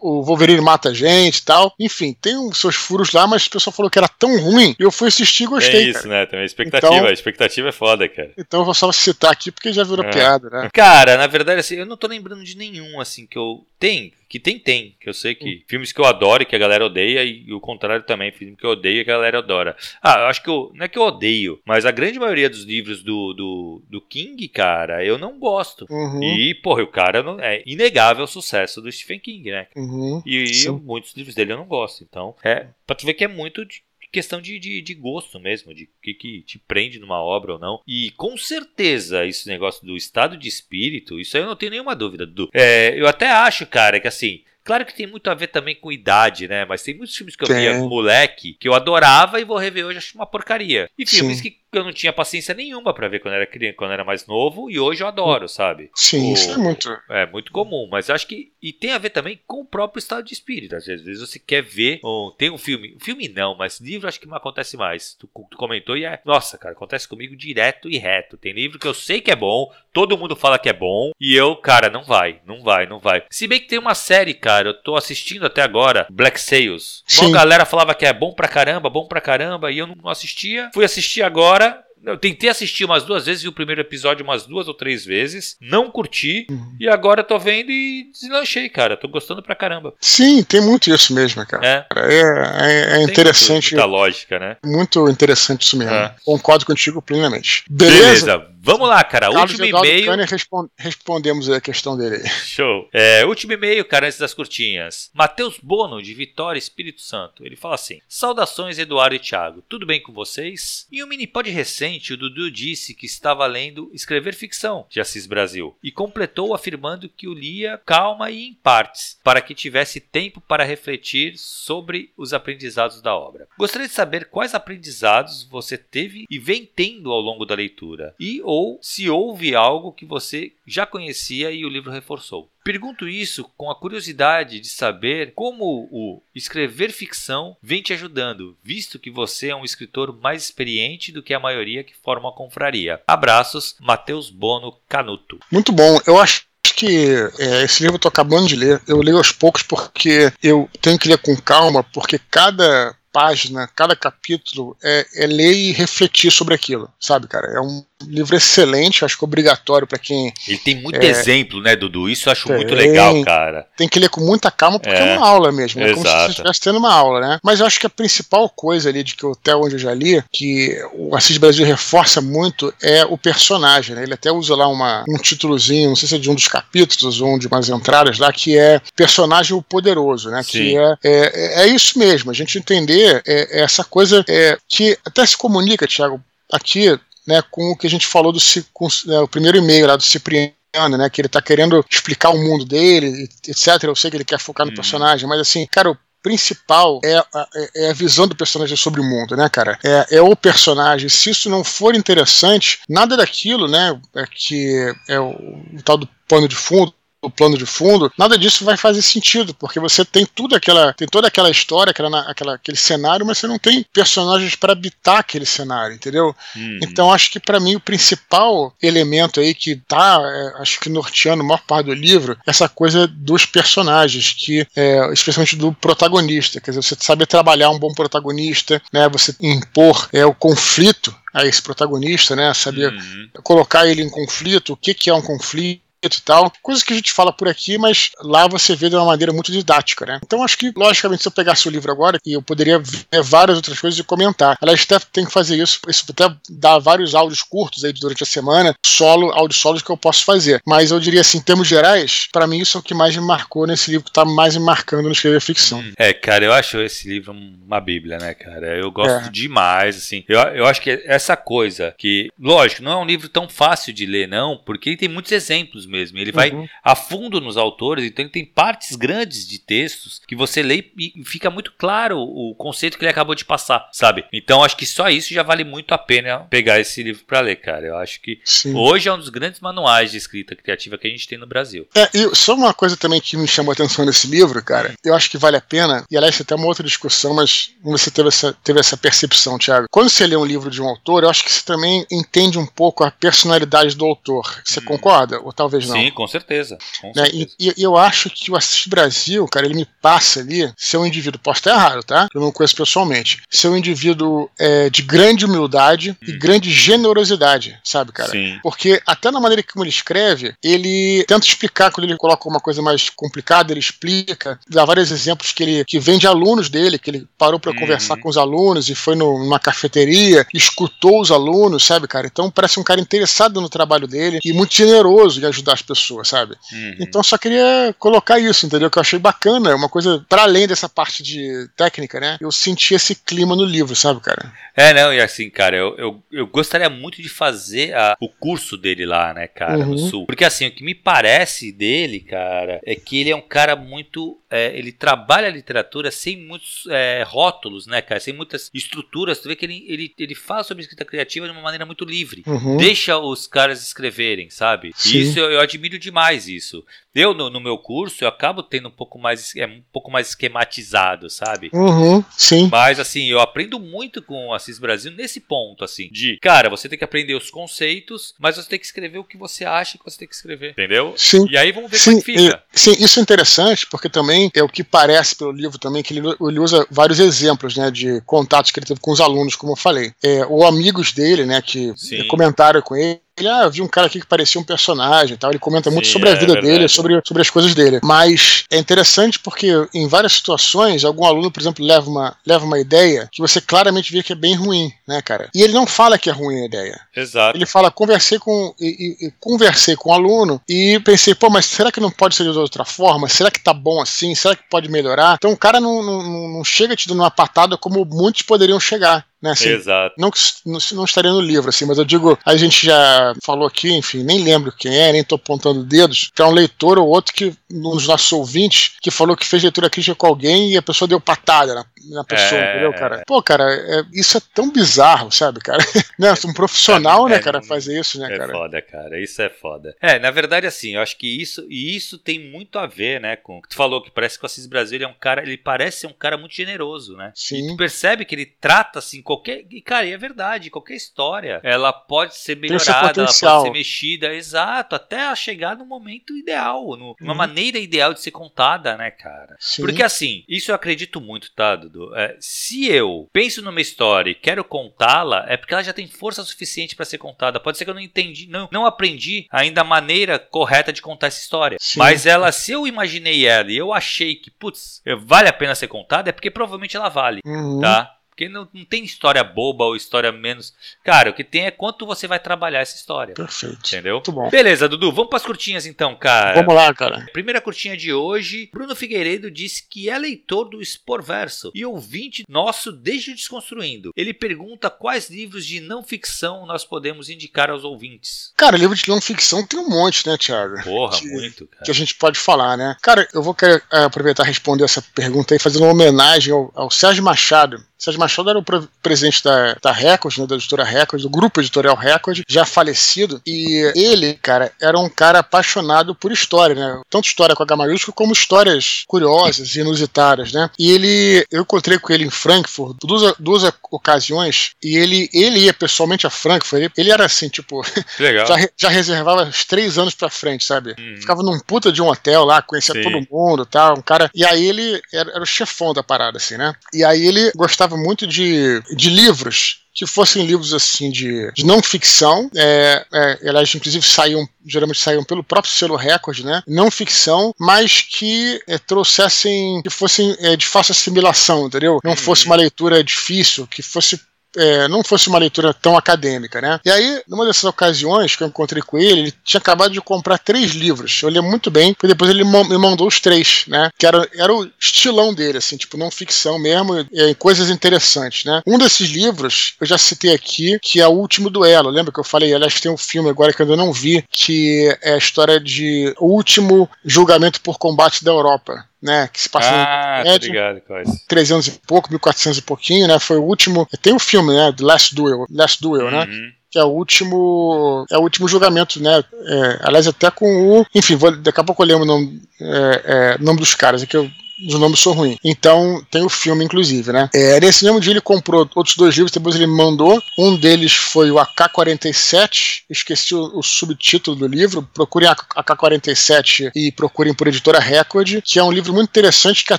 o, 0.00 0.20
o 0.20 0.22
Wolverine 0.22 0.60
mata 0.60 0.94
gente 0.94 1.38
e 1.38 1.42
tal. 1.42 1.74
Enfim, 1.78 2.16
tem 2.18 2.36
os 2.36 2.58
seus 2.58 2.76
furos 2.76 3.12
lá, 3.12 3.26
mas 3.26 3.48
pessoa 3.58 3.74
falou 3.74 3.90
que 3.90 3.98
era 3.98 4.08
tão 4.08 4.40
ruim, 4.40 4.74
e 4.78 4.82
eu 4.82 4.90
fui 4.90 5.08
assistir 5.08 5.44
e 5.44 5.46
gostei. 5.46 5.80
É 5.80 5.82
isso, 5.82 6.02
cara. 6.02 6.20
né? 6.20 6.26
Também 6.26 6.44
expectativa. 6.44 6.94
Então, 6.94 7.06
a 7.06 7.12
expectativa 7.12 7.68
é 7.68 7.72
foda, 7.72 8.08
cara. 8.08 8.30
Então 8.36 8.60
eu 8.60 8.64
vou 8.64 8.74
só 8.74 8.90
citar 8.92 9.32
aqui 9.32 9.50
porque 9.50 9.72
já 9.72 9.84
virou 9.84 10.04
é. 10.04 10.10
piada, 10.10 10.48
né? 10.50 10.70
Cara, 10.72 11.16
na 11.16 11.26
verdade, 11.26 11.60
assim, 11.60 11.76
eu 11.76 11.86
não 11.86 11.96
tô 11.96 12.06
lembrando 12.06 12.44
de 12.44 12.56
nenhum, 12.56 13.00
assim, 13.00 13.26
que 13.26 13.38
eu. 13.38 13.64
Tem, 13.78 14.12
que 14.28 14.38
tem, 14.38 14.58
tem. 14.58 14.96
Que 15.00 15.08
eu 15.08 15.14
sei 15.14 15.34
que. 15.34 15.56
Hum. 15.56 15.62
Filmes 15.66 15.92
que 15.92 16.00
eu 16.00 16.04
adoro 16.04 16.42
e 16.42 16.46
que 16.46 16.54
a 16.54 16.58
galera 16.58 16.84
odeia, 16.84 17.24
e, 17.24 17.52
o 17.52 17.60
contrário 17.60 18.04
também. 18.04 18.30
Filme 18.30 18.56
que 18.56 18.64
eu 18.64 18.70
odeio 18.70 19.00
e 19.00 19.04
que 19.04 19.10
a 19.10 19.14
galera 19.14 19.38
adora. 19.38 19.76
Ah, 20.02 20.20
eu 20.20 20.26
acho 20.26 20.42
que 20.42 20.50
eu. 20.50 20.70
Não 20.74 20.84
é 20.84 20.88
que 20.88 20.98
eu 20.98 21.02
odeio, 21.02 21.60
mas 21.64 21.86
a 21.86 21.90
grande 21.90 22.18
maioria 22.18 22.50
dos 22.50 22.64
livros 22.64 23.02
do, 23.02 23.32
do, 23.32 23.82
do 23.88 24.00
King, 24.00 24.46
cara, 24.48 25.04
eu 25.04 25.16
não 25.16 25.38
gosto. 25.38 25.86
Uhum. 25.88 26.22
E, 26.22 26.54
porra, 26.54 26.82
o 26.82 26.88
cara 26.88 27.22
não, 27.22 27.40
é 27.40 27.62
inegável 27.64 28.24
o 28.24 28.28
sucesso 28.28 28.82
do 28.82 28.92
Stephen 28.92 29.18
King, 29.18 29.50
né? 29.50 29.66
Uhum. 29.74 30.22
E, 30.26 30.44
e 30.44 30.70
muitos 30.70 31.14
livros 31.16 31.34
dele 31.34 31.52
eu 31.52 31.56
não 31.56 31.66
gosto. 31.66 32.04
Então, 32.04 32.34
é. 32.44 32.68
Pra 32.86 32.96
tu 32.96 33.06
ver 33.06 33.14
que 33.14 33.24
é 33.24 33.28
muito 33.28 33.64
questão 34.10 34.40
de, 34.40 34.58
de, 34.58 34.80
de 34.80 34.94
gosto 34.94 35.38
mesmo, 35.38 35.74
de 35.74 35.88
que, 36.02 36.14
que 36.14 36.42
te 36.42 36.58
prende 36.58 36.98
numa 36.98 37.22
obra 37.22 37.54
ou 37.54 37.58
não. 37.58 37.80
E 37.86 38.10
com 38.12 38.36
certeza, 38.36 39.26
esse 39.26 39.48
negócio 39.48 39.86
do 39.86 39.96
estado 39.96 40.36
de 40.36 40.48
espírito, 40.48 41.20
isso 41.20 41.36
aí 41.36 41.42
eu 41.42 41.46
não 41.46 41.56
tenho 41.56 41.70
nenhuma 41.70 41.94
dúvida. 41.94 42.26
Do, 42.26 42.48
é, 42.52 42.98
eu 42.98 43.06
até 43.06 43.30
acho, 43.30 43.66
cara, 43.66 44.00
que 44.00 44.08
assim, 44.08 44.42
Claro 44.68 44.84
que 44.84 44.94
tem 44.94 45.06
muito 45.06 45.30
a 45.30 45.34
ver 45.34 45.46
também 45.46 45.74
com 45.74 45.90
idade, 45.90 46.46
né? 46.46 46.66
Mas 46.66 46.82
tem 46.82 46.94
muitos 46.94 47.16
filmes 47.16 47.34
que 47.34 47.42
eu 47.42 47.46
via 47.48 47.78
moleque 47.78 48.52
que 48.52 48.68
eu 48.68 48.74
adorava 48.74 49.40
e 49.40 49.44
vou 49.44 49.56
rever 49.56 49.86
hoje 49.86 49.96
acho 49.96 50.14
uma 50.14 50.26
porcaria. 50.26 50.90
E 50.98 51.06
filmes 51.06 51.38
Sim. 51.38 51.44
que 51.44 51.58
eu 51.72 51.84
não 51.84 51.92
tinha 51.92 52.12
paciência 52.12 52.54
nenhuma 52.54 52.94
para 52.94 53.08
ver 53.08 53.20
quando 53.20 53.34
era 53.34 53.46
criança, 53.46 53.76
quando 53.76 53.92
era 53.92 54.04
mais 54.04 54.26
novo, 54.26 54.70
e 54.70 54.78
hoje 54.78 55.02
eu 55.02 55.08
adoro, 55.08 55.48
sabe? 55.48 55.90
Sim, 55.94 56.30
o, 56.30 56.34
isso 56.34 56.50
é 56.50 56.56
muito. 56.56 56.88
É 57.08 57.26
muito 57.26 57.52
comum, 57.52 57.88
mas 57.90 58.10
acho 58.10 58.26
que. 58.26 58.52
E 58.60 58.72
tem 58.72 58.92
a 58.92 58.98
ver 58.98 59.10
também 59.10 59.40
com 59.46 59.60
o 59.60 59.64
próprio 59.64 59.98
estado 59.98 60.24
de 60.24 60.32
espírito. 60.32 60.74
Às 60.74 60.86
vezes 60.86 61.20
você 61.20 61.38
quer 61.38 61.62
ver. 61.62 62.00
Ou 62.02 62.32
tem 62.32 62.50
um 62.50 62.58
filme. 62.58 62.96
Filme 63.00 63.28
não, 63.28 63.56
mas 63.56 63.80
livro 63.80 64.08
acho 64.08 64.20
que 64.20 64.26
não 64.26 64.36
acontece 64.36 64.76
mais. 64.76 65.14
Tu, 65.14 65.28
tu, 65.50 65.56
comentou 65.56 65.96
e 65.96 66.04
é. 66.04 66.20
Nossa, 66.24 66.58
cara, 66.58 66.72
acontece 66.72 67.06
comigo 67.06 67.36
direto 67.36 67.88
e 67.88 67.98
reto. 67.98 68.36
Tem 68.36 68.52
livro 68.52 68.78
que 68.78 68.86
eu 68.86 68.94
sei 68.94 69.20
que 69.20 69.30
é 69.30 69.36
bom, 69.36 69.70
todo 69.92 70.16
mundo 70.16 70.36
fala 70.36 70.58
que 70.58 70.68
é 70.68 70.72
bom, 70.72 71.10
e 71.20 71.34
eu, 71.34 71.56
cara, 71.56 71.90
não 71.90 72.04
vai, 72.04 72.40
não 72.46 72.62
vai, 72.62 72.86
não 72.86 72.98
vai. 72.98 73.24
Se 73.30 73.46
bem 73.46 73.60
que 73.60 73.66
tem 73.66 73.78
uma 73.78 73.94
série, 73.94 74.32
cara, 74.32 74.68
eu 74.68 74.74
tô 74.74 74.96
assistindo 74.96 75.46
até 75.46 75.62
agora, 75.62 76.06
Black 76.10 76.40
Sails. 76.40 77.04
Uma 77.18 77.32
galera 77.32 77.64
falava 77.64 77.94
que 77.94 78.06
é 78.06 78.12
bom 78.12 78.32
pra 78.32 78.46
caramba, 78.46 78.88
bom 78.88 79.06
pra 79.06 79.20
caramba, 79.20 79.72
e 79.72 79.78
eu 79.78 79.86
não 79.86 80.08
assistia. 80.08 80.70
Fui 80.72 80.84
assistir 80.84 81.22
agora, 81.22 81.67
eu 82.04 82.16
tentei 82.16 82.48
assistir 82.48 82.84
umas 82.84 83.04
duas 83.04 83.26
vezes, 83.26 83.42
vi 83.42 83.48
o 83.48 83.52
primeiro 83.52 83.80
episódio 83.80 84.24
umas 84.24 84.46
duas 84.46 84.68
ou 84.68 84.74
três 84.74 85.04
vezes, 85.04 85.56
não 85.60 85.90
curti, 85.90 86.46
uhum. 86.50 86.76
e 86.80 86.88
agora 86.88 87.22
tô 87.22 87.38
vendo 87.38 87.70
e 87.70 88.10
deslanchei, 88.12 88.68
cara. 88.68 88.96
Tô 88.96 89.08
gostando 89.08 89.42
pra 89.42 89.54
caramba. 89.54 89.94
Sim, 90.00 90.42
tem 90.42 90.60
muito 90.60 90.90
isso 90.90 91.14
mesmo, 91.14 91.44
cara. 91.46 91.66
É, 91.66 91.86
é, 91.96 92.20
é, 92.60 92.98
é 92.98 93.02
interessante. 93.02 93.74
Muita 93.74 93.86
lógica, 93.86 94.38
né? 94.38 94.56
Muito 94.64 95.08
interessante 95.08 95.62
isso 95.62 95.76
mesmo. 95.76 95.94
É. 95.94 96.14
Concordo 96.24 96.64
contigo 96.64 97.02
plenamente. 97.02 97.64
Beleza? 97.68 98.38
Beleza. 98.38 98.57
Vamos 98.68 98.86
lá, 98.86 99.02
cara. 99.02 99.32
Carlos 99.32 99.52
último 99.52 99.64
e-mail. 99.64 100.14
Respond... 100.26 100.68
Respondemos 100.76 101.48
a 101.48 101.58
questão 101.58 101.96
dele. 101.96 102.22
Show. 102.28 102.86
É, 102.92 103.24
último 103.24 103.54
e-mail, 103.54 103.82
cara, 103.82 104.06
antes 104.06 104.18
das 104.18 104.34
curtinhas. 104.34 105.10
Matheus 105.14 105.58
Bono, 105.62 106.02
de 106.02 106.12
Vitória, 106.12 106.58
Espírito 106.58 107.00
Santo. 107.00 107.46
Ele 107.46 107.56
fala 107.56 107.76
assim: 107.76 108.00
Saudações, 108.06 108.78
Eduardo 108.78 109.16
e 109.16 109.18
Thiago. 109.18 109.62
Tudo 109.66 109.86
bem 109.86 110.02
com 110.02 110.12
vocês? 110.12 110.86
Em 110.92 111.02
um 111.02 111.06
mini 111.06 111.26
pod 111.26 111.48
recente, 111.48 112.12
o 112.12 112.16
Dudu 112.18 112.50
disse 112.50 112.92
que 112.92 113.06
estava 113.06 113.46
lendo 113.46 113.90
Escrever 113.94 114.34
Ficção, 114.34 114.84
de 114.90 115.00
Assis 115.00 115.26
Brasil, 115.26 115.74
e 115.82 115.90
completou 115.90 116.54
afirmando 116.54 117.08
que 117.08 117.26
o 117.26 117.32
lia 117.32 117.80
calma 117.86 118.30
e 118.30 118.48
em 118.48 118.52
partes, 118.52 119.18
para 119.24 119.40
que 119.40 119.54
tivesse 119.54 119.98
tempo 119.98 120.42
para 120.42 120.62
refletir 120.62 121.38
sobre 121.38 122.12
os 122.18 122.34
aprendizados 122.34 123.00
da 123.00 123.16
obra. 123.16 123.48
Gostaria 123.56 123.88
de 123.88 123.94
saber 123.94 124.26
quais 124.26 124.54
aprendizados 124.54 125.42
você 125.50 125.78
teve 125.78 126.26
e 126.28 126.38
vem 126.38 126.66
tendo 126.66 127.10
ao 127.10 127.20
longo 127.20 127.46
da 127.46 127.54
leitura, 127.54 128.14
e 128.20 128.42
ou 128.42 128.57
se 128.80 129.08
houve 129.08 129.54
algo 129.54 129.92
que 129.92 130.06
você 130.06 130.52
já 130.66 130.84
conhecia 130.86 131.50
e 131.50 131.64
o 131.64 131.68
livro 131.68 131.90
reforçou. 131.90 132.48
Pergunto 132.64 133.08
isso 133.08 133.44
com 133.56 133.70
a 133.70 133.74
curiosidade 133.74 134.60
de 134.60 134.68
saber 134.68 135.32
como 135.34 135.88
o 135.90 136.20
escrever 136.34 136.92
ficção 136.92 137.56
vem 137.62 137.82
te 137.82 137.92
ajudando, 137.92 138.56
visto 138.62 138.98
que 138.98 139.10
você 139.10 139.48
é 139.48 139.56
um 139.56 139.64
escritor 139.64 140.14
mais 140.20 140.44
experiente 140.44 141.10
do 141.10 141.22
que 141.22 141.32
a 141.32 141.40
maioria 141.40 141.82
que 141.82 141.96
forma 141.96 142.28
a 142.28 142.32
confraria. 142.32 143.00
Abraços, 143.06 143.74
Matheus 143.80 144.28
Bono 144.28 144.76
Canuto. 144.88 145.38
Muito 145.50 145.72
bom, 145.72 145.98
eu 146.06 146.18
acho 146.18 146.46
que 146.76 147.08
é, 147.38 147.64
esse 147.64 147.82
livro 147.82 147.96
eu 147.96 148.00
tô 148.00 148.08
acabando 148.08 148.46
de 148.46 148.54
ler. 148.54 148.80
Eu 148.86 149.02
leio 149.02 149.16
aos 149.16 149.32
poucos 149.32 149.62
porque 149.62 150.32
eu 150.42 150.70
tenho 150.80 150.98
que 150.98 151.08
ler 151.08 151.18
com 151.18 151.36
calma, 151.36 151.82
porque 151.82 152.20
cada 152.30 152.94
página, 153.12 153.66
cada 153.66 153.96
capítulo 153.96 154.76
é, 154.82 155.06
é 155.16 155.26
ler 155.26 155.52
e 155.52 155.72
refletir 155.72 156.30
sobre 156.30 156.54
aquilo, 156.54 156.88
sabe, 157.00 157.26
cara? 157.26 157.48
É 157.48 157.60
um 157.60 157.84
livro 158.06 158.36
excelente, 158.36 159.04
acho 159.04 159.16
que 159.18 159.24
obrigatório 159.24 159.86
para 159.86 159.98
quem. 159.98 160.32
Ele 160.46 160.58
tem 160.58 160.80
muito 160.80 161.00
é, 161.00 161.06
exemplo, 161.06 161.60
né, 161.60 161.74
Dudu? 161.74 162.08
Isso 162.08 162.28
eu 162.28 162.32
acho 162.32 162.46
tem, 162.46 162.56
muito 162.56 162.74
legal, 162.74 163.22
cara. 163.24 163.66
Tem 163.76 163.88
que 163.88 163.98
ler 163.98 164.08
com 164.08 164.20
muita 164.20 164.50
calma 164.50 164.78
porque 164.78 164.94
é, 164.94 165.14
é 165.14 165.18
uma 165.18 165.26
aula 165.26 165.50
mesmo. 165.50 165.80
É 165.80 165.92
como 165.92 166.06
se 166.06 166.12
você 166.12 166.30
estivesse 166.30 166.60
tendo 166.60 166.78
uma 166.78 166.92
aula, 166.92 167.20
né? 167.20 167.38
Mas 167.42 167.60
eu 167.60 167.66
acho 167.66 167.80
que 167.80 167.86
a 167.86 167.90
principal 167.90 168.48
coisa 168.48 168.88
ali 168.88 169.02
de 169.02 169.16
que 169.16 169.26
até 169.26 169.54
onde 169.54 169.74
eu 169.74 169.78
já 169.78 169.92
li, 169.92 170.22
que 170.32 170.76
o 170.94 171.16
Assis 171.16 171.38
Brasil 171.38 171.66
reforça 171.66 172.20
muito, 172.20 172.72
é 172.82 173.04
o 173.04 173.18
personagem, 173.18 173.96
né? 173.96 174.02
Ele 174.02 174.14
até 174.14 174.30
usa 174.30 174.54
lá 174.54 174.68
uma, 174.68 175.04
um 175.08 175.16
títulozinho, 175.16 175.88
não 175.88 175.96
sei 175.96 176.08
se 176.08 176.14
é 176.14 176.18
de 176.18 176.30
um 176.30 176.34
dos 176.34 176.48
capítulos 176.48 177.20
ou 177.20 177.38
de 177.38 177.46
umas 177.46 177.68
entradas 177.68 178.18
lá, 178.18 178.32
que 178.32 178.56
é 178.56 178.80
personagem 178.94 179.56
o 179.56 179.62
poderoso, 179.62 180.30
né? 180.30 180.42
Sim. 180.42 180.50
Que 180.50 180.76
é, 180.76 180.96
é, 181.04 181.62
é 181.62 181.66
isso 181.66 181.98
mesmo, 181.98 182.30
a 182.30 182.34
gente 182.34 182.58
entender 182.58 183.22
é, 183.26 183.58
é 183.58 183.62
essa 183.62 183.84
coisa 183.84 184.24
é, 184.28 184.56
que 184.68 184.96
até 185.04 185.24
se 185.26 185.36
comunica, 185.36 185.86
Thiago, 185.86 186.20
aqui 186.52 186.98
né, 187.28 187.42
com 187.50 187.72
o 187.72 187.76
que 187.76 187.86
a 187.86 187.90
gente 187.90 188.06
falou 188.06 188.32
do 188.32 188.40
com, 188.72 188.88
né, 189.04 189.20
o 189.20 189.28
primeiro 189.28 189.58
e-mail 189.58 189.86
lá 189.86 189.96
do 189.96 190.02
Cipriano. 190.02 190.56
Né, 190.74 191.08
que 191.08 191.20
ele 191.20 191.26
está 191.26 191.40
querendo 191.40 191.84
explicar 191.90 192.28
o 192.28 192.36
mundo 192.36 192.64
dele, 192.64 193.26
etc. 193.48 193.82
Eu 193.84 193.96
sei 193.96 194.10
que 194.10 194.16
ele 194.18 194.24
quer 194.24 194.38
focar 194.38 194.66
no 194.66 194.70
uhum. 194.70 194.76
personagem, 194.76 195.26
mas 195.26 195.40
assim, 195.40 195.66
cara, 195.66 195.90
o 195.90 195.98
principal 196.22 197.00
é 197.02 197.16
a, 197.16 197.48
é 197.74 197.90
a 197.90 197.94
visão 197.94 198.28
do 198.28 198.36
personagem 198.36 198.76
sobre 198.76 199.00
o 199.00 199.04
mundo, 199.04 199.34
né, 199.34 199.48
cara? 199.48 199.78
É, 199.82 200.16
é, 200.16 200.22
o 200.22 200.36
personagem. 200.36 201.08
Se 201.08 201.30
isso 201.30 201.48
não 201.48 201.64
for 201.64 201.94
interessante, 201.94 202.80
nada 202.86 203.16
daquilo, 203.16 203.66
né, 203.66 203.98
é 204.14 204.24
que 204.30 204.94
é 205.08 205.18
o, 205.18 205.30
o 205.30 205.82
tal 205.82 205.96
do 205.96 206.08
pano 206.28 206.46
de 206.46 206.54
fundo 206.54 206.92
o 207.20 207.30
plano 207.30 207.58
de 207.58 207.66
fundo, 207.66 208.12
nada 208.16 208.38
disso 208.38 208.64
vai 208.64 208.76
fazer 208.76 209.02
sentido, 209.02 209.52
porque 209.54 209.80
você 209.80 210.04
tem 210.04 210.24
tudo 210.24 210.54
aquela, 210.54 210.92
tem 210.92 211.08
toda 211.08 211.26
aquela 211.28 211.50
história, 211.50 211.90
aquela, 211.90 212.20
aquela 212.30 212.54
aquele 212.54 212.76
cenário, 212.76 213.26
mas 213.26 213.38
você 213.38 213.46
não 213.46 213.58
tem 213.58 213.84
personagens 213.92 214.54
para 214.54 214.72
habitar 214.72 215.18
aquele 215.18 215.46
cenário, 215.46 215.94
entendeu? 215.94 216.34
Uhum. 216.54 216.78
Então 216.82 217.12
acho 217.12 217.30
que 217.30 217.40
para 217.40 217.58
mim 217.58 217.76
o 217.76 217.80
principal 217.80 218.72
elemento 218.82 219.40
aí 219.40 219.54
que 219.54 219.76
tá, 219.76 220.20
é, 220.22 220.62
acho 220.62 220.78
que 220.80 220.88
norteando 220.88 221.42
a 221.42 221.46
maior 221.46 221.62
parte 221.66 221.86
do 221.86 221.94
livro, 221.94 222.34
é 222.46 222.50
essa 222.50 222.68
coisa 222.68 223.06
dos 223.06 223.44
personagens, 223.44 224.32
que 224.32 224.66
é, 224.76 225.12
especialmente 225.12 225.56
do 225.56 225.72
protagonista, 225.72 226.60
quer 226.60 226.70
dizer, 226.70 226.82
você 226.82 226.96
sabe 227.00 227.26
trabalhar 227.26 227.70
um 227.70 227.78
bom 227.78 227.92
protagonista, 227.92 228.80
né? 228.92 229.08
Você 229.08 229.34
impor 229.40 230.08
é 230.12 230.24
o 230.24 230.34
conflito 230.34 231.14
a 231.34 231.44
esse 231.44 231.60
protagonista, 231.62 232.34
né? 232.34 232.52
Saber 232.54 232.92
uhum. 232.92 233.28
colocar 233.42 233.86
ele 233.86 234.02
em 234.02 234.10
conflito, 234.10 234.72
o 234.72 234.76
que, 234.76 234.94
que 234.94 235.10
é 235.10 235.14
um 235.14 235.22
conflito 235.22 235.87
e 236.02 236.22
tal, 236.22 236.52
coisas 236.62 236.82
que 236.82 236.92
a 236.92 236.96
gente 236.96 237.12
fala 237.12 237.32
por 237.32 237.48
aqui, 237.48 237.76
mas 237.76 238.10
lá 238.22 238.46
você 238.46 238.76
vê 238.76 238.88
de 238.88 238.96
uma 238.96 239.04
maneira 239.04 239.32
muito 239.32 239.50
didática, 239.50 240.06
né? 240.06 240.20
Então 240.24 240.42
acho 240.42 240.56
que, 240.56 240.72
logicamente, 240.76 241.22
se 241.22 241.28
eu 241.28 241.32
pegasse 241.32 241.66
o 241.66 241.70
livro 241.70 241.90
agora, 241.90 242.18
eu 242.24 242.42
poderia 242.42 242.78
ver 242.78 243.22
várias 243.22 243.56
outras 243.56 243.80
coisas 243.80 243.98
e 243.98 244.04
comentar. 244.04 244.56
Aliás, 244.60 244.82
até 244.82 244.98
tem 245.12 245.24
que 245.24 245.32
fazer 245.32 245.56
isso, 245.56 245.80
isso 245.88 246.04
até 246.10 246.32
dá 246.50 246.78
vários 246.78 247.14
áudios 247.14 247.42
curtos 247.42 247.84
aí 247.84 247.92
durante 247.92 248.22
a 248.22 248.26
semana, 248.26 248.74
solo, 248.84 249.32
áudios 249.32 249.60
solos 249.60 249.82
que 249.82 249.90
eu 249.90 249.96
posso 249.96 250.24
fazer. 250.24 250.60
Mas 250.66 250.90
eu 250.90 251.00
diria 251.00 251.20
assim, 251.20 251.38
em 251.38 251.42
termos 251.42 251.66
gerais, 251.66 252.28
para 252.32 252.46
mim 252.46 252.58
isso 252.58 252.78
é 252.78 252.80
o 252.80 252.84
que 252.84 252.94
mais 252.94 253.16
me 253.16 253.22
marcou 253.22 253.66
nesse 253.66 253.90
livro, 253.90 254.06
que 254.06 254.12
tá 254.12 254.24
mais 254.24 254.56
me 254.56 254.64
marcando 254.64 255.06
no 255.06 255.12
escrever 255.12 255.40
ficção. 255.40 255.82
É, 255.96 256.12
cara, 256.12 256.44
eu 256.44 256.52
acho 256.52 256.78
esse 256.80 257.08
livro 257.08 257.32
uma 257.32 257.80
bíblia, 257.80 258.18
né, 258.18 258.34
cara? 258.34 258.76
Eu 258.76 258.90
gosto 258.90 259.26
é. 259.26 259.30
demais, 259.30 259.96
assim. 259.96 260.24
Eu, 260.28 260.38
eu 260.40 260.66
acho 260.66 260.80
que 260.80 261.02
essa 261.04 261.36
coisa 261.36 261.94
que, 261.98 262.30
lógico, 262.38 262.82
não 262.82 262.92
é 262.92 262.96
um 262.96 263.06
livro 263.06 263.28
tão 263.28 263.48
fácil 263.48 263.92
de 263.92 264.06
ler, 264.06 264.28
não, 264.28 264.56
porque 264.64 264.90
ele 264.90 264.96
tem 264.96 265.08
muitos 265.08 265.32
exemplos 265.32 265.87
mesmo. 265.88 266.18
Ele 266.18 266.32
vai 266.32 266.50
uhum. 266.50 266.66
a 266.82 266.94
fundo 266.94 267.40
nos 267.40 267.56
autores, 267.56 268.04
então 268.04 268.24
ele 268.24 268.32
tem 268.32 268.44
partes 268.44 268.96
grandes 268.96 269.46
de 269.46 269.58
textos 269.58 270.20
que 270.26 270.36
você 270.36 270.62
lê 270.62 270.84
e 270.96 271.24
fica 271.24 271.50
muito 271.50 271.72
claro 271.76 272.18
o 272.18 272.54
conceito 272.54 272.98
que 272.98 273.04
ele 273.04 273.10
acabou 273.10 273.34
de 273.34 273.44
passar, 273.44 273.88
sabe? 273.92 274.24
Então 274.32 274.62
acho 274.62 274.76
que 274.76 274.86
só 274.86 275.08
isso 275.08 275.32
já 275.32 275.42
vale 275.42 275.64
muito 275.64 275.92
a 275.92 275.98
pena 275.98 276.40
pegar 276.50 276.78
esse 276.80 277.02
livro 277.02 277.24
para 277.24 277.40
ler, 277.40 277.56
cara. 277.56 277.86
Eu 277.86 277.96
acho 277.96 278.20
que 278.20 278.40
Sim. 278.44 278.74
hoje 278.74 279.08
é 279.08 279.12
um 279.12 279.18
dos 279.18 279.28
grandes 279.28 279.60
manuais 279.60 280.10
de 280.10 280.18
escrita 280.18 280.54
criativa 280.54 280.98
que 280.98 281.06
a 281.06 281.10
gente 281.10 281.28
tem 281.28 281.38
no 281.38 281.46
Brasil. 281.46 281.86
É, 281.94 282.08
e 282.14 282.34
só 282.34 282.54
uma 282.54 282.74
coisa 282.74 282.96
também 282.96 283.20
que 283.20 283.36
me 283.36 283.46
chamou 283.46 283.72
a 283.72 283.74
atenção 283.74 284.04
nesse 284.04 284.26
livro, 284.26 284.62
cara, 284.62 284.94
eu 285.04 285.14
acho 285.14 285.30
que 285.30 285.38
vale 285.38 285.56
a 285.56 285.60
pena, 285.60 286.04
e 286.10 286.16
aliás, 286.16 286.40
até 286.40 286.54
uma 286.54 286.66
outra 286.66 286.84
discussão, 286.84 287.34
mas 287.34 287.72
você 287.82 288.10
teve 288.10 288.28
essa, 288.28 288.52
teve 288.64 288.80
essa 288.80 288.96
percepção, 288.96 289.58
Thiago. 289.58 289.86
Quando 289.90 290.08
você 290.08 290.26
lê 290.26 290.36
um 290.36 290.44
livro 290.44 290.70
de 290.70 290.82
um 290.82 290.88
autor, 290.88 291.22
eu 291.22 291.30
acho 291.30 291.44
que 291.44 291.52
você 291.52 291.64
também 291.64 292.06
entende 292.10 292.58
um 292.58 292.66
pouco 292.66 293.04
a 293.04 293.10
personalidade 293.10 293.96
do 293.96 294.04
autor. 294.04 294.60
Você 294.64 294.80
hum. 294.80 294.84
concorda? 294.84 295.40
Ou 295.40 295.52
talvez 295.52 295.77
não? 295.86 295.94
Sim, 295.94 296.10
com 296.10 296.26
certeza. 296.26 296.78
Com 297.00 297.08
né? 297.08 297.24
certeza. 297.24 297.48
E, 297.58 297.74
e, 297.76 297.82
eu 297.82 297.96
acho 297.96 298.30
que 298.30 298.50
o 298.50 298.56
Assis 298.56 298.86
Brasil, 298.86 299.46
cara, 299.46 299.66
ele 299.66 299.74
me 299.74 299.86
passa 300.00 300.40
ali 300.40 300.72
ser 300.76 300.96
um 300.96 301.06
indivíduo, 301.06 301.40
posso 301.40 301.60
estar 301.60 301.74
errado, 301.74 302.02
tá? 302.02 302.28
Eu 302.34 302.40
não 302.40 302.52
conheço 302.52 302.76
pessoalmente, 302.76 303.42
ser 303.50 303.68
um 303.68 303.76
indivíduo 303.76 304.50
é, 304.58 304.90
de 304.90 305.02
grande 305.02 305.44
humildade 305.44 306.10
hum. 306.10 306.16
e 306.26 306.32
grande 306.32 306.70
generosidade, 306.70 307.78
sabe, 307.84 308.12
cara? 308.12 308.30
Sim. 308.30 308.58
Porque 308.62 309.00
até 309.06 309.30
na 309.30 309.40
maneira 309.40 309.62
como 309.62 309.84
ele 309.84 309.90
escreve, 309.90 310.54
ele 310.62 311.24
tenta 311.26 311.46
explicar 311.46 311.90
quando 311.90 312.06
ele 312.06 312.16
coloca 312.16 312.48
uma 312.48 312.60
coisa 312.60 312.82
mais 312.82 313.08
complicada, 313.10 313.72
ele 313.72 313.80
explica, 313.80 314.58
dá 314.68 314.84
vários 314.84 315.10
exemplos 315.10 315.52
que 315.52 315.62
ele 315.62 315.84
que 315.84 315.98
vem 315.98 316.18
de 316.18 316.26
alunos 316.26 316.68
dele, 316.68 316.98
que 316.98 317.10
ele 317.10 317.26
parou 317.36 317.60
para 317.60 317.72
uhum. 317.72 317.78
conversar 317.78 318.16
com 318.16 318.28
os 318.28 318.36
alunos 318.36 318.88
e 318.88 318.94
foi 318.94 319.14
no, 319.14 319.38
numa 319.38 319.58
cafeteria, 319.58 320.46
escutou 320.52 321.20
os 321.20 321.30
alunos, 321.30 321.84
sabe, 321.84 322.06
cara? 322.06 322.26
Então 322.26 322.50
parece 322.50 322.80
um 322.80 322.84
cara 322.84 323.00
interessado 323.00 323.60
no 323.60 323.68
trabalho 323.68 324.06
dele 324.06 324.38
e 324.44 324.52
muito 324.52 324.74
generoso 324.74 325.40
e 325.40 325.46
ajuda 325.46 325.67
ajudar 325.68 325.74
as 325.74 325.82
pessoas, 325.82 326.28
sabe? 326.28 326.56
Uhum. 326.72 326.96
Então 327.00 327.22
só 327.22 327.36
queria 327.36 327.94
colocar 327.98 328.38
isso, 328.38 328.66
entendeu? 328.66 328.90
Que 328.90 328.98
eu 328.98 329.02
achei 329.02 329.18
bacana, 329.18 329.74
uma 329.74 329.88
coisa 329.88 330.24
para 330.28 330.42
além 330.42 330.66
dessa 330.66 330.88
parte 330.88 331.22
de 331.22 331.68
técnica, 331.76 332.18
né? 332.18 332.38
Eu 332.40 332.50
senti 332.50 332.94
esse 332.94 333.14
clima 333.14 333.54
no 333.54 333.64
livro, 333.64 333.94
sabe, 333.94 334.20
cara? 334.20 334.52
É, 334.74 334.94
não, 334.94 335.12
e 335.12 335.20
assim, 335.20 335.50
cara, 335.50 335.76
eu, 335.76 335.96
eu, 335.98 336.22
eu 336.30 336.46
gostaria 336.46 336.88
muito 336.88 337.20
de 337.20 337.28
fazer 337.28 337.94
a, 337.94 338.16
o 338.20 338.28
curso 338.28 338.76
dele 338.76 339.04
lá, 339.04 339.34
né, 339.34 339.46
cara, 339.48 339.78
uhum. 339.78 339.88
no 339.88 339.98
Sul. 339.98 340.26
Porque 340.26 340.44
assim, 340.44 340.66
o 340.66 340.70
que 340.70 340.84
me 340.84 340.94
parece 340.94 341.72
dele, 341.72 342.20
cara, 342.20 342.80
é 342.84 342.94
que 342.94 343.18
ele 343.18 343.30
é 343.30 343.36
um 343.36 343.40
cara 343.42 343.74
muito. 343.74 344.38
É, 344.50 344.78
ele 344.78 344.92
trabalha 344.92 345.48
a 345.48 345.50
literatura 345.50 346.10
sem 346.10 346.36
muitos 346.36 346.84
é, 346.88 347.22
rótulos, 347.26 347.86
né, 347.86 348.00
cara? 348.00 348.20
Sem 348.20 348.32
muitas 348.32 348.70
estruturas. 348.72 349.40
Tu 349.40 349.48
vê 349.48 349.56
que 349.56 349.66
ele, 349.66 349.84
ele, 349.86 350.14
ele 350.18 350.34
fala 350.34 350.62
sobre 350.62 350.82
escrita 350.82 351.04
criativa 351.04 351.46
de 351.46 351.52
uma 351.52 351.60
maneira 351.60 351.84
muito 351.84 352.04
livre. 352.04 352.42
Uhum. 352.46 352.76
Deixa 352.76 353.18
os 353.18 353.46
caras 353.46 353.82
escreverem, 353.82 354.48
sabe? 354.48 354.92
Sim. 354.94 355.18
Isso 355.18 355.38
eu, 355.38 355.50
eu, 355.50 355.57
admiro 355.60 355.98
demais 355.98 356.48
isso. 356.48 356.84
Eu, 357.14 357.34
no, 357.34 357.50
no, 357.50 357.60
meu 357.60 357.76
curso, 357.78 358.22
eu 358.22 358.28
acabo 358.28 358.62
tendo 358.62 358.88
um 358.88 358.92
pouco 358.92 359.18
mais, 359.18 359.54
é, 359.56 359.66
um 359.66 359.82
pouco 359.92 360.10
mais 360.10 360.28
esquematizado, 360.28 361.28
sabe? 361.28 361.70
Uhum, 361.72 362.22
sim. 362.36 362.68
Mas, 362.70 363.00
assim, 363.00 363.26
eu 363.26 363.40
aprendo 363.40 363.80
muito 363.80 364.22
com 364.22 364.48
o 364.48 364.54
Assis 364.54 364.78
Brasil 364.78 365.10
nesse 365.10 365.40
ponto, 365.40 365.82
assim, 365.82 366.08
de, 366.10 366.38
cara, 366.40 366.70
você 366.70 366.88
tem 366.88 366.98
que 366.98 367.04
aprender 367.04 367.34
os 367.34 367.50
conceitos, 367.50 368.34
mas 368.38 368.56
você 368.56 368.68
tem 368.68 368.78
que 368.78 368.86
escrever 368.86 369.18
o 369.18 369.24
que 369.24 369.36
você 369.36 369.64
acha 369.64 369.98
que 369.98 370.04
você 370.04 370.18
tem 370.18 370.28
que 370.28 370.34
escrever, 370.34 370.70
entendeu? 370.70 371.14
Sim. 371.16 371.46
E 371.50 371.56
aí 371.56 371.72
vamos 371.72 371.90
ver 371.90 371.98
sim, 371.98 372.12
como 372.12 372.22
fica. 372.22 372.62
E, 372.72 372.78
sim, 372.78 372.92
isso 373.02 373.18
é 373.18 373.22
interessante, 373.22 373.86
porque 373.86 374.08
também 374.08 374.50
é 374.54 374.62
o 374.62 374.68
que 374.68 374.84
parece 374.84 375.34
pelo 375.34 375.50
livro 375.50 375.78
também, 375.78 376.02
que 376.02 376.14
ele, 376.14 376.28
ele 376.40 376.60
usa 376.60 376.86
vários 376.90 377.18
exemplos, 377.18 377.76
né, 377.76 377.90
de 377.90 378.20
contatos 378.22 378.70
que 378.70 378.78
ele 378.78 378.86
teve 378.86 379.00
com 379.00 379.10
os 379.10 379.20
alunos, 379.20 379.56
como 379.56 379.72
eu 379.72 379.76
falei. 379.76 380.12
É, 380.22 380.46
ou 380.46 380.64
amigos 380.64 381.12
dele, 381.12 381.44
né, 381.44 381.60
que 381.60 381.92
sim. 381.96 382.26
comentaram 382.28 382.80
com 382.80 382.94
ele, 382.94 383.20
ele, 383.40 383.48
ah, 383.48 383.68
vi 383.68 383.82
um 383.82 383.88
cara 383.88 384.06
aqui 384.06 384.20
que 384.20 384.26
parecia 384.26 384.60
um 384.60 384.64
personagem 384.64 385.36
tal. 385.36 385.50
Ele 385.50 385.58
comenta 385.58 385.90
Sim, 385.90 385.94
muito 385.94 386.08
sobre 386.08 386.28
a 386.28 386.34
vida 386.34 386.58
é 386.58 386.60
dele, 386.60 386.88
sobre, 386.88 387.20
sobre 387.26 387.42
as 387.42 387.50
coisas 387.50 387.74
dele. 387.74 388.00
Mas 388.02 388.64
é 388.70 388.78
interessante 388.78 389.38
porque 389.38 389.68
em 389.94 390.06
várias 390.08 390.32
situações, 390.32 391.04
algum 391.04 391.24
aluno, 391.24 391.50
por 391.50 391.60
exemplo, 391.60 391.84
leva 391.84 392.08
uma, 392.08 392.36
leva 392.46 392.64
uma 392.64 392.78
ideia 392.78 393.28
que 393.30 393.40
você 393.40 393.60
claramente 393.60 394.12
vê 394.12 394.22
que 394.22 394.32
é 394.32 394.36
bem 394.36 394.54
ruim, 394.54 394.92
né, 395.06 395.22
cara? 395.22 395.48
E 395.54 395.62
ele 395.62 395.72
não 395.72 395.86
fala 395.86 396.18
que 396.18 396.30
é 396.30 396.32
ruim 396.32 396.62
a 396.62 396.66
ideia. 396.66 397.00
Exato. 397.14 397.56
Ele 397.56 397.66
fala, 397.66 397.90
conversei 397.90 398.38
com. 398.38 398.74
E, 398.80 398.86
e, 399.22 399.26
e 399.26 399.32
conversei 399.40 399.96
com 399.96 400.10
o 400.10 400.12
um 400.12 400.14
aluno 400.14 400.60
e 400.68 401.00
pensei, 401.04 401.34
pô, 401.34 401.50
mas 401.50 401.66
será 401.66 401.90
que 401.92 402.00
não 402.00 402.10
pode 402.10 402.34
ser 402.34 402.44
de 402.44 402.58
outra 402.58 402.84
forma? 402.84 403.28
Será 403.28 403.50
que 403.50 403.60
tá 403.60 403.72
bom 403.72 404.00
assim? 404.00 404.34
Será 404.34 404.54
que 404.54 404.62
pode 404.70 404.90
melhorar? 404.90 405.36
Então 405.38 405.52
o 405.52 405.56
cara 405.56 405.80
não, 405.80 406.02
não, 406.02 406.48
não 406.48 406.64
chega 406.64 406.96
te 406.96 407.08
dando 407.08 407.20
uma 407.20 407.30
patada 407.30 407.76
como 407.76 408.04
muitos 408.04 408.42
poderiam 408.42 408.80
chegar. 408.80 409.24
Né, 409.40 409.52
assim, 409.52 409.68
Exato. 409.68 410.14
Não, 410.18 410.30
não, 410.66 410.78
não 410.92 411.04
estaria 411.04 411.30
no 411.30 411.40
livro, 411.40 411.68
assim, 411.68 411.84
mas 411.84 411.96
eu 411.96 412.04
digo, 412.04 412.36
a 412.44 412.56
gente 412.56 412.84
já 412.84 413.34
falou 413.44 413.68
aqui, 413.68 413.92
enfim, 413.92 414.24
nem 414.24 414.42
lembro 414.42 414.72
quem 414.72 414.96
é, 414.96 415.12
nem 415.12 415.22
tô 415.22 415.36
apontando 415.36 415.84
dedos, 415.84 416.30
que 416.34 416.42
é 416.42 416.44
um 416.44 416.52
leitor 416.52 416.98
ou 416.98 417.06
outro 417.06 417.32
que, 417.32 417.54
dos 417.70 418.08
nossos 418.08 418.32
ouvintes, 418.32 418.96
que 419.00 419.12
falou 419.12 419.36
que 419.36 419.46
fez 419.46 419.62
leitura 419.62 419.88
crítica 419.88 420.16
com 420.16 420.26
alguém 420.26 420.72
e 420.72 420.76
a 420.76 420.82
pessoa 420.82 421.06
deu 421.06 421.20
patada 421.20 421.72
na, 421.72 421.86
na 422.10 422.24
pessoa, 422.24 422.60
é... 422.60 422.70
entendeu, 422.70 422.92
cara? 422.92 423.22
Pô, 423.26 423.42
cara, 423.42 423.64
é, 423.64 424.02
isso 424.12 424.36
é 424.36 424.40
tão 424.54 424.70
bizarro, 424.70 425.30
sabe, 425.30 425.60
cara? 425.60 425.78
né? 426.18 426.32
Um 426.44 426.52
profissional, 426.52 427.26
é, 427.26 427.32
né, 427.32 427.38
cara, 427.38 427.62
fazer 427.62 427.98
isso, 427.98 428.18
né, 428.20 428.32
é 428.32 428.38
cara? 428.38 428.52
É 428.52 428.56
foda, 428.56 428.82
cara, 428.82 429.20
isso 429.20 429.42
é 429.42 429.48
foda. 429.48 429.96
É, 430.00 430.18
na 430.18 430.30
verdade, 430.30 430.66
assim, 430.66 430.94
eu 430.94 431.00
acho 431.00 431.16
que 431.16 431.26
isso, 431.26 431.66
e 431.68 431.96
isso 431.96 432.18
tem 432.18 432.50
muito 432.50 432.78
a 432.78 432.86
ver, 432.86 433.20
né, 433.20 433.36
com 433.36 433.60
tu 433.68 433.74
falou 433.74 434.02
que 434.02 434.10
parece 434.10 434.38
que 434.38 434.44
o 434.44 434.46
Assis 434.46 434.66
Brasil 434.66 435.02
é 435.02 435.06
um 435.06 435.14
cara, 435.14 435.42
ele 435.42 435.56
parece 435.56 436.00
ser 436.00 436.06
um 436.06 436.12
cara 436.12 436.36
muito 436.36 436.54
generoso, 436.54 437.16
né? 437.16 437.32
Sim. 437.34 437.64
E 437.64 437.68
tu 437.68 437.76
percebe 437.76 438.24
que 438.24 438.34
ele 438.34 438.46
trata, 438.46 438.98
assim, 438.98 439.22
qualquer, 439.22 439.64
e, 439.70 439.80
cara, 439.80 440.06
e 440.06 440.12
é 440.12 440.18
verdade, 440.18 440.70
qualquer 440.70 440.94
história, 440.94 441.60
ela 441.62 441.92
pode 441.92 442.36
ser 442.36 442.56
melhorada, 442.56 443.20
ela 443.20 443.26
pode 443.26 443.62
ser 443.62 443.70
mexida, 443.70 444.34
exato, 444.34 444.94
até 444.94 445.34
chegar 445.34 445.76
no 445.76 445.84
momento 445.84 446.36
ideal, 446.36 446.96
no, 446.96 447.16
numa 447.20 447.32
uhum. 447.32 447.38
maneira 447.38 447.78
ideal 447.78 448.14
de 448.14 448.20
ser 448.20 448.30
contada, 448.30 448.96
né, 448.96 449.10
cara? 449.10 449.56
Sim. 449.58 449.82
Porque 449.82 450.02
assim, 450.02 450.44
isso 450.48 450.70
eu 450.70 450.74
acredito 450.74 451.20
muito, 451.20 451.52
tá, 451.52 451.76
Dudu? 451.76 451.97
É, 452.14 452.36
se 452.40 452.86
eu 452.86 453.28
penso 453.32 453.62
numa 453.62 453.80
história 453.80 454.30
e 454.30 454.34
quero 454.34 454.64
contá-la, 454.64 455.44
é 455.48 455.56
porque 455.56 455.74
ela 455.74 455.82
já 455.82 455.92
tem 455.92 456.06
força 456.06 456.42
suficiente 456.42 456.96
para 456.96 457.04
ser 457.04 457.18
contada. 457.18 457.60
Pode 457.60 457.78
ser 457.78 457.84
que 457.84 457.90
eu 457.90 457.94
não 457.94 458.00
entendi, 458.00 458.48
não, 458.48 458.68
não 458.72 458.86
aprendi 458.86 459.46
ainda 459.50 459.80
a 459.80 459.84
maneira 459.84 460.38
correta 460.38 460.92
de 460.92 461.02
contar 461.02 461.28
essa 461.28 461.40
história. 461.40 461.78
Sim. 461.80 461.98
Mas 461.98 462.26
ela, 462.26 462.50
se 462.52 462.72
eu 462.72 462.86
imaginei 462.86 463.46
ela 463.46 463.70
e 463.70 463.76
eu 463.76 463.92
achei 463.92 464.34
que, 464.34 464.50
putz, 464.50 465.02
vale 465.24 465.48
a 465.48 465.52
pena 465.52 465.74
ser 465.74 465.88
contada, 465.88 466.30
é 466.30 466.32
porque 466.32 466.50
provavelmente 466.50 466.96
ela 466.96 467.08
vale, 467.08 467.40
uhum. 467.44 467.80
tá? 467.80 468.17
Porque 468.38 468.48
não, 468.48 468.68
não 468.72 468.84
tem 468.84 469.02
história 469.02 469.42
boba 469.42 469.84
ou 469.84 469.96
história 469.96 470.30
menos. 470.30 470.72
Cara, 471.02 471.30
o 471.30 471.34
que 471.34 471.42
tem 471.42 471.66
é 471.66 471.72
quanto 471.72 472.06
você 472.06 472.28
vai 472.28 472.38
trabalhar 472.38 472.78
essa 472.78 472.94
história. 472.94 473.34
Perfeito. 473.34 473.80
Entendeu? 473.84 474.14
Muito 474.14 474.30
bom. 474.30 474.48
Beleza, 474.48 474.88
Dudu, 474.88 475.10
vamos 475.10 475.28
para 475.28 475.38
as 475.38 475.44
curtinhas 475.44 475.86
então, 475.86 476.14
cara. 476.14 476.54
Vamos 476.54 476.72
lá, 476.72 476.94
cara. 476.94 477.26
Primeira 477.32 477.60
curtinha 477.60 477.96
de 477.96 478.12
hoje. 478.12 478.70
Bruno 478.72 478.94
Figueiredo 478.94 479.50
disse 479.50 479.84
que 479.90 480.08
é 480.08 480.16
leitor 480.16 480.70
do 480.70 480.80
Sporverso 480.80 481.72
e 481.74 481.84
ouvinte 481.84 482.44
nosso 482.48 482.92
desde 482.92 483.32
o 483.32 483.34
Desconstruindo. 483.34 484.12
Ele 484.16 484.32
pergunta 484.32 484.88
quais 484.88 485.28
livros 485.28 485.66
de 485.66 485.80
não 485.80 486.04
ficção 486.04 486.64
nós 486.64 486.84
podemos 486.84 487.28
indicar 487.28 487.70
aos 487.70 487.82
ouvintes. 487.82 488.52
Cara, 488.56 488.76
livro 488.76 488.94
de 488.94 489.08
não 489.08 489.20
ficção 489.20 489.66
tem 489.66 489.80
um 489.80 489.88
monte, 489.88 490.24
né, 490.28 490.36
Thiago? 490.38 490.80
Porra, 490.84 491.18
que, 491.18 491.26
muito, 491.26 491.66
cara. 491.66 491.84
Que 491.84 491.90
a 491.90 491.94
gente 491.94 492.14
pode 492.14 492.38
falar, 492.38 492.76
né? 492.76 492.96
Cara, 493.02 493.26
eu 493.34 493.42
vou 493.42 493.52
querer, 493.52 493.82
é, 493.92 494.04
aproveitar 494.04 494.44
e 494.44 494.46
responder 494.46 494.84
essa 494.84 495.02
pergunta 495.02 495.54
aí, 495.54 495.58
fazendo 495.58 495.82
uma 495.82 495.92
homenagem 495.92 496.52
ao, 496.52 496.70
ao 496.76 496.88
Sérgio 496.88 497.24
Machado 497.24 497.84
Sérgio 497.98 498.20
Machado 498.20 498.50
era 498.50 498.58
o 498.58 498.64
presidente 499.02 499.42
da, 499.42 499.76
da 499.82 499.92
Record, 499.92 500.38
né, 500.38 500.46
da 500.46 500.54
editora 500.54 500.84
Record, 500.84 501.22
do 501.22 501.30
grupo 501.30 501.60
editorial 501.60 501.96
Record, 501.96 502.42
já 502.48 502.64
falecido. 502.64 503.40
E 503.46 503.92
ele, 503.96 504.34
cara, 504.34 504.72
era 504.80 504.98
um 504.98 505.08
cara 505.08 505.40
apaixonado 505.40 506.14
por 506.14 506.30
história, 506.30 506.74
né? 506.74 507.00
Tanto 507.10 507.26
história 507.26 507.54
com 507.54 507.62
H 507.62 507.76
maiúsculo 507.76 508.14
como 508.14 508.32
histórias 508.32 509.04
curiosas 509.06 509.74
e 509.74 509.80
inusitadas, 509.80 510.52
né? 510.52 510.70
E 510.78 510.90
ele, 510.90 511.44
eu 511.50 511.62
encontrei 511.62 511.98
com 511.98 512.12
ele 512.12 512.24
em 512.24 512.30
Frankfurt 512.30 512.96
duas, 513.02 513.34
duas 513.38 513.62
ocasiões 513.90 514.72
e 514.82 514.96
ele, 514.96 515.28
ele 515.32 515.60
ia 515.60 515.74
pessoalmente 515.74 516.26
a 516.26 516.30
Frankfurt. 516.30 516.82
Ele, 516.82 516.92
ele 516.96 517.10
era 517.10 517.24
assim, 517.24 517.48
tipo, 517.48 517.82
já, 518.18 518.68
já 518.76 518.88
reservava 518.88 519.44
uns 519.44 519.64
três 519.64 519.98
anos 519.98 520.14
pra 520.14 520.30
frente, 520.30 520.64
sabe? 520.64 520.94
Hum. 520.98 521.16
Ficava 521.20 521.42
num 521.42 521.58
puta 521.58 521.90
de 521.90 522.00
um 522.00 522.08
hotel 522.08 522.44
lá, 522.44 522.62
conhecia 522.62 522.94
Sim. 522.94 523.02
todo 523.02 523.26
mundo 523.30 523.66
tal, 523.66 523.98
um 523.98 524.02
cara. 524.02 524.30
E 524.34 524.44
aí 524.44 524.66
ele 524.66 525.00
era, 525.12 525.30
era 525.30 525.42
o 525.42 525.46
chefão 525.46 525.92
da 525.92 526.02
parada, 526.02 526.36
assim, 526.36 526.56
né? 526.56 526.72
E 526.92 527.04
aí 527.04 527.26
ele 527.26 527.50
gostava 527.56 527.87
gostava 527.88 527.96
muito 527.96 528.26
de, 528.26 528.82
de 528.94 529.08
livros 529.08 529.84
que 529.94 530.06
fossem 530.06 530.46
livros 530.46 530.72
assim 530.72 531.10
de, 531.10 531.50
de 531.52 531.66
não 531.66 531.82
ficção, 531.82 532.48
é, 532.54 533.04
é, 533.12 533.38
elas 533.42 533.74
inclusive 533.74 534.06
saíam, 534.06 534.48
geralmente 534.64 535.00
saíam 535.00 535.24
pelo 535.24 535.42
próprio 535.42 535.72
selo 535.72 535.96
Record, 535.96 536.44
né? 536.44 536.62
Não 536.68 536.88
ficção, 536.88 537.52
mas 537.58 538.02
que 538.02 538.62
é, 538.68 538.78
trouxessem, 538.78 539.82
que 539.82 539.90
fossem 539.90 540.36
é, 540.38 540.54
de 540.54 540.64
fácil 540.64 540.92
assimilação, 540.92 541.66
entendeu? 541.66 541.98
Não 542.04 542.14
fosse 542.14 542.44
uhum. 542.44 542.50
uma 542.50 542.56
leitura 542.56 543.02
difícil, 543.02 543.66
que 543.66 543.82
fosse 543.82 544.20
é, 544.56 544.88
não 544.88 545.02
fosse 545.02 545.28
uma 545.28 545.38
leitura 545.38 545.74
tão 545.74 545.96
acadêmica, 545.96 546.60
né? 546.60 546.80
E 546.84 546.90
aí, 546.90 547.22
numa 547.28 547.46
dessas 547.46 547.64
ocasiões 547.64 548.36
que 548.36 548.42
eu 548.42 548.48
encontrei 548.48 548.82
com 548.82 548.98
ele, 548.98 549.20
ele 549.20 549.34
tinha 549.44 549.58
acabado 549.58 549.92
de 549.92 550.00
comprar 550.00 550.38
três 550.38 550.72
livros. 550.72 551.20
Eu 551.22 551.28
li 551.28 551.40
muito 551.40 551.70
bem, 551.70 551.94
e 552.02 552.06
depois 552.06 552.30
ele 552.30 552.44
me 552.44 552.78
mandou 552.78 553.06
os 553.06 553.20
três, 553.20 553.64
né? 553.66 553.90
Que 553.98 554.06
era, 554.06 554.28
era 554.34 554.54
o 554.54 554.68
estilão 554.80 555.34
dele, 555.34 555.58
assim, 555.58 555.76
tipo, 555.76 555.96
não 555.96 556.10
ficção 556.10 556.58
mesmo, 556.58 556.94
coisas 557.38 557.70
interessantes, 557.70 558.44
né? 558.44 558.62
Um 558.66 558.78
desses 558.78 559.10
livros, 559.10 559.74
eu 559.80 559.86
já 559.86 559.98
citei 559.98 560.34
aqui, 560.34 560.78
que 560.80 561.00
é 561.00 561.06
O 561.06 561.12
Último 561.12 561.50
Duelo. 561.50 561.90
Lembra 561.90 562.12
que 562.12 562.20
eu 562.20 562.24
falei? 562.24 562.54
Aliás, 562.54 562.80
tem 562.80 562.90
um 562.90 562.96
filme 562.96 563.30
agora 563.30 563.52
que 563.52 563.60
eu 563.60 563.64
ainda 563.64 563.76
não 563.76 563.92
vi, 563.92 564.24
que 564.30 564.96
é 565.02 565.14
a 565.14 565.18
história 565.18 565.60
de 565.60 566.14
O 566.18 566.34
Último 566.34 566.88
Julgamento 567.04 567.60
por 567.60 567.78
Combate 567.78 568.24
da 568.24 568.30
Europa 568.30 568.88
né, 569.02 569.28
que 569.32 569.40
se 569.40 569.48
passa 569.48 569.70
ah, 569.70 570.18
no 570.18 570.30
médio, 570.30 570.48
ligado, 570.48 570.82
300 571.28 571.66
e 571.68 571.70
pouco, 571.86 572.10
1400 572.10 572.58
e 572.58 572.62
pouquinho, 572.62 573.06
né, 573.06 573.18
foi 573.18 573.36
o 573.36 573.44
último, 573.44 573.86
tem 574.02 574.12
o 574.12 574.16
um 574.16 574.20
filme, 574.20 574.52
né, 574.52 574.72
The 574.76 574.84
Last 574.84 575.14
Duel, 575.14 575.46
Last 575.50 575.80
Duel, 575.80 576.10
né, 576.10 576.20
uhum. 576.20 576.26
né, 576.26 576.52
que 576.70 576.78
é 576.78 576.84
o 576.84 576.88
último 576.88 578.06
é 578.10 578.18
o 578.18 578.20
último 578.20 578.46
julgamento, 578.46 579.02
né? 579.02 579.24
É, 579.46 579.78
aliás, 579.84 580.06
até 580.06 580.30
com 580.30 580.80
o. 580.80 580.86
Enfim, 580.94 581.16
vou, 581.16 581.34
daqui 581.34 581.58
a 581.60 581.64
pouco 581.64 581.82
eu 581.82 581.86
lembro 581.86 582.02
o 582.02 582.06
nome, 582.06 582.42
é, 582.60 583.02
é, 583.04 583.38
nome 583.38 583.58
dos 583.58 583.74
caras, 583.74 584.02
aqui 584.02 584.16
eu 584.16 584.30
os 584.66 584.74
nomes 584.74 585.00
são 585.00 585.12
ruins. 585.12 585.38
Então, 585.44 586.04
tem 586.10 586.22
o 586.22 586.28
filme, 586.28 586.64
inclusive, 586.64 587.12
né? 587.12 587.28
É, 587.34 587.60
nesse 587.60 587.84
mesmo 587.84 588.00
dia 588.00 588.12
ele 588.12 588.20
comprou 588.20 588.68
outros 588.74 588.96
dois 588.96 589.14
livros, 589.14 589.30
depois 589.30 589.54
ele 589.54 589.66
mandou. 589.66 590.20
Um 590.38 590.56
deles 590.56 590.92
foi 590.92 591.30
o 591.30 591.38
AK-47, 591.38 592.82
esqueci 592.90 593.34
o, 593.34 593.58
o, 593.58 593.62
subtítulo 593.62 594.36
do 594.36 594.46
livro. 594.46 594.82
Procurem 594.94 595.28
AK-47 595.28 596.70
e 596.74 596.90
procurem 596.92 597.34
por 597.34 597.46
editora 597.46 597.78
Record, 597.78 598.40
que 598.42 598.58
é 598.58 598.64
um 598.64 598.72
livro 598.72 598.92
muito 598.92 599.08
interessante, 599.08 599.64
que 599.64 599.72
a 599.72 599.78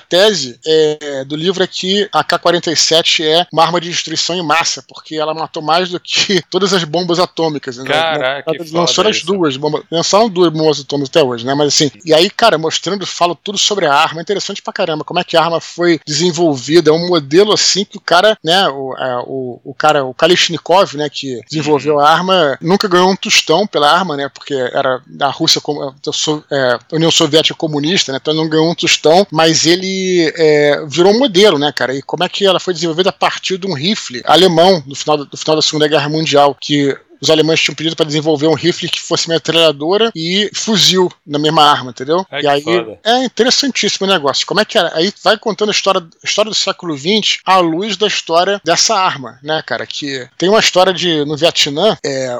tese 0.00 0.58
é, 0.66 1.24
do 1.24 1.36
livro 1.36 1.62
é 1.62 1.66
que 1.66 2.08
a 2.12 2.20
AK-47 2.20 3.24
é 3.24 3.46
uma 3.52 3.62
arma 3.62 3.80
de 3.80 3.90
destruição 3.90 4.36
em 4.36 4.42
massa, 4.42 4.84
porque 4.88 5.16
ela 5.16 5.34
matou 5.34 5.62
mais 5.62 5.90
do 5.90 6.00
que 6.00 6.42
todas 6.50 6.72
as 6.72 6.84
bombas 6.84 7.18
atômicas. 7.18 7.76
Né? 7.76 7.84
Caraca, 7.84 8.52
né? 8.52 8.58
Lançou 8.72 9.06
as 9.06 9.22
duas 9.22 9.56
bombas, 9.56 9.82
lançaram 9.90 10.28
duas 10.28 10.52
bombas 10.52 10.80
atômicas 10.80 11.10
até 11.10 11.22
hoje, 11.22 11.44
né? 11.44 11.54
Mas 11.54 11.68
assim, 11.68 11.90
e 12.04 12.14
aí, 12.14 12.30
cara, 12.30 12.56
mostrando, 12.56 13.06
falo 13.06 13.34
tudo 13.34 13.58
sobre 13.58 13.86
a 13.86 13.94
arma, 13.94 14.20
é 14.20 14.22
interessante 14.22 14.62
pra 14.62 14.69
pra 14.70 14.72
caramba 14.72 15.04
como 15.04 15.20
é 15.20 15.24
que 15.24 15.36
a 15.36 15.42
arma 15.42 15.60
foi 15.60 16.00
desenvolvida. 16.06 16.90
É 16.90 16.92
um 16.92 17.08
modelo 17.08 17.52
assim 17.52 17.84
que 17.84 17.96
o 17.96 18.00
cara, 18.00 18.38
né, 18.42 18.68
o, 18.68 18.94
a, 18.94 19.22
o, 19.26 19.60
o 19.64 19.74
cara, 19.74 20.04
o 20.04 20.14
Kalishnikov, 20.14 20.96
né, 20.96 21.08
que 21.10 21.40
desenvolveu 21.50 21.98
a 21.98 22.08
arma, 22.08 22.56
nunca 22.60 22.88
ganhou 22.88 23.10
um 23.10 23.16
tostão 23.16 23.66
pela 23.66 23.90
arma, 23.90 24.16
né, 24.16 24.28
porque 24.28 24.54
era 24.54 25.02
da 25.06 25.28
Rússia, 25.28 25.60
da 26.04 26.56
é, 26.56 26.78
União 26.92 27.10
Soviética 27.10 27.56
comunista, 27.56 28.12
né, 28.12 28.18
então 28.20 28.32
não 28.32 28.48
ganhou 28.48 28.70
um 28.70 28.74
tostão, 28.74 29.26
mas 29.30 29.66
ele 29.66 30.32
é, 30.36 30.84
virou 30.86 31.12
um 31.12 31.18
modelo, 31.18 31.58
né, 31.58 31.72
cara, 31.72 31.94
e 31.94 32.02
como 32.02 32.24
é 32.24 32.28
que 32.28 32.46
ela 32.46 32.60
foi 32.60 32.72
desenvolvida 32.72 33.10
a 33.10 33.12
partir 33.12 33.58
de 33.58 33.66
um 33.66 33.74
rifle 33.74 34.22
alemão 34.24 34.82
no 34.86 34.94
final, 34.94 35.18
no 35.18 35.36
final 35.36 35.56
da 35.56 35.62
Segunda 35.62 35.88
Guerra 35.88 36.08
Mundial, 36.08 36.56
que 36.58 36.96
os 37.20 37.30
alemães 37.30 37.60
tinham 37.60 37.74
pedido 37.74 37.96
para 37.96 38.06
desenvolver 38.06 38.46
um 38.46 38.54
rifle 38.54 38.88
que 38.88 39.00
fosse 39.00 39.28
metralhadora 39.28 40.10
e 40.14 40.50
fuzil 40.54 41.10
na 41.26 41.38
mesma 41.38 41.64
arma, 41.64 41.90
entendeu? 41.90 42.26
Ai, 42.30 42.42
e 42.42 42.48
aí 42.48 42.62
foda. 42.62 42.98
é 43.04 43.24
interessantíssimo 43.24 44.06
o 44.06 44.10
negócio. 44.10 44.46
Como 44.46 44.60
é 44.60 44.64
que 44.64 44.78
era? 44.78 44.96
Aí 44.96 45.12
vai 45.22 45.38
contando 45.38 45.68
a 45.68 45.72
história, 45.72 46.00
a 46.00 46.26
história 46.26 46.50
do 46.50 46.54
século 46.54 46.96
XX 46.96 47.38
à 47.44 47.58
luz 47.58 47.96
da 47.96 48.06
história 48.06 48.60
dessa 48.64 48.94
arma, 48.96 49.38
né, 49.42 49.62
cara? 49.66 49.86
Que 49.86 50.28
tem 50.38 50.48
uma 50.48 50.60
história 50.60 50.92
de 50.92 51.24
no 51.24 51.36
Vietnã, 51.36 51.96
é, 52.04 52.36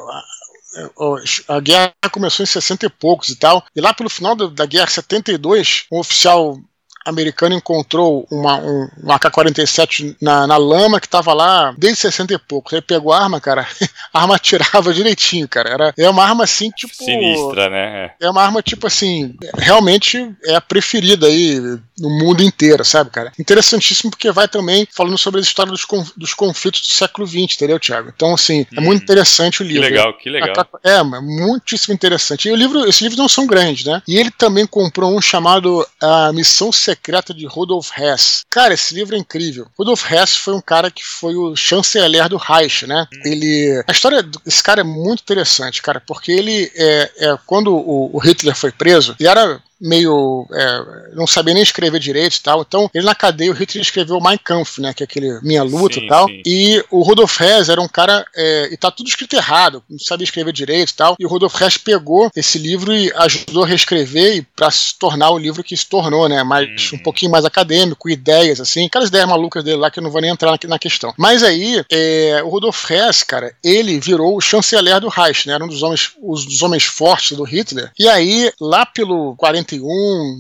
a 1.49 1.61
guerra 1.61 1.93
começou 2.13 2.45
em 2.45 2.47
60 2.47 2.87
e 2.87 2.89
poucos 2.89 3.29
e 3.29 3.37
tal, 3.37 3.65
e 3.75 3.81
lá 3.81 3.93
pelo 3.93 4.09
final 4.09 4.35
da 4.35 4.67
guerra, 4.67 4.87
72, 4.87 5.85
um 5.91 5.99
oficial 5.99 6.59
americano 7.05 7.55
encontrou 7.55 8.27
uma, 8.31 8.59
um, 8.59 8.89
um 9.05 9.13
AK-47 9.13 10.17
na, 10.21 10.47
na 10.47 10.57
lama 10.57 11.01
que 11.01 11.09
tava 11.09 11.33
lá 11.33 11.75
desde 11.77 12.01
60 12.01 12.35
e 12.35 12.39
poucos. 12.39 12.73
Ele 12.73 12.83
pegou 12.83 13.13
a 13.13 13.23
arma, 13.23 13.41
cara, 13.41 13.67
a 14.13 14.21
arma 14.21 14.37
atirava 14.37 14.93
direitinho, 14.93 15.49
cara. 15.49 15.71
Era, 15.71 15.95
é 15.97 16.09
uma 16.09 16.25
arma 16.25 16.45
assim, 16.45 16.71
tipo. 16.71 16.95
Sinistra, 16.95 17.69
né? 17.71 18.13
É 18.21 18.31
uma 18.31 18.43
arma, 18.43 18.63
tipo 18.63 18.87
assim, 18.87 19.35
realmente 19.57 20.31
é 20.45 20.55
a 20.55 20.61
preferida 20.61 21.27
aí 21.27 21.59
no 21.99 22.11
mundo 22.11 22.43
inteiro, 22.43 22.85
sabe, 22.85 23.11
cara? 23.11 23.33
Interessantíssimo 23.39 24.11
porque 24.11 24.31
vai 24.31 24.49
também 24.49 24.87
falando 24.91 25.19
sobre 25.19 25.41
a 25.41 25.43
história 25.43 25.73
dos, 25.73 25.87
dos 26.17 26.35
conflitos 26.35 26.81
do 26.81 26.95
século 26.95 27.27
XX, 27.27 27.55
entendeu, 27.55 27.79
Thiago? 27.79 28.13
Então, 28.15 28.35
assim, 28.35 28.67
é 28.77 28.81
muito 28.81 29.03
interessante 29.03 29.63
o 29.63 29.67
livro. 29.67 29.83
Que 29.83 29.89
legal, 29.91 30.15
que 30.15 30.31
legal. 30.31 30.69
É, 30.85 30.97
é 30.97 31.03
muitíssimo 31.03 31.95
interessante. 31.95 32.49
E 32.49 32.53
o 32.53 32.57
livro, 32.57 32.87
esses 32.89 33.01
livros 33.01 33.19
não 33.19 33.29
são 33.29 33.47
grandes, 33.47 33.85
né? 33.85 34.03
E 34.07 34.17
ele 34.19 34.31
também 34.31 34.67
comprou 34.67 35.17
um 35.17 35.21
chamado 35.21 35.87
A 36.01 36.33
Missão 36.33 36.73
Secreta 36.73 36.90
de 37.35 37.47
Rudolf 37.47 37.91
Hess. 37.97 38.45
Cara, 38.49 38.75
esse 38.75 38.95
livro 38.95 39.15
é 39.15 39.19
incrível. 39.19 39.67
Rudolf 39.79 40.11
Hess 40.11 40.37
foi 40.37 40.55
um 40.55 40.61
cara 40.61 40.91
que 40.91 41.05
foi 41.05 41.35
o 41.35 41.55
chanceler 41.57 42.29
do 42.29 42.37
Reich, 42.37 42.87
né? 42.87 43.07
Hum. 43.13 43.21
Ele. 43.25 43.85
A 43.87 43.93
história 43.93 44.23
desse 44.23 44.63
cara 44.63 44.81
é 44.81 44.85
muito 44.85 45.21
interessante, 45.21 45.83
cara, 45.83 46.01
porque 46.01 46.33
ele 46.33 46.71
é, 46.75 47.11
é 47.19 47.39
quando 47.47 47.75
o, 47.75 48.11
o 48.15 48.19
Hitler 48.19 48.55
foi 48.55 48.73
preso, 48.73 49.17
ele 49.19 49.29
era 49.29 49.61
meio. 49.81 50.47
É, 50.53 51.15
não 51.15 51.27
sabia 51.27 51.55
nem 51.55 51.63
escrever 51.63 51.99
direito 51.99 52.37
e 52.37 52.41
tal. 52.41 52.63
Então, 52.63 52.91
ele 52.95 53.05
na 53.05 53.15
cadeia, 53.15 53.51
o 53.51 53.55
Hitler 53.55 53.83
escreveu 53.83 54.21
Mein 54.21 54.39
Kampf, 54.39 54.81
né? 54.81 54.93
Que 54.93 55.03
é 55.03 55.05
aquele 55.05 55.41
Minha 55.43 55.63
Luta 55.63 55.95
sim, 55.95 56.07
e 56.07 56.09
tal. 56.09 56.29
Sim. 56.29 56.43
E 56.45 56.85
o 56.91 57.03
Rudolf 57.03 57.41
Hess 57.41 57.69
era 57.69 57.81
um 57.81 57.89
cara. 57.89 58.25
É, 58.35 58.69
e 58.73 58.77
tá 58.77 58.91
tudo 58.91 59.09
escrito 59.09 59.35
errado, 59.35 59.83
não 59.89 59.99
sabia 59.99 60.25
escrever 60.25 60.53
direito 60.53 60.91
e 60.91 60.95
tal. 60.95 61.17
E 61.19 61.27
o 61.27 61.29
Rudolf 61.29 61.61
Hess 61.61 61.77
pegou 61.77 62.31
esse 62.35 62.59
livro 62.59 62.93
e 62.93 63.13
ajudou 63.17 63.65
a 63.65 63.67
reescrever 63.67 64.37
e 64.37 64.43
pra 64.43 64.71
se 64.71 64.99
tornar 64.99 65.31
o 65.31 65.39
livro 65.39 65.65
que 65.65 65.77
se 65.77 65.87
tornou, 65.87 66.29
né? 66.29 66.43
Mais, 66.43 66.69
hum. 66.69 66.97
Um 66.97 66.99
pouquinho 66.99 67.31
mais 67.31 67.45
acadêmico, 67.45 68.11
ideias, 68.11 68.61
assim. 68.61 68.87
Aquelas 68.87 69.09
ideias 69.09 69.29
malucas 69.29 69.65
dele 69.65 69.77
lá 69.77 69.91
que 69.91 69.99
eu 69.99 70.03
não 70.03 70.11
vou 70.11 70.21
nem 70.21 70.31
entrar 70.31 70.51
na, 70.51 70.59
na 70.69 70.79
questão. 70.79 71.15
Mas 71.17 71.43
aí, 71.43 71.83
é, 71.91 72.43
o 72.45 72.49
Rudolf 72.49 72.91
Hess, 72.91 73.23
cara, 73.23 73.55
ele 73.63 73.99
virou 73.99 74.37
o 74.37 74.41
chanceler 74.41 75.01
do 75.01 75.09
Reich, 75.09 75.47
né? 75.47 75.55
Era 75.55 75.65
um 75.65 75.69
dos 75.69 75.83
homens, 75.83 76.13
os, 76.23 76.45
dos 76.45 76.63
homens 76.63 76.85
fortes 76.85 77.37
do 77.37 77.45
Hitler. 77.45 77.91
E 77.99 78.09
aí, 78.09 78.53
lá 78.61 78.85
pelo 78.85 79.35
40 79.37 79.70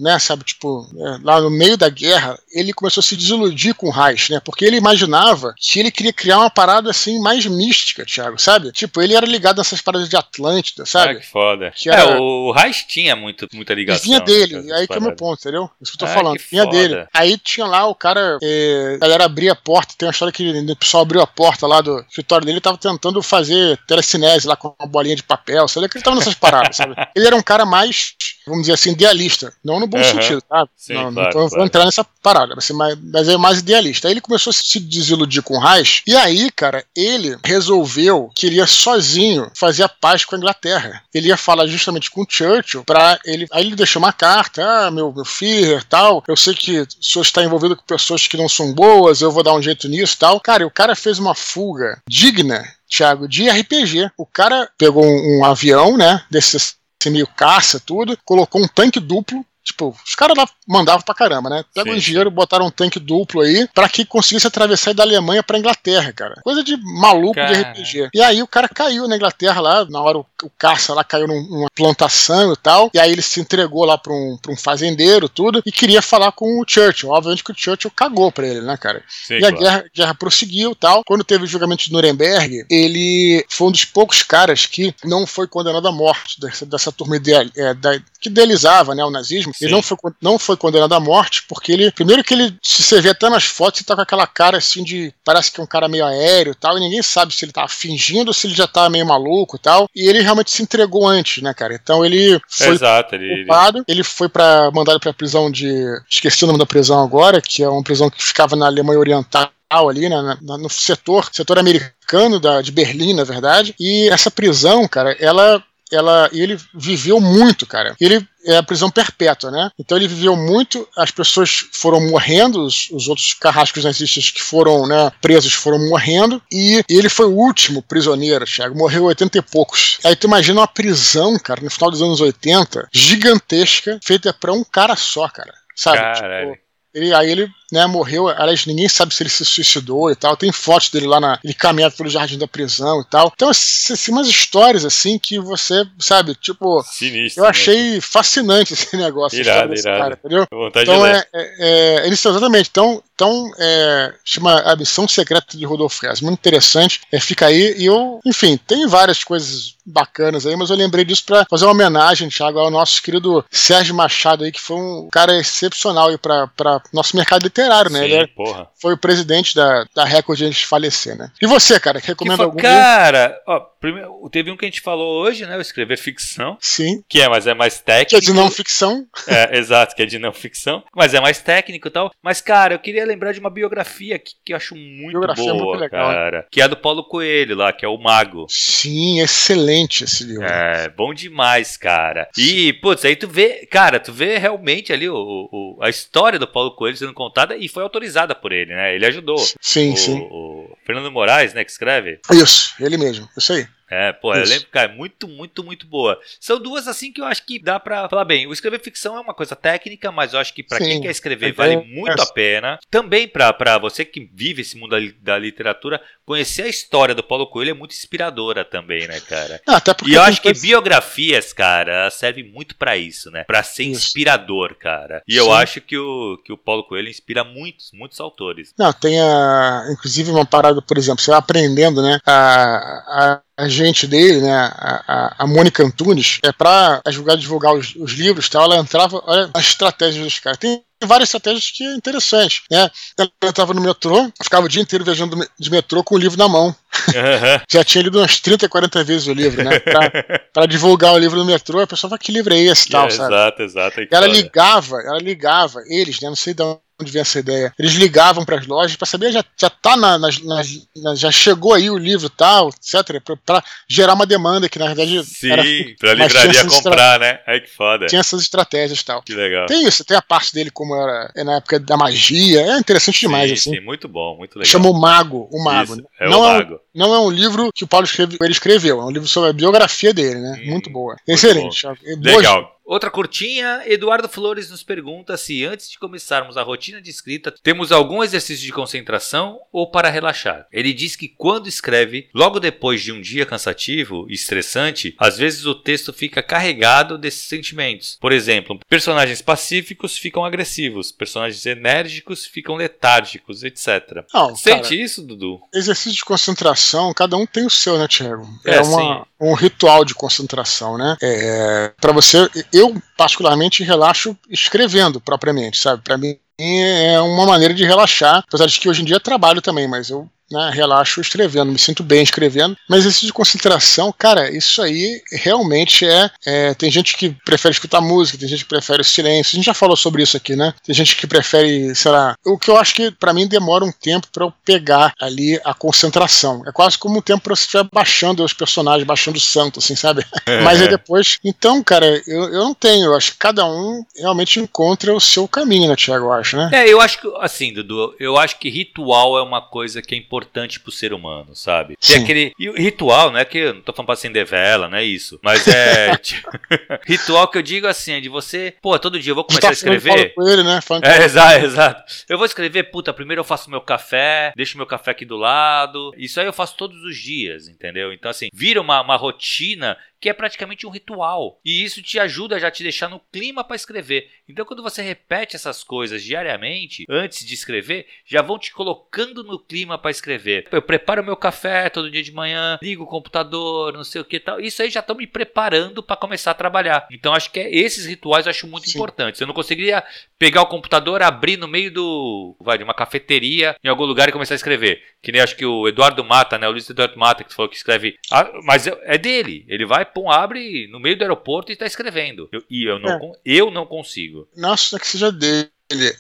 né, 0.01 0.19
sabe, 0.19 0.45
tipo, 0.45 0.87
é, 0.97 1.19
lá 1.23 1.41
no 1.41 1.51
meio 1.51 1.77
da 1.77 1.89
guerra, 1.89 2.39
ele 2.53 2.73
começou 2.73 3.01
a 3.01 3.05
se 3.05 3.17
desiludir 3.17 3.75
com 3.75 3.89
o 3.89 3.91
Reich, 3.91 4.33
né, 4.33 4.41
porque 4.41 4.65
ele 4.65 4.77
imaginava 4.77 5.55
que 5.59 5.79
ele 5.79 5.91
queria 5.91 6.13
criar 6.13 6.39
uma 6.39 6.51
parada, 6.51 6.91
assim, 6.91 7.21
mais 7.21 7.45
mística, 7.47 8.05
Thiago, 8.05 8.39
sabe? 8.39 8.73
Tipo, 8.73 9.03
ele 9.03 9.15
era 9.15 9.27
ligado 9.27 9.59
nessas 9.59 9.81
paradas 9.81 10.09
de 10.09 10.17
Atlântida, 10.17 10.87
sabe? 10.87 11.13
Ah, 11.13 11.21
que 11.21 11.27
foda. 11.27 11.73
Que 11.77 11.91
era... 11.91 12.03
É, 12.03 12.19
o 12.19 12.53
Reich 12.53 12.87
tinha 12.87 13.15
muito, 13.15 13.47
muita 13.53 13.75
ligação. 13.75 14.05
vinha 14.05 14.21
dele, 14.21 14.61
né, 14.63 14.75
aí 14.77 14.87
que 14.87 14.95
é 14.95 14.99
o 14.99 15.03
meu 15.03 15.15
ponto, 15.15 15.41
entendeu? 15.41 15.71
Isso 15.81 15.93
que 15.93 16.03
eu 16.03 16.07
tô 16.07 16.13
ah, 16.13 16.17
falando, 16.17 16.41
vinha 16.51 16.67
dele. 16.67 17.07
Aí 17.13 17.37
tinha 17.39 17.67
lá 17.67 17.87
o 17.87 17.95
cara, 17.95 18.39
é, 18.43 18.95
a 18.97 18.99
galera 18.99 19.25
abria 19.25 19.53
a 19.53 19.57
porta, 19.57 19.95
tem 19.97 20.07
uma 20.07 20.13
história 20.13 20.33
que 20.33 20.49
o 20.49 20.77
pessoal 20.77 21.03
abriu 21.03 21.21
a 21.21 21.27
porta 21.27 21.67
lá 21.67 21.81
do 21.81 21.99
escritório 22.09 22.47
dele 22.47 22.59
e 22.59 22.61
tava 22.61 22.79
tentando 22.79 23.23
fazer 23.23 23.79
telecinese 23.87 24.47
lá 24.47 24.57
com 24.57 24.75
uma 24.79 24.89
bolinha 24.89 25.17
de 25.17 25.23
papel, 25.23 25.67
sabe? 25.69 25.89
Ele 25.93 26.05
tava 26.05 26.17
nessas 26.17 26.35
paradas, 26.35 26.77
sabe? 26.77 26.95
Ele 27.15 27.27
era 27.27 27.37
um 27.37 27.43
cara 27.43 27.65
mais, 27.65 28.15
vamos 28.47 28.63
dizer 28.63 28.75
assim, 28.75 28.93
idealista. 28.93 29.20
Não 29.65 29.81
no 29.81 29.87
bom 29.87 29.99
uhum. 29.99 30.05
sentido, 30.05 30.43
tá? 30.43 30.67
Sim, 30.77 30.95
não, 30.95 31.13
claro, 31.13 31.29
então 31.29 31.43
eu 31.43 31.49
vou 31.49 31.65
entrar 31.65 31.85
nessa 31.85 32.05
parada, 32.23 32.55
mas, 32.55 32.71
mas 32.71 33.29
é 33.29 33.37
mais 33.37 33.59
idealista. 33.59 34.09
Aí 34.09 34.15
ele 34.15 34.21
começou 34.21 34.51
a 34.51 34.55
se 34.55 34.81
desiludir 34.81 35.43
com 35.43 35.57
o 35.57 35.61
Reich, 35.61 36.03
e 36.07 36.17
aí, 36.17 36.51
cara, 36.51 36.85
ele 36.97 37.37
resolveu 37.45 38.31
que 38.35 38.47
ele 38.47 38.57
ia 38.57 38.67
sozinho 38.67 39.51
fazer 39.55 39.83
a 39.83 39.89
paz 39.89 40.25
com 40.25 40.35
a 40.35 40.39
Inglaterra. 40.39 41.03
Ele 41.13 41.29
ia 41.29 41.37
falar 41.37 41.67
justamente 41.67 42.11
com 42.11 42.23
o 42.23 42.27
Churchill 42.29 42.85
para 42.85 43.19
ele. 43.25 43.47
Aí 43.53 43.65
ele 43.65 43.77
deixou 43.77 44.01
uma 44.01 44.13
carta: 44.13 44.65
ah, 44.65 44.91
meu, 44.91 45.13
meu 45.13 45.25
filho, 45.25 45.83
tal, 45.89 46.23
eu 46.27 46.37
sei 46.37 46.55
que 46.55 46.81
o 46.81 46.87
senhor 47.01 47.23
está 47.23 47.43
envolvido 47.43 47.77
com 47.77 47.85
pessoas 47.85 48.27
que 48.27 48.37
não 48.37 48.49
são 48.49 48.73
boas, 48.73 49.21
eu 49.21 49.31
vou 49.31 49.43
dar 49.43 49.55
um 49.55 49.63
jeito 49.63 49.89
nisso 49.89 50.17
tal. 50.19 50.41
Cara, 50.41 50.67
o 50.67 50.71
cara 50.71 50.95
fez 50.95 51.19
uma 51.19 51.35
fuga 51.35 52.01
digna 52.09 52.65
Thiago, 52.91 53.29
de 53.29 53.49
RPG. 53.49 54.11
O 54.19 54.27
cara 54.27 54.69
pegou 54.77 55.05
um, 55.05 55.39
um 55.39 55.45
avião, 55.45 55.97
né, 55.97 56.23
desses 56.29 56.75
meio 57.09 57.27
caça, 57.27 57.81
tudo, 57.81 58.19
colocou 58.25 58.61
um 58.61 58.69
tanque 58.69 59.01
duplo 59.01 59.47
Tipo, 59.71 59.97
os 60.05 60.15
caras 60.17 60.37
lá 60.37 60.49
mandavam 60.67 61.03
pra 61.03 61.15
caramba, 61.15 61.49
né? 61.49 61.65
Pegam 61.73 61.95
um 61.95 61.99
dinheiro, 61.99 62.31
botaram 62.31 62.67
um 62.67 62.71
tanque 62.71 62.99
duplo 62.99 63.41
aí 63.41 63.69
para 63.73 63.89
que 63.89 64.05
conseguisse 64.05 64.47
atravessar 64.47 64.93
da 64.93 65.05
Alemanha 65.05 65.43
pra 65.45 65.59
Inglaterra, 65.59 66.13
cara. 66.13 66.41
Coisa 66.43 66.65
de 66.65 66.77
maluco 66.77 67.35
cara. 67.35 67.53
de 67.53 67.63
RPG. 67.63 68.11
E 68.13 68.21
aí 68.21 68.43
o 68.43 68.49
cara 68.49 68.69
caiu 68.69 69.07
na 69.07 69.15
Inglaterra 69.15 69.61
lá, 69.61 69.85
na 69.85 70.01
hora 70.03 70.19
o, 70.19 70.27
o 70.43 70.51
caça 70.59 70.93
lá 70.93 71.05
caiu 71.05 71.29
numa 71.29 71.69
plantação 71.75 72.53
e 72.53 72.57
tal. 72.57 72.91
E 72.93 72.99
aí 72.99 73.13
ele 73.13 73.23
se 73.23 73.41
entregou 73.41 73.85
lá 73.85 73.97
pra 73.97 74.13
um, 74.13 74.37
pra 74.43 74.53
um 74.53 74.57
fazendeiro, 74.57 75.29
tudo, 75.29 75.63
e 75.65 75.71
queria 75.71 76.03
falar 76.03 76.33
com 76.33 76.61
o 76.61 76.65
Churchill. 76.67 77.11
Obviamente 77.11 77.45
que 77.45 77.53
o 77.53 77.57
Churchill 77.57 77.93
cagou 77.93 78.33
pra 78.33 78.47
ele, 78.47 78.61
né, 78.63 78.77
cara? 78.77 79.03
E 79.31 79.45
a 79.45 79.51
guerra, 79.51 79.85
guerra 79.95 80.15
prosseguiu 80.15 80.75
tal. 80.75 81.05
Quando 81.05 81.23
teve 81.23 81.45
o 81.45 81.47
julgamento 81.47 81.85
de 81.85 81.93
Nuremberg, 81.93 82.67
ele 82.69 83.45
foi 83.49 83.69
um 83.69 83.73
dos 83.73 83.85
poucos 83.85 84.23
caras 84.25 84.67
que 84.67 84.93
não 85.05 85.27
foi 85.27 85.47
condenado 85.47 85.87
à 85.87 85.93
morte 85.93 86.41
dessa, 86.41 86.67
dessa 86.67 86.91
turma 86.91 87.17
ideal, 87.17 87.45
é, 87.57 87.75
da, 87.75 88.01
que 88.21 88.29
idealizava 88.29 88.95
né, 88.95 89.05
o 89.05 89.11
nazismo. 89.11 89.53
Sim. 89.61 89.67
Ele 89.67 89.75
não 89.75 89.83
foi, 89.83 89.99
não 90.23 90.39
foi 90.39 90.57
condenado 90.57 90.95
à 90.95 90.99
morte, 90.99 91.45
porque 91.47 91.71
ele. 91.71 91.93
Primeiro 91.93 92.25
que 92.25 92.33
ele, 92.33 92.57
se 92.63 92.83
você 92.83 92.99
vê 92.99 93.11
até 93.11 93.29
nas 93.29 93.45
fotos, 93.45 93.81
ele 93.81 93.87
tá 93.87 93.95
com 93.95 94.01
aquela 94.01 94.27
cara 94.27 94.57
assim 94.57 94.83
de. 94.83 95.13
Parece 95.23 95.53
que 95.53 95.61
é 95.61 95.63
um 95.63 95.67
cara 95.67 95.87
meio 95.87 96.07
aéreo 96.07 96.53
e 96.53 96.55
tal, 96.55 96.79
e 96.79 96.81
ninguém 96.81 97.03
sabe 97.03 97.35
se 97.35 97.45
ele 97.45 97.53
tá 97.53 97.69
fingindo 97.69 98.29
ou 98.29 98.35
se 98.35 98.47
ele 98.47 98.55
já 98.55 98.67
tá 98.67 98.89
meio 98.89 99.05
maluco 99.05 99.57
e 99.57 99.59
tal. 99.59 99.87
E 99.95 100.09
ele 100.09 100.23
realmente 100.23 100.51
se 100.51 100.63
entregou 100.63 101.07
antes, 101.07 101.43
né, 101.43 101.53
cara? 101.53 101.75
Então 101.75 102.05
ele 102.05 102.41
foi 102.49 102.69
Exato, 102.69 103.15
ele, 103.15 103.37
culpado, 103.37 103.85
ele... 103.87 104.03
foi 104.03 104.31
para 104.31 104.71
mandado 104.73 104.99
pra 104.99 105.13
prisão 105.13 105.51
de. 105.51 105.71
Esqueci 106.09 106.45
o 106.45 106.47
nome 106.47 106.59
da 106.59 106.65
prisão 106.67 107.03
agora, 107.03 107.43
que 107.43 107.63
é 107.63 107.69
uma 107.69 107.85
prisão 107.85 108.09
que 108.09 108.23
ficava 108.23 108.57
na 108.57 108.65
Alemanha 108.65 108.99
Oriental 108.99 109.51
ali, 109.71 110.09
né, 110.09 110.39
no 110.41 110.69
setor, 110.71 111.29
setor 111.31 111.59
americano 111.59 112.41
da, 112.41 112.63
de 112.63 112.73
Berlim, 112.73 113.13
na 113.13 113.25
verdade. 113.25 113.75
E 113.79 114.09
essa 114.09 114.31
prisão, 114.31 114.89
cara, 114.89 115.15
ela 115.21 115.63
ela, 115.93 116.31
ele 116.33 116.59
viveu 116.75 117.21
muito, 117.21 117.67
cara. 117.67 117.97
Ele 118.01 118.27
é 118.45 118.57
a 118.57 118.63
prisão 118.63 118.91
perpétua, 118.91 119.51
né? 119.51 119.71
Então 119.79 119.97
ele 119.97 120.09
viveu 120.09 120.37
muito, 120.37 120.89
as 120.97 121.11
pessoas 121.11 121.67
foram 121.73 122.01
morrendo, 122.09 122.65
os, 122.65 122.89
os 122.91 123.09
outros 123.09 123.35
carrascos 123.35 123.85
nazistas 123.85 124.31
que 124.31 124.43
foram 124.43 124.87
né, 124.87 125.11
presos 125.21 125.53
foram 125.53 125.79
morrendo, 125.89 126.43
e 126.51 126.83
ele 126.89 127.09
foi 127.09 127.27
o 127.27 127.37
último 127.37 127.83
prisioneiro, 127.83 128.45
Thiago, 128.45 128.77
morreu 128.77 129.05
80 129.05 129.39
e 129.39 129.43
poucos. 129.43 129.99
Aí 130.05 130.17
tu 130.17 130.27
imagina 130.27 130.61
uma 130.61 130.69
prisão, 130.69 131.39
cara, 131.39 131.61
no 131.61 131.71
final 131.71 131.91
dos 131.91 132.03
anos 132.03 132.21
80, 132.21 132.89
gigantesca, 132.93 133.99
feita 134.03 134.33
para 134.33 134.53
um 134.53 134.65
cara 134.65 134.97
só, 134.97 135.29
cara. 135.29 135.53
Sabe? 135.77 135.99
Caralho. 135.99 136.53
Tipo, 136.53 136.61
ele, 136.95 137.15
aí 137.15 137.31
ele 137.31 137.51
né, 137.71 137.87
morreu, 137.87 138.29
aliás, 138.29 138.67
ninguém 138.67 138.89
sabe 138.89 139.15
se 139.15 139.23
ele 139.23 139.31
se 139.31 139.45
suicidou 139.45 140.11
e 140.11 140.17
tal. 140.17 140.37
Tem 140.37 140.51
fotos 140.53 140.91
dele 140.91 141.07
lá 141.07 141.21
na. 141.21 141.39
Ele 141.43 141.55
caminhando 141.55 141.95
pelo 141.95 142.09
jardim 142.09 142.39
da 142.39 142.49
prisão 142.49 143.01
e 143.01 143.05
tal. 143.05 143.33
Então, 143.35 143.49
assim, 143.49 144.11
umas 144.11 144.29
histórias 144.29 144.85
assim 144.85 145.19
que 145.19 145.39
você, 145.39 145.87
sabe, 145.99 146.35
tipo. 146.35 146.83
Sinistro, 146.83 147.45
eu 147.45 147.49
achei 147.49 147.95
né? 147.95 148.01
fascinante 148.01 148.73
esse 148.75 148.97
negócio. 148.97 149.39
Irado, 149.39 149.75
irado. 149.75 149.99
Cara, 149.99 150.19
entendeu? 150.19 150.47
Então, 150.69 151.07
é, 151.07 151.25
é, 151.33 151.55
é, 151.61 152.07
eles, 152.07 152.25
exatamente. 152.25 152.69
Então, 152.71 153.03
então 153.15 153.53
é, 153.59 154.15
chama 154.25 154.61
A 154.61 154.75
Missão 154.75 155.07
Secreta 155.07 155.57
de 155.57 155.65
Rodolfo 155.65 156.07
Hess. 156.07 156.21
Muito 156.21 156.39
interessante. 156.39 157.01
É, 157.13 157.21
fica 157.21 157.47
aí. 157.47 157.75
E 157.79 157.87
eu, 157.87 158.19
enfim, 158.25 158.59
tem 158.67 158.87
várias 158.87 159.23
coisas 159.23 159.77
bacanas 159.91 160.47
aí, 160.47 160.57
mas 160.57 160.71
eu 160.71 160.77
lembrei 160.77 161.05
disso 161.05 161.25
para 161.27 161.45
fazer 161.49 161.65
uma 161.65 161.73
homenagem, 161.73 162.29
Thiago, 162.29 162.59
ao 162.59 162.71
nosso 162.71 163.03
querido 163.03 163.45
Sérgio 163.51 163.95
Machado 163.95 164.45
aí, 164.45 164.53
que 164.53 164.61
foi 164.61 164.77
um 164.77 165.09
cara 165.11 165.37
excepcional 165.39 166.09
aí 166.09 166.19
para 166.19 166.83
nosso 166.93 167.17
mercado 167.17 167.43
literário 167.43 167.91
né? 167.91 168.01
Sim, 168.01 168.05
ele 168.05 168.15
é, 168.15 168.27
porra. 168.27 168.69
foi 168.81 168.95
o 168.95 168.99
presidente 168.99 169.55
da, 169.55 169.85
da 169.95 170.05
Record 170.05 170.43
antes 170.43 170.59
de 170.59 170.67
falecer, 170.67 171.17
né? 171.17 171.31
E 171.41 171.47
você, 171.47 171.79
cara, 171.79 172.01
que 172.01 172.07
recomenda 172.09 172.37
Que 172.37 172.43
algum? 172.43 172.59
Cara, 172.59 173.39
ó, 173.47 173.61
primeiro, 173.81 174.29
teve 174.31 174.51
um 174.51 174.57
que 174.57 174.65
a 174.65 174.69
gente 174.69 174.81
falou 174.81 175.23
hoje, 175.23 175.47
né? 175.47 175.57
O 175.57 175.61
escrever 175.61 175.97
ficção. 175.97 176.57
Sim. 176.61 177.03
Que 177.09 177.21
é, 177.21 177.29
mas 177.29 177.47
é 177.47 177.55
mais 177.55 177.79
Que 177.79 177.85
técnico. 177.85 178.17
é 178.17 178.21
de 178.21 178.33
não 178.33 178.51
ficção. 178.51 179.07
É, 179.27 179.57
exato, 179.59 179.95
que 179.95 180.03
é 180.03 180.07
de 180.07 180.19
não 180.19 180.33
ficção, 180.33 180.83
mas 180.95 181.15
é 181.15 181.21
mais 181.21 181.41
técnico 181.41 181.89
e 181.89 181.91
tal. 181.91 182.11
Mas, 182.23 182.41
cara, 182.41 182.75
eu 182.75 182.79
queria 182.79 183.05
lembrar 183.05 183.33
de 183.33 183.41
uma 183.41 183.51
biografia 183.51 184.19
que, 184.19 184.33
que 184.45 184.53
eu 184.53 184.57
acho 184.57 184.75
muito 184.75 185.13
Biografia 185.13 185.53
boa, 185.53 185.65
muito 185.65 185.81
legal, 185.81 186.11
cara. 186.11 186.47
Que 186.51 186.61
é 186.61 186.65
a 186.65 186.69
do 186.69 186.77
Paulo 186.77 187.05
Coelho 187.05 187.57
lá, 187.57 187.73
que 187.73 187.85
é 187.85 187.89
o 187.89 187.99
Mago. 187.99 188.47
Sim, 188.49 189.21
excelente 189.21 189.80
esse 190.05 190.25
livro. 190.25 190.45
É, 190.45 190.89
bom 190.89 191.13
demais, 191.15 191.77
cara. 191.77 192.29
E, 192.37 192.73
putz, 192.75 193.05
aí 193.05 193.17
tu 193.17 193.29
vê, 193.29 193.67
cara, 193.71 193.99
tu 194.01 194.13
vê 194.13 194.39
realmente 194.39 194.93
ali 194.93 195.09
o, 195.09 195.17
o- 195.17 195.79
a 195.81 195.89
história 195.89 196.39
do 196.39 196.47
Paulo 196.47 196.73
Coelho 196.77 196.97
sendo 196.97 197.15
contada 197.15 197.57
e 197.57 197.69
foi 197.69 197.83
autorizada 197.83 198.35
por 198.35 198.53
ele, 198.53 198.75
né? 198.75 198.95
Ele 198.95 199.07
ajudou. 199.07 199.39
Sim, 199.61 199.93
o, 199.93 199.97
sim. 199.97 200.19
o 200.31 200.77
Fernando 200.87 201.11
Moraes, 201.11 201.55
né, 201.55 201.65
que 201.65 201.71
escreve. 201.71 202.19
Isso, 202.33 202.75
ele 202.81 202.97
mesmo. 202.97 203.29
Isso 203.37 203.53
aí. 203.53 203.67
É, 203.91 204.13
pô, 204.13 204.35
eu 204.35 204.45
lembro, 204.47 204.69
cara, 204.69 204.93
muito, 204.93 205.27
muito, 205.27 205.65
muito 205.65 205.87
boa. 205.87 206.19
São 206.41 206.61
duas 206.61 206.87
assim 206.87 207.13
que 207.13 207.21
eu 207.21 207.25
acho 207.25 207.45
que 207.45 207.59
dá 207.59 207.81
pra 207.81 208.09
falar 208.09 208.25
bem. 208.25 208.47
O 208.47 208.53
escrever 208.53 208.81
ficção 208.81 209.17
é 209.17 209.21
uma 209.21 209.35
coisa 209.35 209.57
técnica, 209.57 210.13
mas 210.13 210.33
eu 210.33 210.39
acho 210.41 210.55
que 210.55 210.63
pra 210.63 210.79
Sim. 210.79 210.85
quem 210.85 211.01
quer 211.03 211.11
escrever 211.11 211.49
É, 211.51 211.53
vale 211.53 211.75
é, 211.75 211.85
muito 211.85 212.21
é. 212.21 212.23
a 212.23 212.27
pena. 212.27 212.79
Também 212.91 213.27
pra, 213.27 213.53
pra 213.53 213.79
você 213.79 214.05
que 214.05 214.31
vive 214.33 214.63
esse 214.63 214.77
mundo 214.79 214.91
da, 214.91 215.33
da 215.35 215.39
literatura, 215.39 216.01
conhecer 216.25 216.63
a 216.63 216.69
história 216.69 217.15
do 217.15 217.23
Paulo 217.23 217.47
Coelho 217.49 217.71
é 217.71 217.75
muito 217.75 217.93
inspiradora 217.93 218.65
também, 218.65 219.09
né, 219.09 219.19
cara? 219.21 219.61
Ah, 219.67 219.77
até 219.79 219.93
porque 219.93 220.13
E 220.13 220.15
eu 220.15 220.23
acho 220.23 220.41
que 220.41 220.49
coisa- 220.49 220.63
biografias, 220.67 221.53
cara, 221.53 222.09
servem 222.11 222.45
muito 222.45 222.77
pra 222.77 222.97
isso, 222.97 223.31
né? 223.31 223.45
Pra 223.45 223.63
ser 223.63 223.85
Isso. 223.85 224.07
inspirador, 224.07 224.75
cara. 224.77 225.23
E 225.27 225.37
eu 225.37 225.47
Sim. 225.47 225.53
acho 225.53 225.81
que 225.81 225.99
o, 225.99 226.39
que 226.45 226.53
o 226.53 226.57
Paulo 226.59 226.85
Coelho 226.85 227.09
inspira 227.09 227.43
muitos, 227.43 227.91
muitos 227.93 228.21
autores. 228.21 228.73
Não, 228.79 228.93
tem 228.93 229.21
a, 229.21 229.85
inclusive 229.91 230.31
uma 230.31 230.47
parada, 230.47 230.81
por 230.81 230.97
exemplo, 230.97 231.21
você 231.21 231.31
vai 231.31 231.41
aprendendo, 231.41 232.03
né? 232.03 232.19
A, 232.27 233.35
a, 233.35 233.43
a 233.61 233.69
gente 233.69 234.07
dele, 234.07 234.41
né? 234.41 234.53
A, 234.53 235.05
a, 235.07 235.35
a 235.39 235.47
Mônica 235.47 235.83
Antunes, 235.83 236.39
é 236.43 236.53
pra 236.53 237.01
ajudar 237.07 237.35
a 237.35 237.37
divulgar 237.37 237.75
os, 237.75 237.95
os 237.97 238.13
livros 238.13 238.49
tal, 238.49 238.65
ela 238.65 238.77
entrava, 238.77 239.23
olha 239.27 239.51
as 239.55 239.67
estratégias 239.67 240.25
dos 240.25 240.39
caras. 240.39 240.59
Tem 240.59 240.83
várias 241.03 241.29
estratégias 241.29 241.71
que 241.71 241.83
é 241.85 241.95
interessantes, 241.95 242.63
né? 242.71 242.91
Ela 243.19 243.31
entrava 243.45 243.73
no 243.73 243.81
metrô, 243.81 244.31
ficava 244.43 244.67
o 244.67 244.69
dia 244.69 244.83
inteiro 244.83 245.05
viajando 245.05 245.37
de 245.59 245.71
metrô 245.71 246.05
com 246.05 246.15
o 246.15 246.19
livro 246.19 246.39
na 246.39 246.49
mão. 246.49 246.75
Já 247.71 247.83
tinha 247.85 248.03
lido 248.05 248.19
umas 248.19 248.39
30, 248.41 248.69
40 248.69 249.05
vezes 249.05 249.27
o 249.27 249.33
livro, 249.33 249.63
né? 249.65 249.79
Pra, 249.79 250.11
pra 250.53 250.67
divulgar 250.67 251.15
o 251.15 251.19
livro 251.19 251.39
no 251.39 251.45
metrô, 251.47 251.81
a 251.81 251.87
pessoa 251.87 252.11
fala, 252.11 252.19
que 252.19 252.33
livro 252.33 252.53
é 252.53 252.59
esse 252.59 252.89
tal, 252.89 253.07
É, 253.07 253.11
sabe? 253.11 253.33
exato, 253.35 253.63
exato. 253.63 254.01
Ela 254.11 254.27
ligava, 254.27 255.01
ela 255.01 255.19
ligava, 255.19 255.81
eles, 255.87 256.21
né? 256.21 256.29
Não 256.29 256.37
sei 256.37 256.53
de 256.53 256.63
onde 256.63 256.81
vem 257.09 257.23
essa 257.23 257.39
ideia. 257.39 257.73
Eles 257.79 257.93
ligavam 257.93 258.45
para 258.45 258.59
as 258.59 258.67
lojas 258.67 258.97
para 258.97 259.07
saber, 259.07 259.31
já, 259.33 259.45
já 259.57 259.71
tá 259.71 259.97
na, 259.97 260.19
nas, 260.19 260.43
nas- 260.43 260.89
já 261.19 261.31
chegou 261.31 261.73
aí 261.73 261.89
o 261.89 261.97
livro 261.97 262.29
tal, 262.29 262.71
etc. 262.71 263.23
para 263.47 263.63
gerar 263.89 264.15
uma 264.15 264.27
demanda 264.27 264.69
que 264.69 264.79
na 264.79 264.87
verdade 264.87 265.25
Sim, 265.25 265.53
era, 265.53 265.63
pra 265.99 266.15
livraria 266.15 266.65
comprar, 266.67 267.21
né? 267.21 267.41
Aí 267.47 267.61
que 267.61 267.71
foda. 267.71 268.07
tinha 268.07 268.21
essas 268.21 268.43
estratégias 268.43 269.03
tal. 269.03 269.23
Que 269.23 269.35
legal. 269.35 269.67
Tem 269.67 269.87
isso, 269.87 270.05
tem 270.05 270.17
a 270.17 270.23
parte 270.23 270.53
dele 270.53 270.71
como 270.71 270.95
era 270.95 271.31
é 271.37 271.45
na 271.45 271.57
época 271.57 271.79
da 271.79 271.97
magia, 271.97 272.61
é 272.61 272.79
interessante 272.79 273.21
demais 273.21 273.49
sim, 273.49 273.55
assim. 273.55 273.79
sim, 273.79 273.81
muito 273.85 274.09
bom, 274.09 274.37
muito 274.37 274.59
legal. 274.59 274.71
Chama 274.71 274.89
o 274.91 275.01
Mago, 275.01 275.49
o 275.53 275.63
Mago. 275.63 275.93
Isso, 275.93 276.03
né? 276.03 276.09
é 276.21 276.29
não, 276.29 276.41
o 276.41 276.45
é 276.45 276.49
um, 276.49 276.53
Mago. 276.53 276.81
Não 276.95 277.15
é 277.15 277.19
um 277.21 277.31
livro 277.31 277.71
que 277.75 277.85
o 277.85 277.87
Paulo 277.89 278.05
escreve- 278.07 278.37
ele 278.41 278.53
escreveu, 278.53 279.01
é 279.01 279.05
um 279.05 279.11
livro 279.11 279.29
sobre 279.29 279.51
a 279.51 279.53
biografia 279.53 280.13
dele, 280.13 280.41
né? 280.41 280.61
Hum, 280.65 280.71
muito 280.71 280.91
boa. 280.91 281.17
Excelente. 281.27 281.87
É 281.87 282.17
boa- 282.17 282.37
Legal. 282.37 282.77
Outra 282.85 283.09
curtinha, 283.09 283.85
Eduardo 283.87 284.29
Flores 284.29 284.69
nos 284.69 284.83
pergunta 284.83 285.37
se 285.37 285.65
antes 285.65 285.89
de 285.89 285.97
começarmos 285.97 286.57
a 286.57 286.63
rotina 286.65 287.01
de 287.01 287.09
escrita, 287.09 287.55
temos 287.63 287.93
algum 287.93 288.21
exercício 288.21 288.67
de 288.67 288.73
concentração 288.73 289.61
ou 289.73 289.89
para 289.89 290.11
relaxar. 290.11 290.67
Ele 290.73 290.93
diz 290.93 291.15
que 291.15 291.29
quando 291.29 291.69
escreve, 291.69 292.29
logo 292.35 292.59
depois 292.59 293.01
de 293.01 293.13
um 293.13 293.21
dia 293.21 293.47
cansativo 293.47 294.27
e 294.29 294.35
estressante, 294.35 295.15
às 295.21 295.39
vezes 295.39 295.67
o 295.67 295.75
texto 295.77 296.13
fica 296.13 296.43
carregado 296.43 297.17
desses 297.17 297.43
sentimentos. 297.49 298.19
Por 298.21 298.33
exemplo, 298.33 298.81
personagens 298.89 299.41
pacíficos 299.41 300.19
ficam 300.19 300.45
agressivos, 300.45 301.13
personagens 301.13 301.65
enérgicos 301.67 302.45
ficam 302.45 302.75
letárgicos, 302.75 303.63
etc. 303.63 304.25
Não, 304.35 304.57
Sente 304.57 304.83
cara, 304.83 304.95
isso, 304.97 305.23
Dudu? 305.23 305.61
exercício 305.73 306.13
de 306.19 306.25
concentração, 306.25 306.80
cada 307.15 307.37
um 307.37 307.47
tem 307.47 307.65
o 307.67 307.71
seu, 307.71 307.99
né, 307.99 308.07
Thiago? 308.09 308.49
É, 308.65 308.77
É, 308.77 308.81
uma- 308.83 309.27
um 309.41 309.55
ritual 309.55 310.05
de 310.05 310.15
concentração, 310.15 310.97
né? 310.99 311.17
É, 311.23 311.93
para 312.01 312.13
você, 312.13 312.49
eu 312.73 312.95
particularmente 313.17 313.83
relaxo 313.85 314.37
escrevendo 314.49 315.21
propriamente, 315.21 315.79
sabe? 315.79 316.03
Para 316.03 316.19
mim 316.19 316.37
é 316.59 317.19
uma 317.21 317.47
maneira 317.47 317.73
de 317.73 317.85
relaxar, 317.85 318.45
apesar 318.47 318.67
de 318.67 318.79
que 318.79 318.89
hoje 318.89 319.03
em 319.03 319.05
dia 319.07 319.19
trabalho 319.19 319.63
também, 319.63 319.89
mas 319.89 320.11
eu 320.11 320.29
né, 320.51 320.71
relaxo 320.73 321.21
escrevendo, 321.21 321.73
me 321.73 321.79
sinto 321.79 322.03
bem 322.03 322.23
escrevendo. 322.23 322.77
Mas 322.89 323.01
exercício 323.01 323.27
de 323.27 323.33
concentração, 323.33 324.13
cara, 324.17 324.51
isso 324.51 324.83
aí 324.83 325.21
realmente 325.33 326.07
é, 326.07 326.31
é, 326.47 326.75
Tem 326.75 326.91
gente 326.91 327.17
que 327.17 327.31
prefere 327.45 327.73
escutar 327.73 328.01
música, 328.01 328.39
tem 328.39 328.49
gente 328.49 328.65
que 328.65 328.69
prefere 328.69 329.03
o 329.03 329.05
silêncio. 329.05 329.55
A 329.55 329.57
gente 329.57 329.67
já 329.67 329.75
falou 329.75 329.97
sobre 329.97 330.23
isso 330.23 330.37
aqui, 330.37 330.57
né? 330.57 330.75
Tem 330.85 330.95
gente 330.95 331.17
que 331.17 331.27
prefere, 331.27 331.95
sei 331.95 332.11
lá. 332.11 332.35
O 332.45 332.59
que 332.59 332.71
eu 332.71 332.77
acho 332.77 332.95
que 332.95 333.11
para 333.11 333.33
mim 333.33 333.47
demora 333.47 333.85
um 333.85 333.93
tempo 333.93 334.29
para 334.33 334.45
eu 334.45 334.53
pegar 334.65 335.13
ali 335.21 335.61
a 335.65 335.75
concentração. 335.75 336.63
É 336.67 336.73
quase 336.73 336.99
como 336.99 337.19
um 337.19 337.23
tempo 337.23 337.43
pra 337.43 337.55
você 337.55 337.63
estiver 337.63 337.89
baixando 337.93 338.45
os 338.45 338.53
personagens, 338.53 339.07
baixando 339.07 339.39
o 339.39 339.41
santo, 339.41 339.79
assim, 339.79 339.95
sabe? 339.95 340.25
Mas 340.65 340.81
aí 340.81 340.89
depois. 340.89 341.39
Então, 341.45 341.83
cara, 341.83 342.07
eu, 342.27 342.45
eu 342.45 342.65
não 342.65 342.75
tenho. 342.75 343.07
Eu 343.07 343.17
acho 343.17 343.33
que 343.33 343.39
cada 343.39 343.67
um 343.67 344.05
realmente 344.17 344.59
encontra 344.61 345.15
o 345.15 345.21
seu 345.21 345.47
caminho, 345.47 345.89
né, 345.89 345.97
Thiago? 345.97 346.27
Eu 346.27 346.33
acho, 346.33 346.57
né? 346.57 346.71
É, 346.73 346.89
eu 346.89 347.01
acho 347.01 347.21
que, 347.21 347.33
assim, 347.41 347.73
Dudu, 347.73 348.15
eu 348.19 348.37
acho 348.37 348.59
que 348.59 348.71
ritual 348.71 349.39
é 349.39 349.43
uma 349.43 349.61
coisa 349.61 350.03
que 350.03 350.15
é 350.15 350.19
importante 350.19 350.40
pro 350.47 350.93
ser 350.93 351.13
humano, 351.13 351.55
sabe? 351.55 351.97
Tem 351.97 352.17
Sim. 352.19 352.23
aquele. 352.25 352.53
E 352.59 352.69
o 352.69 352.75
ritual, 352.75 353.31
não 353.31 353.39
é 353.39 353.45
que 353.45 353.59
eu 353.59 353.75
não 353.75 353.81
tô 353.81 353.93
falando 353.93 354.07
pra 354.07 354.15
acender 354.15 354.45
vela, 354.45 354.89
não 354.89 354.99
é 354.99 355.05
isso. 355.05 355.39
Mas 355.43 355.67
é. 355.69 356.17
tipo, 356.19 356.49
ritual 357.07 357.49
que 357.49 357.59
eu 357.59 357.63
digo 357.63 357.87
assim, 357.87 358.13
é 358.13 358.21
de 358.21 358.29
você. 358.29 358.75
Pô, 358.81 358.99
todo 358.99 359.19
dia 359.19 359.31
eu 359.31 359.35
vou 359.35 359.45
começar 359.45 359.69
a 359.69 359.71
Tá 359.71 359.77
falando 359.77 359.97
escrever. 359.97 360.35
com 360.35 360.49
ele, 360.49 360.63
né? 360.63 360.81
Falando 360.81 361.05
É, 361.05 361.25
exato, 361.25 361.65
exato. 361.65 362.13
Eu 362.29 362.37
vou 362.37 362.47
escrever, 362.47 362.85
puta, 362.85 363.13
primeiro 363.13 363.41
eu 363.41 363.45
faço 363.45 363.71
meu 363.71 363.81
café, 363.81 364.53
deixo 364.57 364.77
meu 364.77 364.87
café 364.87 365.11
aqui 365.13 365.25
do 365.25 365.37
lado. 365.37 366.13
Isso 366.17 366.41
aí 366.41 366.47
eu 366.47 366.53
faço 366.53 366.77
todos 366.77 367.03
os 367.05 367.17
dias, 367.17 367.69
entendeu? 367.69 368.13
Então, 368.13 368.31
assim, 368.31 368.49
vira 368.53 368.81
uma, 368.81 369.01
uma 369.01 369.17
rotina 369.17 369.97
que 370.21 370.29
é 370.29 370.33
praticamente 370.33 370.87
um 370.87 370.91
ritual. 370.91 371.59
E 371.65 371.83
isso 371.83 372.03
te 372.03 372.19
ajuda 372.19 372.57
a 372.57 372.59
já 372.59 372.71
te 372.71 372.83
deixar 372.83 373.09
no 373.09 373.21
clima 373.33 373.65
para 373.65 373.77
escrever. 373.77 374.29
Então, 374.49 374.65
quando 374.65 374.83
você 374.83 375.01
repete 375.01 375.57
essas 375.57 375.83
coisas 375.83 376.23
diariamente, 376.23 377.05
antes 377.09 377.45
de 377.47 377.55
escrever, 377.55 378.07
já 378.27 378.43
vão 378.43 378.59
te 378.59 378.73
colocando 378.73 379.43
no 379.43 379.59
clima 379.59 379.97
para 379.97 380.11
escrever. 380.11 380.67
Eu 380.71 380.83
preparo 380.83 381.25
meu 381.25 381.37
café 381.37 381.89
todo 381.89 382.11
dia 382.11 382.23
de 382.23 382.33
manhã, 382.33 382.79
ligo 382.83 383.05
o 383.05 383.07
computador, 383.07 383.93
não 383.93 384.05
sei 384.05 384.21
o 384.21 384.25
que 384.25 384.39
tal. 384.41 384.61
Isso 384.61 384.83
aí 384.83 384.91
já 384.91 385.01
estão 385.01 385.17
me 385.17 385.27
preparando 385.27 386.03
para 386.03 386.17
começar 386.17 386.51
a 386.51 386.55
trabalhar. 386.55 387.07
Então, 387.11 387.33
acho 387.33 387.51
que 387.51 387.61
é, 387.61 387.75
esses 387.75 388.07
rituais 388.07 388.47
eu 388.47 388.51
acho 388.51 388.67
muito 388.67 388.89
Sim. 388.91 388.99
importantes. 388.99 389.41
Eu 389.41 389.47
não 389.47 389.55
conseguiria 389.55 390.03
pegar 390.39 390.63
o 390.63 390.67
computador, 390.67 391.23
abrir 391.23 391.57
no 391.57 391.69
meio 391.69 391.91
do, 391.91 392.57
vai, 392.61 392.77
de 392.77 392.85
uma 392.85 392.95
cafeteria 392.95 393.77
em 393.83 393.89
algum 393.89 394.05
lugar 394.05 394.29
e 394.29 394.33
começar 394.33 394.55
a 394.55 394.57
escrever. 394.57 395.03
Que 395.23 395.33
nem 395.33 395.41
acho 395.41 395.57
que 395.57 395.65
o 395.65 395.87
Eduardo 395.87 396.25
Mata, 396.25 396.59
né? 396.59 396.67
O 396.69 396.73
Luiz 396.73 396.89
Eduardo 396.89 397.19
Mata 397.19 397.45
que 397.45 397.55
falou 397.55 397.69
que 397.69 397.77
escreve. 397.77 398.19
Ah, 398.31 398.51
mas 398.65 398.87
é- 398.87 398.99
é 399.03 399.19
dele. 399.19 399.65
Ele 399.69 399.85
vai, 399.87 400.05
pum, 400.15 400.31
abre 400.31 400.87
no 400.89 401.01
meio 401.01 401.17
do 401.17 401.23
aeroporto 401.23 401.71
e 401.71 401.75
está 401.75 401.87
escrevendo. 401.87 402.49
Eu- 402.53 402.63
e 402.71 402.85
eu 402.85 402.99
não, 402.99 403.11
É. 403.11 403.33
eu 403.45 403.71
não 403.71 403.87
consigo. 403.87 404.49
Nossa, 404.57 404.89
não 404.93 404.97
é 404.99 405.01
que 405.01 405.07
seja 405.07 405.31
dele. 405.33 405.69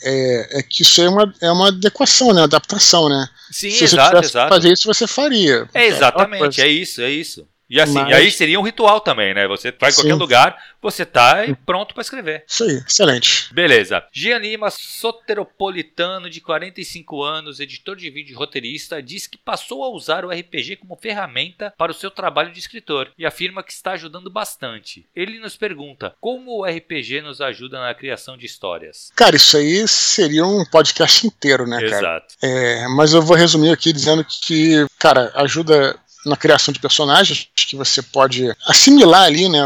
É, 0.02 0.58
é 0.58 0.62
que 0.64 0.82
isso 0.82 1.00
é 1.00 1.08
uma, 1.08 1.32
é 1.40 1.50
uma 1.50 1.68
adequação, 1.68 2.28
né? 2.28 2.40
Uma 2.40 2.44
adaptação, 2.44 3.08
né? 3.08 3.28
Sim, 3.52 3.70
Se 3.70 3.78
você 3.78 3.84
exato, 3.84 4.18
que 4.18 4.26
exato. 4.26 4.48
fazer 4.52 4.72
isso, 4.72 4.86
você 4.86 5.06
faria. 5.06 5.68
É 5.72 5.86
exatamente, 5.86 6.40
coisa. 6.40 6.62
é 6.62 6.68
isso, 6.68 7.00
é 7.00 7.10
isso. 7.10 7.46
E 7.70 7.80
assim, 7.80 7.94
Mas- 7.94 8.10
e 8.10 8.14
aí 8.14 8.30
seria 8.32 8.58
um 8.58 8.64
ritual 8.64 9.00
também, 9.00 9.32
né? 9.32 9.46
Você 9.46 9.70
vai 9.70 9.90
em 9.90 9.94
qualquer 9.94 10.12
Sim. 10.12 10.18
lugar, 10.18 10.58
você 10.82 11.06
tá 11.06 11.46
e 11.46 11.54
pronto 11.54 11.94
para 11.94 12.02
escrever. 12.02 12.44
Isso 12.46 12.64
aí, 12.64 12.82
excelente. 12.86 13.54
Beleza. 13.54 14.02
Gian 14.12 14.38
Lima, 14.38 14.68
soteropolitano 14.70 16.28
de 16.28 16.40
45 16.40 17.22
anos, 17.22 17.60
editor 17.60 17.96
de 17.96 18.10
vídeo 18.10 18.32
e 18.32 18.36
roteirista, 18.36 19.02
diz 19.02 19.26
que 19.26 19.38
passou 19.38 19.84
a 19.84 19.88
usar 19.88 20.24
o 20.24 20.30
RPG 20.30 20.76
como 20.76 20.96
ferramenta 20.96 21.72
para 21.78 21.92
o 21.92 21.94
seu 21.94 22.10
trabalho 22.10 22.52
de 22.52 22.58
escritor 22.58 23.12
e 23.16 23.24
afirma 23.24 23.62
que 23.62 23.72
está 23.72 23.92
ajudando 23.92 24.28
bastante. 24.30 25.06
Ele 25.14 25.38
nos 25.38 25.56
pergunta 25.56 26.14
como 26.20 26.58
o 26.60 26.64
RPG 26.64 27.20
nos 27.22 27.40
ajuda 27.40 27.80
na 27.80 27.94
criação 27.94 28.36
de 28.36 28.46
histórias. 28.46 29.12
Cara, 29.14 29.36
isso 29.36 29.56
aí 29.56 29.86
seria 29.86 30.44
um 30.44 30.64
podcast 30.64 31.26
inteiro, 31.26 31.66
né, 31.66 31.76
cara? 31.80 31.96
Exato. 31.96 32.34
É, 32.42 32.88
mas 32.88 33.12
eu 33.12 33.22
vou 33.22 33.36
resumir 33.36 33.70
aqui 33.70 33.92
dizendo 33.92 34.24
que, 34.24 34.86
cara, 34.98 35.30
ajuda 35.34 35.96
na 36.24 36.36
criação 36.36 36.72
de 36.72 36.80
personagens 36.80 37.48
que 37.56 37.76
você 37.76 38.02
pode 38.02 38.52
assimilar 38.66 39.22
ali, 39.22 39.48
né, 39.48 39.60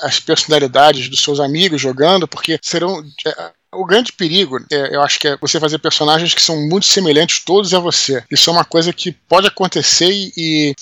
as 0.00 0.18
personalidades 0.18 1.08
dos 1.08 1.22
seus 1.22 1.38
amigos 1.40 1.80
jogando, 1.80 2.26
porque 2.26 2.58
serão 2.60 3.02
é, 3.26 3.52
o 3.72 3.84
grande 3.84 4.12
perigo, 4.12 4.58
é, 4.70 4.94
eu 4.94 5.02
acho 5.02 5.18
que 5.18 5.28
é 5.28 5.36
você 5.36 5.58
fazer 5.60 5.78
personagens 5.78 6.34
que 6.34 6.42
são 6.42 6.68
muito 6.68 6.86
semelhantes 6.86 7.40
todos 7.44 7.74
a 7.74 7.78
você. 7.78 8.22
Isso 8.30 8.50
é 8.50 8.52
uma 8.52 8.64
coisa 8.64 8.92
que 8.92 9.12
pode 9.12 9.46
acontecer 9.46 10.10
e, 10.10 10.32
e 10.36 10.74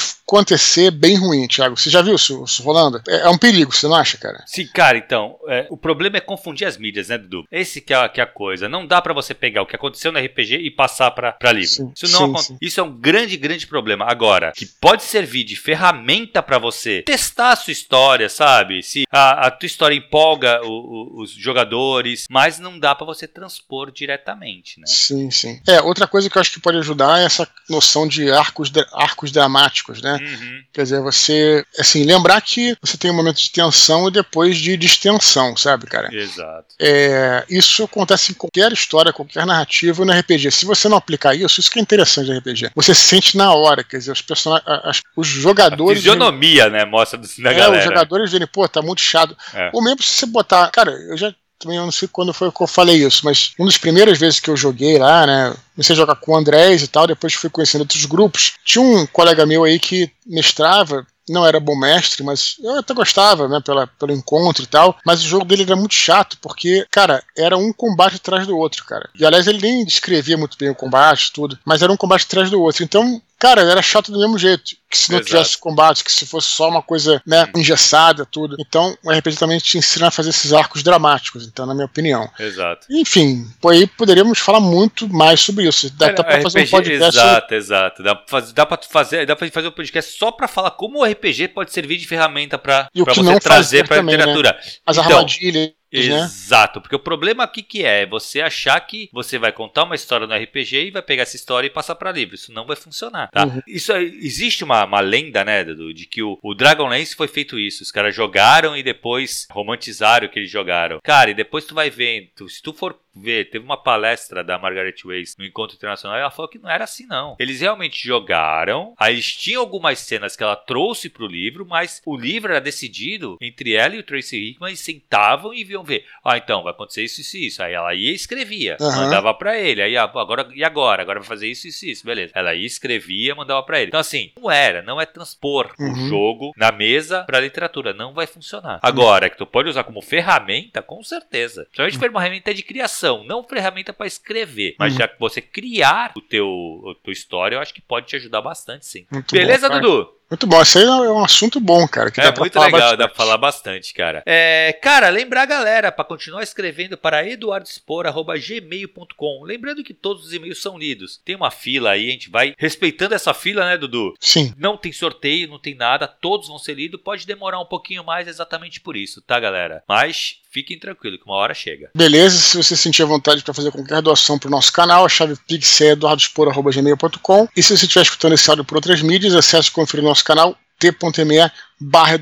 se 0.00 0.16
acontecer, 0.26 0.90
bem 0.90 1.16
ruim, 1.16 1.46
Thiago. 1.46 1.76
Você 1.76 1.90
já 1.90 2.02
viu 2.02 2.14
isso, 2.14 2.44
isso 2.44 2.62
rolando? 2.62 3.02
É, 3.08 3.22
é, 3.22 3.28
um 3.28 3.38
perigo, 3.38 3.72
você 3.72 3.86
não 3.86 3.94
acha, 3.94 4.16
cara? 4.16 4.42
Sim, 4.46 4.66
cara, 4.66 4.98
então, 4.98 5.36
é, 5.48 5.66
o 5.70 5.76
problema 5.76 6.16
é 6.16 6.20
confundir 6.20 6.66
as 6.66 6.76
mídias, 6.76 7.08
né, 7.08 7.18
Dudu? 7.18 7.44
Esse 7.50 7.80
que 7.80 7.92
é, 7.92 8.08
que 8.08 8.20
é 8.20 8.24
a 8.24 8.26
coisa. 8.26 8.68
Não 8.68 8.86
dá 8.86 9.00
para 9.00 9.12
você 9.12 9.34
pegar 9.34 9.62
o 9.62 9.66
que 9.66 9.76
aconteceu 9.76 10.12
no 10.12 10.18
RPG 10.18 10.56
e 10.56 10.70
passar 10.70 11.10
pra, 11.10 11.32
pra 11.32 11.52
livro. 11.52 11.68
Sim, 11.68 11.92
isso, 11.94 12.18
não 12.18 12.36
sim, 12.36 12.54
sim. 12.54 12.58
isso 12.60 12.80
é 12.80 12.82
um 12.82 12.92
grande, 12.92 13.36
grande 13.36 13.66
problema. 13.66 14.06
Agora, 14.08 14.52
que 14.54 14.66
pode 14.66 15.02
servir 15.02 15.44
de 15.44 15.56
ferramenta 15.56 16.42
para 16.42 16.58
você 16.58 17.02
testar 17.02 17.52
a 17.52 17.56
sua 17.56 17.72
história, 17.72 18.28
sabe? 18.28 18.82
Se 18.82 19.04
a, 19.10 19.46
a 19.46 19.50
tua 19.50 19.66
história 19.66 19.94
empolga 19.94 20.60
o, 20.64 20.68
o, 20.68 21.22
os 21.22 21.32
jogadores, 21.32 22.26
mas 22.30 22.58
não 22.58 22.78
dá 22.78 22.94
para 22.94 23.06
você 23.06 23.26
transpor 23.26 23.90
diretamente, 23.90 24.78
né? 24.78 24.86
Sim, 24.86 25.30
sim. 25.30 25.60
É, 25.68 25.80
outra 25.80 26.06
coisa 26.06 26.28
que 26.28 26.36
eu 26.36 26.40
acho 26.40 26.52
que 26.52 26.60
pode 26.60 26.78
ajudar 26.78 27.20
é 27.20 27.24
essa 27.24 27.48
noção 27.68 28.06
de 28.06 28.30
arcos, 28.30 28.70
arcos 28.92 29.30
dramáticos, 29.32 29.81
né? 30.02 30.18
Uhum. 30.20 30.62
Quer 30.72 30.82
dizer, 30.82 31.00
você, 31.00 31.64
assim, 31.78 32.04
lembrar 32.04 32.40
que 32.40 32.76
você 32.80 32.96
tem 32.96 33.10
um 33.10 33.16
momento 33.16 33.38
de 33.38 33.50
tensão 33.50 34.08
e 34.08 34.12
depois 34.12 34.56
de 34.56 34.76
distensão, 34.76 35.56
sabe, 35.56 35.86
cara? 35.86 36.14
Exato. 36.14 36.74
É, 36.80 37.44
isso 37.48 37.84
acontece 37.84 38.32
em 38.32 38.34
qualquer 38.34 38.72
história, 38.72 39.12
qualquer 39.12 39.46
narrativa 39.46 40.04
no 40.04 40.12
RPG. 40.12 40.50
Se 40.50 40.64
você 40.64 40.88
não 40.88 40.96
aplicar 40.96 41.34
isso, 41.34 41.60
isso 41.60 41.70
que 41.70 41.78
é 41.78 41.82
interessante 41.82 42.30
no 42.30 42.38
RPG. 42.38 42.70
Você 42.74 42.94
sente 42.94 43.36
na 43.36 43.52
hora, 43.52 43.82
quer 43.82 43.98
dizer, 43.98 44.12
os 44.12 44.22
personagens, 44.22 45.02
os 45.16 45.26
jogadores. 45.26 45.98
A 45.98 46.02
fisionomia, 46.02 46.68
né? 46.68 46.84
Mostra 46.84 47.18
da 47.18 47.50
é, 47.50 47.54
galera. 47.54 47.78
Os 47.78 47.84
jogadores 47.84 48.32
verem, 48.32 48.46
pô, 48.46 48.68
tá 48.68 48.82
muito 48.82 49.00
chato. 49.00 49.36
É. 49.54 49.70
Ou 49.72 49.82
mesmo 49.82 50.02
se 50.02 50.14
você 50.14 50.26
botar. 50.26 50.70
Cara, 50.70 50.92
eu 50.92 51.16
já 51.16 51.34
também 51.62 51.78
eu 51.78 51.84
não 51.84 51.92
sei 51.92 52.08
quando 52.08 52.34
foi 52.34 52.50
que 52.50 52.60
eu 52.60 52.66
falei 52.66 53.04
isso, 53.04 53.24
mas 53.24 53.52
uma 53.58 53.66
das 53.66 53.78
primeiras 53.78 54.18
vezes 54.18 54.40
que 54.40 54.50
eu 54.50 54.56
joguei 54.56 54.98
lá, 54.98 55.26
né? 55.26 55.54
Comecei 55.74 55.94
a 55.94 55.96
jogar 55.96 56.16
com 56.16 56.32
o 56.32 56.36
Andrés 56.36 56.82
e 56.82 56.88
tal, 56.88 57.06
depois 57.06 57.32
fui 57.34 57.48
conhecendo 57.48 57.82
outros 57.82 58.04
grupos. 58.04 58.54
Tinha 58.64 58.82
um 58.82 59.06
colega 59.06 59.46
meu 59.46 59.64
aí 59.64 59.78
que 59.78 60.10
mestrava, 60.26 61.06
não 61.28 61.46
era 61.46 61.60
bom 61.60 61.76
mestre, 61.78 62.22
mas 62.22 62.56
eu 62.62 62.78
até 62.78 62.92
gostava, 62.92 63.48
né, 63.48 63.60
pela, 63.64 63.86
pelo 63.86 64.12
encontro 64.12 64.64
e 64.64 64.66
tal. 64.66 64.96
Mas 65.04 65.20
o 65.22 65.28
jogo 65.28 65.44
dele 65.44 65.62
era 65.62 65.76
muito 65.76 65.94
chato, 65.94 66.36
porque, 66.40 66.86
cara, 66.90 67.22
era 67.36 67.56
um 67.56 67.72
combate 67.72 68.16
atrás 68.16 68.46
do 68.46 68.56
outro, 68.56 68.84
cara. 68.84 69.08
E 69.18 69.24
aliás, 69.24 69.46
ele 69.46 69.60
nem 69.60 69.84
descrevia 69.84 70.36
muito 70.36 70.58
bem 70.58 70.70
o 70.70 70.74
combate, 70.74 71.32
tudo, 71.32 71.58
mas 71.64 71.82
era 71.82 71.92
um 71.92 71.96
combate 71.96 72.24
atrás 72.24 72.50
do 72.50 72.60
outro. 72.60 72.82
Então, 72.82 73.22
cara, 73.42 73.62
era 73.62 73.82
chato 73.82 74.12
do 74.12 74.20
mesmo 74.20 74.38
jeito. 74.38 74.76
Que 74.88 74.96
se 74.96 75.10
não 75.10 75.18
Exato. 75.18 75.30
tivesse 75.30 75.58
combate, 75.58 76.04
que 76.04 76.12
se 76.12 76.24
fosse 76.24 76.46
só 76.48 76.68
uma 76.68 76.82
coisa, 76.82 77.20
né, 77.26 77.50
engessada, 77.56 78.24
tudo. 78.24 78.56
Então, 78.60 78.96
o 79.02 79.10
RPG 79.10 79.36
também 79.36 79.58
te 79.58 79.76
ensina 79.76 80.08
a 80.08 80.10
fazer 80.10 80.30
esses 80.30 80.52
arcos 80.52 80.82
dramáticos, 80.82 81.46
então, 81.46 81.66
na 81.66 81.74
minha 81.74 81.86
opinião. 81.86 82.30
Exato. 82.38 82.86
Enfim, 82.88 83.44
por 83.60 83.72
aí 83.72 83.86
poderíamos 83.86 84.38
falar 84.38 84.60
muito 84.60 85.08
mais 85.08 85.40
sobre 85.40 85.66
isso. 85.66 85.90
Dá 85.94 86.10
até 86.10 86.22
pra 86.22 86.42
fazer 86.42 86.62
um 86.62 86.66
podcast. 86.68 87.18
Exato, 87.18 87.54
exato. 87.54 88.02
Dá 88.02 88.14
pra, 88.14 88.26
fazer, 88.28 88.52
dá 88.52 88.66
pra 88.66 88.78
fazer, 88.88 89.26
dá 89.26 89.34
pra 89.34 89.50
fazer 89.50 89.68
um 89.68 89.72
podcast 89.72 90.16
só 90.16 90.30
pra 90.30 90.46
falar 90.46 90.70
como 90.72 91.00
o 91.00 91.04
RPG 91.04 91.48
pode 91.48 91.72
servir 91.72 91.96
de 91.96 92.06
ferramenta 92.06 92.58
pra, 92.58 92.88
pra 92.92 93.14
você 93.14 93.40
trazer 93.40 93.88
pra 93.88 93.96
também, 93.96 94.16
né? 94.16 94.24
literatura. 94.24 94.52
Né? 94.52 94.72
As 94.86 94.96
então, 94.98 95.10
armadilhas 95.10 95.70
né? 95.92 96.24
Exato, 96.24 96.80
porque 96.80 96.96
o 96.96 97.00
problema 97.00 97.44
aqui 97.44 97.62
que 97.62 97.84
é, 97.84 98.02
é 98.02 98.06
você 98.06 98.40
achar 98.40 98.80
que 98.80 99.08
você 99.12 99.38
vai 99.38 99.52
contar 99.52 99.84
uma 99.84 99.94
história 99.94 100.26
no 100.26 100.34
RPG 100.34 100.86
e 100.86 100.90
vai 100.90 101.02
pegar 101.02 101.22
essa 101.22 101.36
história 101.36 101.66
e 101.66 101.70
passar 101.70 101.94
para 101.94 102.12
livro. 102.12 102.34
Isso 102.34 102.52
não 102.52 102.66
vai 102.66 102.76
funcionar, 102.76 103.28
tá? 103.30 103.44
Uhum. 103.44 103.60
Isso 103.66 103.92
existe 103.92 104.64
uma, 104.64 104.84
uma 104.84 105.00
lenda, 105.00 105.44
né, 105.44 105.64
do, 105.64 105.92
de 105.92 106.06
que 106.06 106.22
o, 106.22 106.38
o 106.42 106.54
Dragonlance 106.54 107.14
foi 107.14 107.28
feito 107.28 107.58
isso. 107.58 107.82
Os 107.82 107.92
caras 107.92 108.14
jogaram 108.14 108.76
e 108.76 108.82
depois 108.82 109.46
romantizaram 109.50 110.26
o 110.26 110.30
que 110.30 110.38
eles 110.38 110.50
jogaram. 110.50 111.00
Cara, 111.02 111.30
e 111.30 111.34
depois 111.34 111.64
tu 111.64 111.74
vai 111.74 111.90
vendo, 111.90 112.48
se 112.48 112.62
tu 112.62 112.72
for 112.72 112.98
ver, 113.14 113.50
teve 113.50 113.64
uma 113.64 113.76
palestra 113.76 114.42
da 114.42 114.58
Margaret 114.58 114.94
Weiss 115.04 115.36
no 115.38 115.44
encontro 115.44 115.76
internacional 115.76 116.18
e 116.18 116.20
ela 116.20 116.30
falou 116.30 116.48
que 116.48 116.58
não 116.58 116.70
era 116.70 116.84
assim 116.84 117.06
não. 117.06 117.36
Eles 117.38 117.60
realmente 117.60 118.04
jogaram, 118.04 118.94
aí 118.98 119.14
eles 119.14 119.32
tinham 119.34 119.60
algumas 119.60 119.98
cenas 119.98 120.34
que 120.34 120.42
ela 120.42 120.56
trouxe 120.56 121.08
pro 121.08 121.26
livro, 121.26 121.66
mas 121.66 122.00
o 122.06 122.16
livro 122.16 122.52
era 122.52 122.60
decidido 122.60 123.36
entre 123.40 123.74
ela 123.74 123.94
e 123.94 123.98
o 123.98 124.02
Tracy 124.02 124.36
Hickman 124.36 124.72
e 124.72 124.76
sentavam 124.76 125.52
e 125.52 125.64
viam 125.64 125.84
ver. 125.84 126.06
Ah, 126.24 126.38
então 126.38 126.62
vai 126.62 126.72
acontecer 126.72 127.04
isso 127.04 127.20
isso 127.20 127.36
isso. 127.36 127.62
Aí 127.62 127.74
ela 127.74 127.94
ia 127.94 128.10
e 128.10 128.14
escrevia, 128.14 128.76
uhum. 128.80 128.96
mandava 128.96 129.34
para 129.34 129.58
ele. 129.58 129.82
Aí 129.82 129.96
ah, 129.96 130.04
agora 130.04 130.48
e 130.54 130.64
agora, 130.64 131.02
agora 131.02 131.20
vai 131.20 131.28
fazer 131.28 131.48
isso 131.48 131.68
isso 131.68 131.86
isso, 131.86 132.06
beleza. 132.06 132.32
Ela 132.34 132.54
ia 132.54 132.66
escrevia, 132.66 133.34
mandava 133.34 133.62
para 133.62 133.80
ele. 133.80 133.88
Então 133.88 134.00
assim, 134.00 134.32
não 134.36 134.50
era, 134.50 134.82
não 134.82 135.00
é 135.00 135.06
transpor 135.06 135.72
uhum. 135.78 135.92
o 135.92 136.08
jogo 136.08 136.52
na 136.56 136.72
mesa 136.72 137.24
para 137.24 137.40
literatura, 137.40 137.92
não 137.92 138.14
vai 138.14 138.26
funcionar. 138.26 138.80
Agora 138.82 139.28
que 139.28 139.36
tu 139.36 139.46
pode 139.46 139.68
usar 139.68 139.84
como 139.84 140.00
ferramenta, 140.00 140.82
com 140.82 141.02
certeza. 141.02 141.66
Principalmente 141.66 141.98
uhum. 141.98 142.10
uma 142.10 142.20
ferramenta 142.20 142.54
de 142.54 142.62
criação 142.62 143.01
não 143.24 143.42
ferramenta 143.42 143.92
para 143.92 144.06
escrever, 144.06 144.76
mas 144.78 144.92
uhum. 144.92 144.98
já 144.98 145.08
que 145.08 145.18
você 145.18 145.40
criar 145.40 146.12
o 146.16 146.20
teu, 146.20 146.46
a 146.90 147.04
tua 147.04 147.12
história, 147.12 147.56
eu 147.56 147.60
acho 147.60 147.74
que 147.74 147.80
pode 147.80 148.06
te 148.06 148.16
ajudar 148.16 148.40
bastante, 148.40 148.86
sim. 148.86 149.06
Muito 149.10 149.34
Beleza, 149.34 149.68
bom, 149.68 149.80
Dudu? 149.80 150.22
Muito 150.32 150.46
bom, 150.46 150.62
isso 150.62 150.78
aí 150.78 150.84
é 150.84 151.10
um 151.10 151.22
assunto 151.22 151.60
bom, 151.60 151.86
cara. 151.86 152.10
é 152.16 152.38
muito 152.38 152.58
legal, 152.58 152.70
bastante. 152.70 152.96
dá 152.96 153.06
pra 153.06 153.14
falar 153.14 153.36
bastante, 153.36 153.92
cara. 153.92 154.22
É, 154.24 154.72
cara, 154.72 155.10
lembrar 155.10 155.42
a 155.42 155.46
galera 155.46 155.92
para 155.92 156.06
continuar 156.06 156.42
escrevendo 156.42 156.96
para 156.96 157.28
eduardospor.gmail.com. 157.28 159.44
Lembrando 159.44 159.84
que 159.84 159.92
todos 159.92 160.24
os 160.24 160.32
e-mails 160.32 160.62
são 160.62 160.78
lidos. 160.78 161.20
Tem 161.22 161.36
uma 161.36 161.50
fila 161.50 161.90
aí, 161.90 162.08
a 162.08 162.12
gente 162.12 162.30
vai 162.30 162.54
respeitando 162.56 163.14
essa 163.14 163.34
fila, 163.34 163.66
né, 163.66 163.76
Dudu? 163.76 164.14
Sim. 164.18 164.54
Não 164.56 164.78
tem 164.78 164.90
sorteio, 164.90 165.48
não 165.48 165.58
tem 165.58 165.74
nada, 165.74 166.08
todos 166.08 166.48
vão 166.48 166.58
ser 166.58 166.76
lidos. 166.76 167.02
Pode 167.02 167.26
demorar 167.26 167.60
um 167.60 167.66
pouquinho 167.66 168.02
mais 168.02 168.26
exatamente 168.26 168.80
por 168.80 168.96
isso, 168.96 169.20
tá, 169.20 169.38
galera? 169.38 169.84
Mas 169.86 170.40
fiquem 170.52 170.78
tranquilos, 170.78 171.18
que 171.18 171.26
uma 171.26 171.36
hora 171.36 171.54
chega. 171.54 171.90
Beleza, 171.94 172.36
se 172.36 172.56
você 172.56 172.76
sentir 172.76 173.02
a 173.02 173.06
vontade 173.06 173.42
para 173.42 173.54
fazer 173.54 173.70
qualquer 173.70 174.02
doação 174.02 174.38
pro 174.38 174.50
nosso 174.50 174.72
canal, 174.72 175.04
a 175.04 175.08
chave 175.08 175.36
pix 175.46 175.80
é 175.80 175.92
eduardospor.gmail.com. 175.92 177.48
E 177.56 177.62
se 177.62 177.76
você 177.76 177.86
estiver 177.86 178.02
escutando 178.02 178.34
esse 178.34 178.48
áudio 178.50 178.64
por 178.64 178.76
outras 178.76 179.00
mídias, 179.02 179.34
acesse 179.34 179.68
e 179.68 179.72
confira 179.72 180.02
o 180.02 180.06
nosso 180.06 180.24
canal 180.24 180.56
t.me 180.78 181.50
barra 181.80 182.18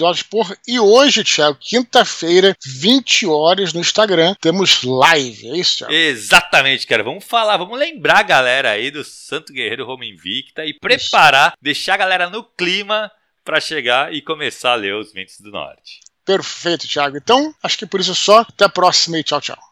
E 0.69 0.79
hoje, 0.79 1.25
Thiago, 1.25 1.57
quinta-feira, 1.59 2.55
20 2.63 3.27
horas 3.27 3.73
no 3.73 3.81
Instagram, 3.81 4.35
temos 4.41 4.83
live, 4.83 5.49
é 5.49 5.57
isso, 5.57 5.79
Thiago? 5.79 5.93
Exatamente, 5.93 6.87
cara. 6.87 7.03
Vamos 7.03 7.25
falar, 7.25 7.57
vamos 7.57 7.79
lembrar 7.79 8.19
a 8.19 8.23
galera 8.23 8.71
aí 8.71 8.91
do 8.91 9.03
Santo 9.03 9.53
Guerreiro 9.53 9.87
Roma 9.87 10.05
Invicta 10.05 10.65
e 10.67 10.75
preparar, 10.75 11.49
isso. 11.49 11.59
deixar 11.63 11.95
a 11.95 11.99
galera 11.99 12.29
no 12.29 12.45
clima 12.45 13.11
para 13.45 13.61
chegar 13.61 14.13
e 14.13 14.21
começar 14.21 14.73
a 14.73 14.77
ler 14.77 14.95
os 14.95 15.13
Ventos 15.13 15.41
do 15.41 15.51
Norte. 15.51 16.01
Perfeito, 16.31 16.87
Thiago. 16.87 17.17
Então, 17.17 17.53
acho 17.61 17.77
que 17.77 17.85
por 17.85 17.99
isso 17.99 18.13
é 18.13 18.15
só. 18.15 18.41
Até 18.43 18.65
a 18.65 18.69
próxima 18.69 19.19
e 19.19 19.25
tchau, 19.25 19.41
tchau. 19.41 19.70